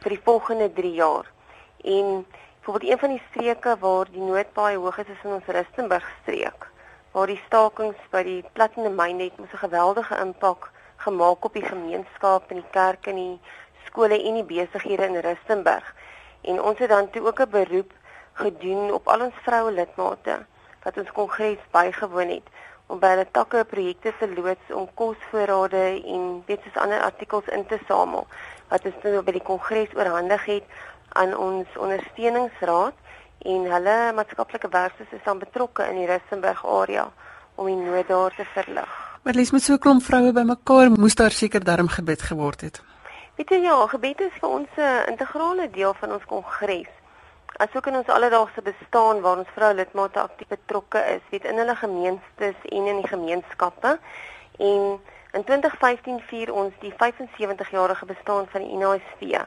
vir 0.05 0.15
die 0.15 0.21
volgende 0.27 0.69
3 0.77 0.93
jaar. 0.95 1.27
En 1.83 2.23
byvoorbeeld 2.61 2.91
een 2.91 2.99
van 2.99 3.15
die 3.15 3.23
streke 3.31 3.75
waar 3.81 4.11
die 4.11 4.23
nood 4.23 4.53
baie 4.55 4.79
hoog 4.79 4.99
is 5.03 5.11
is 5.15 5.25
in 5.27 5.35
ons 5.39 5.51
Rustenburg 5.57 6.07
streek, 6.21 6.69
waar 7.15 7.31
die 7.31 7.41
stakings 7.47 8.05
by 8.13 8.23
die 8.29 8.39
platinum 8.53 8.95
myn 8.99 9.19
net 9.19 9.41
'n 9.41 9.63
geweldige 9.65 10.21
impak 10.27 10.71
gemaak 11.07 11.45
op 11.45 11.59
die 11.59 11.67
gemeenskap 11.67 12.51
en 12.51 12.63
die 12.63 12.71
kerk 12.71 13.07
en 13.07 13.17
die 13.17 13.41
skole 13.87 14.23
en 14.23 14.35
die 14.35 14.47
besighede 14.55 15.11
in 15.11 15.19
Rustenburg. 15.27 15.95
En 16.43 16.63
ons 16.63 16.79
het 16.79 16.89
dan 16.89 17.11
toe 17.11 17.27
ook 17.27 17.41
'n 17.41 17.51
beroep 17.51 17.91
gedoen 18.33 18.93
op 18.93 19.09
al 19.09 19.21
ons 19.29 19.43
vroue 19.45 19.73
lidmate 19.73 20.39
wat 20.83 20.97
ons 20.99 21.13
kongres 21.13 21.59
bygewoon 21.71 22.29
het 22.29 22.49
om 22.87 23.01
by 23.01 23.13
hulle 23.15 23.27
takke 23.33 23.65
projekte 23.65 24.13
te 24.19 24.29
loods 24.35 24.73
om 24.77 24.89
kosvoorrade 24.95 25.85
en 26.15 26.43
weet 26.47 26.65
soos 26.65 26.81
ander 26.85 27.01
artikels 27.01 27.49
in 27.57 27.67
te 27.67 27.79
samel 27.89 28.27
wat 28.73 28.85
ons 28.89 29.05
nou 29.05 29.23
by 29.23 29.37
die 29.37 29.47
kongres 29.47 29.95
oorhandig 29.97 30.45
het 30.45 30.81
aan 31.21 31.35
ons 31.37 31.69
ondersteuningsraad 31.77 32.97
en 33.53 33.67
hulle 33.75 33.97
maatskaplike 34.17 34.69
werkers 34.71 35.13
is 35.13 35.25
dan 35.25 35.41
betrokke 35.43 35.87
in 35.91 35.99
die 36.01 36.09
Rustenburg 36.11 36.65
area 36.65 37.09
om 37.55 37.67
die 37.67 37.77
nood 37.77 38.09
daar 38.09 38.35
te 38.37 38.47
verlig. 38.55 38.93
Maar 39.23 39.35
lees 39.35 39.51
met 39.51 39.63
so 39.63 39.73
'n 39.73 39.79
klomp 39.79 40.03
vroue 40.03 40.33
bymekaar 40.33 40.91
moes 40.91 41.15
daar 41.15 41.31
seker 41.31 41.65
darm 41.65 41.89
gebed 41.89 42.23
geword 42.23 42.61
het. 42.61 42.83
Weet 43.37 43.49
jy 43.51 43.61
ja, 43.63 43.87
gebed 43.87 44.21
is 44.21 44.37
vir 44.41 44.49
ons 44.49 44.69
'n 44.77 45.11
integrale 45.11 45.71
deel 45.71 45.95
van 45.95 46.13
ons 46.13 46.25
kongres. 46.25 46.89
Asook 47.57 47.87
in 47.87 47.97
ons 47.97 48.09
alledaagse 48.09 48.63
bestaan 48.63 49.21
waar 49.21 49.39
ons 49.39 49.55
vroue 49.55 49.75
lidmate 49.75 50.21
aktief 50.21 50.49
betrokke 50.49 50.99
is, 51.17 51.25
weet 51.31 51.45
in 51.45 51.59
hulle 51.61 51.77
gemeenstes 51.77 52.69
en 52.69 52.87
in 52.87 53.03
die 53.03 53.09
gemeenskappe 53.09 53.99
en 54.59 55.01
In 55.33 55.45
2015 55.45 56.21
vier 56.29 56.51
ons 56.53 56.75
die 56.81 56.93
75-jarige 56.93 58.05
bestaan 58.05 58.47
van 58.53 58.61
die 58.61 58.77
NISV. 58.77 59.41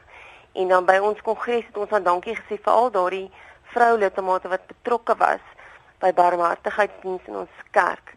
En 0.52 0.68
dan 0.68 0.84
by 0.84 0.96
ons 0.98 1.20
kongres 1.22 1.62
het 1.68 1.76
ons 1.78 1.92
dan 1.94 2.02
dankie 2.02 2.34
gesê 2.34 2.58
vir 2.58 2.72
al 2.72 2.90
daardie 2.90 3.28
vroulidmate 3.70 4.50
wat 4.50 4.66
betrokke 4.66 5.14
was 5.20 5.44
by 6.02 6.10
barmhartigheidsdiens 6.10 7.28
in 7.30 7.38
ons 7.44 7.62
kerk. 7.70 8.16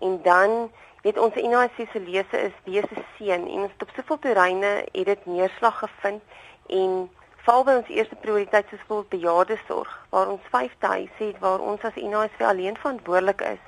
En 0.00 0.16
dan 0.24 0.56
weet 1.04 1.20
ons 1.20 1.36
NISV 1.36 1.90
se 1.92 2.00
lese 2.06 2.40
is 2.48 2.56
wese 2.64 3.04
seën 3.18 3.44
en 3.44 3.68
ons 3.68 3.84
op 3.84 3.92
soveel 3.98 4.22
terreine 4.24 4.72
het 4.80 5.12
dit 5.12 5.26
neerslag 5.28 5.76
gevind 5.84 6.24
en 6.80 6.96
val 7.44 7.62
by 7.64 7.74
ons 7.80 7.88
eerste 7.88 8.16
prioriteit 8.20 8.68
soos 8.68 8.82
vir 8.88 9.04
bejaardesorg 9.14 9.92
waar 10.12 10.28
ons 10.32 10.48
5 10.52 10.74
huise 10.80 11.22
het 11.22 11.38
waar 11.40 11.62
ons 11.64 11.84
as 11.88 11.96
NISV 11.96 12.42
alleen 12.44 12.76
verantwoordelik 12.76 13.40
is. 13.40 13.62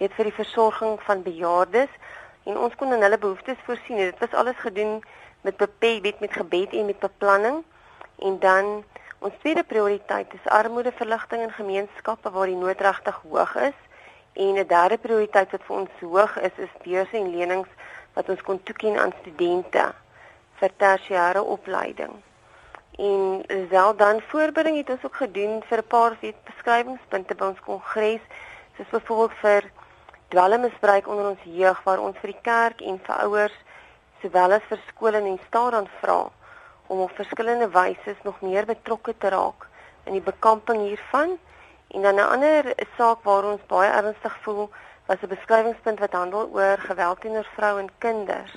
Het 0.00 0.16
vir 0.16 0.30
die 0.30 0.38
versorging 0.38 0.96
van 1.06 1.22
bejaardes 1.22 1.92
en 2.44 2.58
ons 2.58 2.74
kon 2.80 2.92
in 2.92 3.04
hulle 3.06 3.18
behoeftes 3.18 3.62
voorsien. 3.68 4.02
Dit 4.02 4.18
was 4.18 4.34
alles 4.34 4.58
gedoen 4.58 4.98
met 5.46 5.56
bepet 5.56 6.20
met 6.20 6.32
gebed 6.32 6.72
en 6.72 6.90
met 6.90 6.98
beplanning. 6.98 7.62
En 8.18 8.38
dan 8.38 8.84
ons 9.18 9.38
tweede 9.38 9.62
prioriteit 9.62 10.34
is 10.34 10.50
armoedeverligting 10.50 11.42
in 11.42 11.56
gemeenskappe 11.60 12.30
waar 12.30 12.50
die 12.50 12.58
nood 12.58 12.80
regtig 12.80 13.22
hoog 13.22 13.54
is. 13.70 13.78
En 14.32 14.58
'n 14.58 14.66
derde 14.66 14.98
prioriteit 14.98 15.50
wat 15.50 15.62
vir 15.62 15.76
ons 15.76 15.90
hoog 16.00 16.38
is, 16.40 16.56
is 16.56 16.82
beurse 16.82 17.16
en 17.16 17.36
lenings 17.36 17.68
wat 18.12 18.28
ons 18.28 18.42
kon 18.42 18.62
toeken 18.62 18.98
aan 18.98 19.14
studente 19.20 19.92
vir 20.58 20.70
tersiêre 20.76 21.42
opleiding. 21.42 22.22
En 22.98 23.44
self 23.70 23.96
dan 23.96 24.20
voorbereiding 24.20 24.76
het 24.76 24.90
ons 24.90 25.04
ook 25.04 25.16
gedoen 25.16 25.62
vir 25.68 25.78
'n 25.78 25.86
paar 25.86 26.16
beskrywingspunte 26.44 27.34
by 27.34 27.44
ons 27.44 27.60
kongres, 27.60 28.20
soos 28.76 28.88
byvoorbeeld 28.88 29.38
vir 29.40 29.70
dwelmmisbruik 30.28 31.08
onder 31.08 31.28
ons 31.28 31.42
jeug 31.42 31.82
waar 31.82 31.98
ons 31.98 32.16
vir 32.18 32.30
die 32.30 32.42
kerk 32.42 32.80
en 32.80 33.00
vir 33.06 33.16
ouers 33.16 33.58
sowel 34.20 34.52
as 34.52 34.68
vir 34.68 34.78
skole 34.86 35.16
en 35.16 35.38
staat 35.46 35.72
aan 35.72 35.88
vra 36.00 36.30
om 36.86 37.00
op 37.00 37.10
verskillende 37.14 37.68
wyse 37.68 38.16
nog 38.22 38.40
meer 38.40 38.66
betrokke 38.66 39.14
te 39.18 39.28
raak 39.28 39.66
in 40.04 40.12
die 40.12 40.26
bekamping 40.30 40.80
hiervan. 40.80 41.38
En 41.88 42.02
dan 42.02 42.14
'n 42.14 42.30
ander 42.34 42.74
saak 42.96 43.22
waar 43.22 43.44
ons 43.44 43.66
baie 43.66 43.90
ernstig 43.90 44.38
voel 44.42 44.70
was 45.06 45.22
'n 45.22 45.28
beskrywingspunt 45.28 45.98
wat 45.98 46.12
handel 46.12 46.48
oor 46.52 46.78
geweld 46.78 47.20
teenoor 47.20 47.48
vroue 47.56 47.78
en 47.78 47.90
kinders 47.98 48.54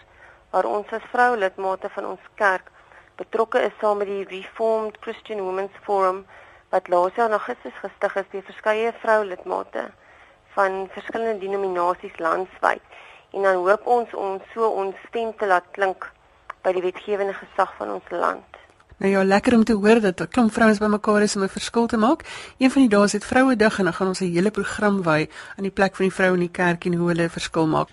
waar 0.50 0.66
ons 0.66 0.88
as 0.92 1.12
vroue 1.12 1.38
lidmate 1.38 1.90
van 1.90 2.06
ons 2.06 2.24
kerk 2.36 2.72
betrokke 3.18 3.62
is 3.66 3.76
saam 3.82 3.98
met 3.98 4.08
die 4.08 4.26
Reformed 4.30 4.98
Christian 5.02 5.42
Women's 5.42 5.78
Forum 5.86 6.26
wat 6.70 6.88
laas 6.88 7.16
jaar 7.16 7.32
in 7.32 7.38
Augustus 7.40 7.80
gestig 7.82 8.16
is 8.22 8.30
deur 8.32 8.46
verskeie 8.50 8.92
vroue 9.02 9.26
lidmate 9.26 9.88
van 10.58 10.86
verskillende 10.94 11.40
denominasies 11.46 12.20
landwyd 12.20 12.84
en 13.34 13.42
dan 13.42 13.64
hoop 13.64 13.86
ons 13.86 14.14
om 14.14 14.38
so 14.54 14.70
ons 14.84 14.96
stem 15.08 15.34
te 15.38 15.50
laat 15.50 15.66
klink 15.72 16.12
by 16.66 16.74
die 16.76 16.86
wetgewende 16.86 17.36
gesag 17.38 17.74
van 17.80 17.98
ons 17.98 18.10
land. 18.12 18.62
Nou 18.98 19.12
ja, 19.12 19.24
lekker 19.24 19.54
om 19.54 19.64
te 19.64 19.74
hoor 19.74 20.02
dat 20.02 20.22
'n 20.22 20.28
klomp 20.28 20.54
vrouens 20.54 20.80
bymekaar 20.80 21.22
is 21.22 21.36
om 21.36 21.44
'n 21.44 21.50
verskil 21.50 21.86
te 21.86 21.98
maak. 21.98 22.26
Een 22.58 22.72
van 22.72 22.82
die 22.82 22.90
dae 22.90 23.04
is 23.04 23.12
dit 23.12 23.26
Vrouedag 23.26 23.78
en 23.78 23.84
dan 23.84 23.94
gaan 23.94 24.08
ons 24.08 24.20
'n 24.20 24.34
hele 24.34 24.52
program 24.52 25.04
wy 25.04 25.30
aan 25.58 25.64
die 25.64 25.72
plek 25.72 25.96
van 25.96 26.06
die 26.06 26.14
vrou 26.14 26.34
in 26.34 26.40
die 26.40 26.52
kerk 26.52 26.86
en 26.86 26.94
hoe 26.94 27.08
hulle 27.08 27.24
'n 27.24 27.30
verskil 27.30 27.68
maak. 27.68 27.90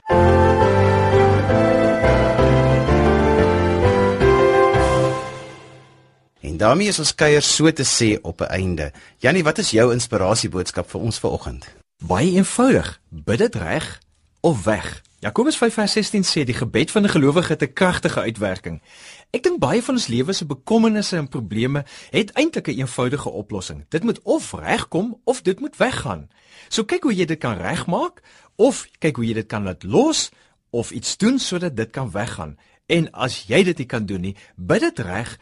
En 6.44 6.56
daarmee 6.56 6.88
is 6.88 6.98
ons 6.98 7.14
kuier 7.14 7.42
so 7.42 7.72
te 7.72 7.84
sê 7.88 8.20
op 8.20 8.40
'n 8.40 8.52
einde. 8.52 8.92
Jannie, 9.16 9.44
wat 9.44 9.58
is 9.58 9.70
jou 9.70 9.92
inspirasieboodskap 9.92 10.90
vir 10.90 11.00
ons 11.00 11.18
vanoggend? 11.18 11.74
Baie 12.04 12.32
eenvoudig, 12.32 13.00
bid 13.08 13.38
dit 13.38 13.54
reg 13.54 14.00
of 14.40 14.64
weg. 14.64 15.02
Jakobus 15.18 15.56
5:16 15.56 16.24
sê 16.24 16.44
die 16.44 16.54
gebed 16.54 16.90
van 16.90 17.02
'n 17.02 17.08
gelowige 17.08 17.52
het 17.52 17.62
'n 17.62 17.72
kragtige 17.72 18.20
uitwerking. 18.20 18.82
Ek 19.30 19.42
dink 19.42 19.58
baie 19.58 19.82
van 19.82 19.94
ons 19.94 20.06
lewe 20.06 20.32
se 20.32 20.46
bekommernisse 20.46 21.16
en 21.16 21.28
probleme 21.28 21.84
het 22.10 22.32
eintlik 22.32 22.66
'n 22.68 22.78
eenvoudige 22.78 23.30
oplossing. 23.30 23.84
Dit 23.88 24.02
moet 24.02 24.22
of 24.22 24.52
regkom 24.52 25.20
of 25.24 25.42
dit 25.42 25.60
moet 25.60 25.76
weggaan. 25.76 26.28
So 26.68 26.84
kyk 26.84 27.02
hoe 27.02 27.14
jy 27.14 27.24
dit 27.24 27.38
kan 27.38 27.56
regmaak 27.56 28.20
of 28.56 28.88
kyk 28.98 29.16
hoe 29.16 29.26
jy 29.26 29.34
dit 29.34 29.46
kan 29.46 29.62
laat 29.62 29.82
los 29.82 30.30
of 30.70 30.90
iets 30.90 31.16
doen 31.16 31.38
sodat 31.38 31.76
dit 31.76 31.90
kan 31.90 32.10
weggaan. 32.10 32.58
En 32.86 33.10
as 33.10 33.46
jy 33.48 33.62
dit 33.64 33.78
nie 33.78 33.86
kan 33.86 34.06
doen 34.06 34.20
nie, 34.20 34.36
bid 34.56 34.80
dit 34.80 34.98
reg 34.98 35.38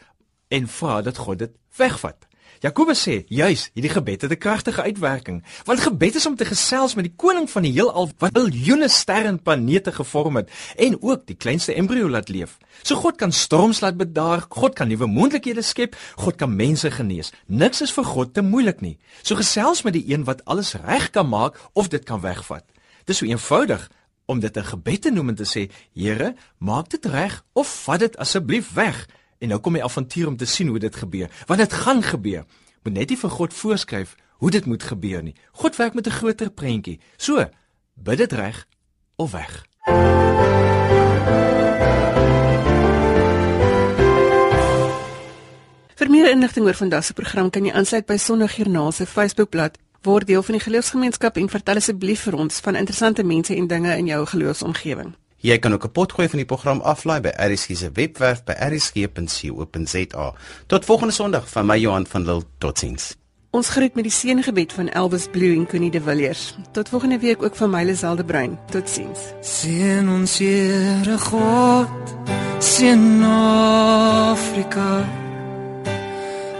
en 0.53 0.69
vra 0.69 1.01
dat 1.01 1.17
God 1.17 1.41
dit 1.43 1.57
wegvat. 1.77 2.29
Jakobus 2.63 3.01
sê, 3.03 3.15
juis, 3.27 3.65
hierdie 3.75 3.91
gebed 3.91 4.21
het 4.23 4.31
'n 4.31 4.39
kragtige 4.39 4.81
uitwerking, 4.81 5.43
want 5.65 5.79
gebed 5.79 6.15
is 6.15 6.25
om 6.25 6.35
te 6.35 6.45
gesels 6.45 6.95
met 6.95 7.03
die 7.03 7.15
koning 7.15 7.49
van 7.49 7.63
die 7.63 7.71
heelal 7.71 8.09
wat 8.17 8.31
biljoene 8.31 8.87
sterre 8.87 9.27
en 9.27 9.41
planete 9.41 9.91
gevorm 9.91 10.35
het 10.35 10.49
en 10.77 11.01
ook 11.01 11.25
die 11.25 11.35
kleinste 11.35 11.73
embrio 11.73 12.09
laat 12.09 12.29
leef. 12.29 12.57
So 12.83 12.95
God 12.95 13.15
kan 13.17 13.31
storms 13.31 13.79
laat 13.79 13.97
bedaar, 13.97 14.45
God 14.49 14.75
kan 14.75 14.87
nuwe 14.87 15.07
moontlikhede 15.07 15.61
skep, 15.61 15.95
God 16.15 16.35
kan 16.35 16.55
mense 16.55 16.91
genees. 16.91 17.31
Niks 17.47 17.81
is 17.81 17.91
vir 17.91 18.05
God 18.05 18.33
te 18.33 18.41
moeilik 18.41 18.81
nie. 18.81 18.97
So 19.21 19.35
gesels 19.35 19.81
met 19.81 19.93
die 19.93 20.13
een 20.13 20.23
wat 20.23 20.45
alles 20.45 20.73
reg 20.73 21.09
kan 21.09 21.29
maak 21.29 21.59
of 21.73 21.87
dit 21.87 22.03
kan 22.03 22.21
wegvat. 22.21 22.63
Dis 23.05 23.17
so 23.17 23.25
eenvoudig 23.25 23.91
om 24.25 24.39
dit 24.39 24.57
'n 24.57 24.63
gebed 24.63 25.01
te 25.01 25.11
noem 25.11 25.29
en 25.29 25.35
te 25.35 25.43
sê, 25.45 25.71
Here, 25.93 26.35
maak 26.57 26.89
dit 26.89 27.05
reg 27.05 27.43
of 27.53 27.83
vat 27.83 27.99
dit 27.99 28.17
asseblief 28.17 28.73
weg. 28.73 29.07
En 29.43 29.49
nou 29.51 29.59
kom 29.59 29.75
die 29.75 29.83
avontuur 29.83 30.27
om 30.27 30.37
te 30.39 30.45
sien 30.47 30.67
hoe 30.71 30.79
dit 30.79 30.95
gebeur. 30.95 31.31
Want 31.45 31.59
dit 31.59 31.73
gaan 31.73 32.03
gebeur. 32.03 32.45
Moet 32.83 32.93
net 32.93 33.09
nie 33.11 33.17
vir 33.19 33.29
God 33.29 33.53
voorskryf 33.53 34.15
hoe 34.39 34.51
dit 34.51 34.65
moet 34.65 34.83
gebeur 34.83 35.23
nie. 35.23 35.35
God 35.51 35.75
werk 35.75 35.93
met 35.93 36.07
'n 36.07 36.11
groter 36.11 36.49
prentjie. 36.51 36.99
So, 37.17 37.49
bid 37.93 38.17
dit 38.17 38.31
reg 38.31 38.67
of 39.15 39.31
weg. 39.31 39.65
Vir 45.95 46.09
meer 46.09 46.31
inligting 46.31 46.65
oor 46.65 46.73
vandag 46.73 47.03
se 47.03 47.13
program 47.13 47.49
kan 47.49 47.65
jy 47.65 47.71
aansluit 47.71 48.05
by 48.05 48.17
Sondagjoernaal 48.17 48.91
se 48.91 49.05
Facebookblad. 49.05 49.77
Word 50.01 50.27
deel 50.27 50.43
van 50.43 50.53
die 50.53 50.63
geloofsgemeenskap 50.63 51.37
en 51.37 51.49
vertel 51.49 51.75
asseblief 51.75 52.21
vir 52.21 52.35
ons 52.35 52.59
van 52.59 52.75
interessante 52.75 53.23
mense 53.23 53.55
en 53.55 53.67
dinge 53.67 53.97
in 53.97 54.05
jou 54.05 54.25
geloofsomgewing. 54.25 55.15
Jy 55.43 55.57
kan 55.59 55.73
ook 55.73 55.83
'n 55.85 55.91
potgooi 55.91 56.29
van 56.29 56.37
die 56.37 56.45
program 56.45 56.79
aflaai 56.81 57.21
by 57.21 57.31
RSG 57.35 57.75
se 57.75 57.89
webwerf 57.93 58.43
by 58.43 58.53
rsg.co.za. 58.53 60.33
Tot 60.67 60.85
volgende 60.85 61.13
Sondag 61.13 61.49
van 61.49 61.65
my 61.65 61.77
Johan 61.77 62.07
van 62.07 62.25
Lille. 62.25 62.43
Totsiens. 62.57 63.15
Ons 63.49 63.69
groet 63.69 63.93
met 63.95 64.03
die 64.03 64.11
seëngebed 64.11 64.73
van 64.73 64.89
Elvis 64.89 65.27
Blue 65.27 65.55
en 65.55 65.67
Connie 65.67 65.91
de 65.91 66.01
Villiers. 66.01 66.55
Tot 66.71 66.89
volgende 66.89 67.19
week 67.19 67.43
ook 67.43 67.55
van 67.55 67.69
my 67.69 67.83
Liselde 67.83 68.25
Brein. 68.25 68.59
Totsiens. 68.71 69.19
Seën 69.41 70.09
ons 70.09 70.37
Here 70.37 71.17
God, 71.17 72.15
seën 72.59 73.23
Afrika. 73.23 75.05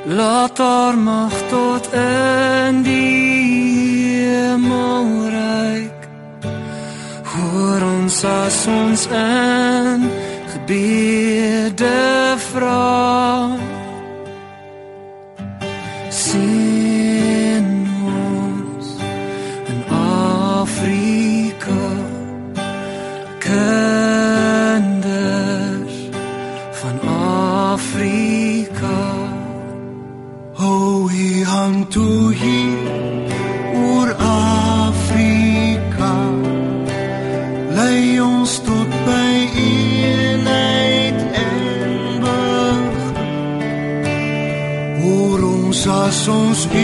Laat 0.05 0.57
haar 0.57 0.97
mag 0.97 1.33
tot 1.49 1.93
in 1.93 2.83
die 2.83 4.19
hemel 4.27 5.29
reik. 5.29 5.92
Hoor 7.53 7.83
ons 7.85 8.23
as 8.25 8.67
ons 8.67 9.03
in 9.13 10.07
gebede 10.53 11.93
vra. 12.49 13.57
Sien 16.09 16.82
ons 46.27 46.67
as 46.67 46.82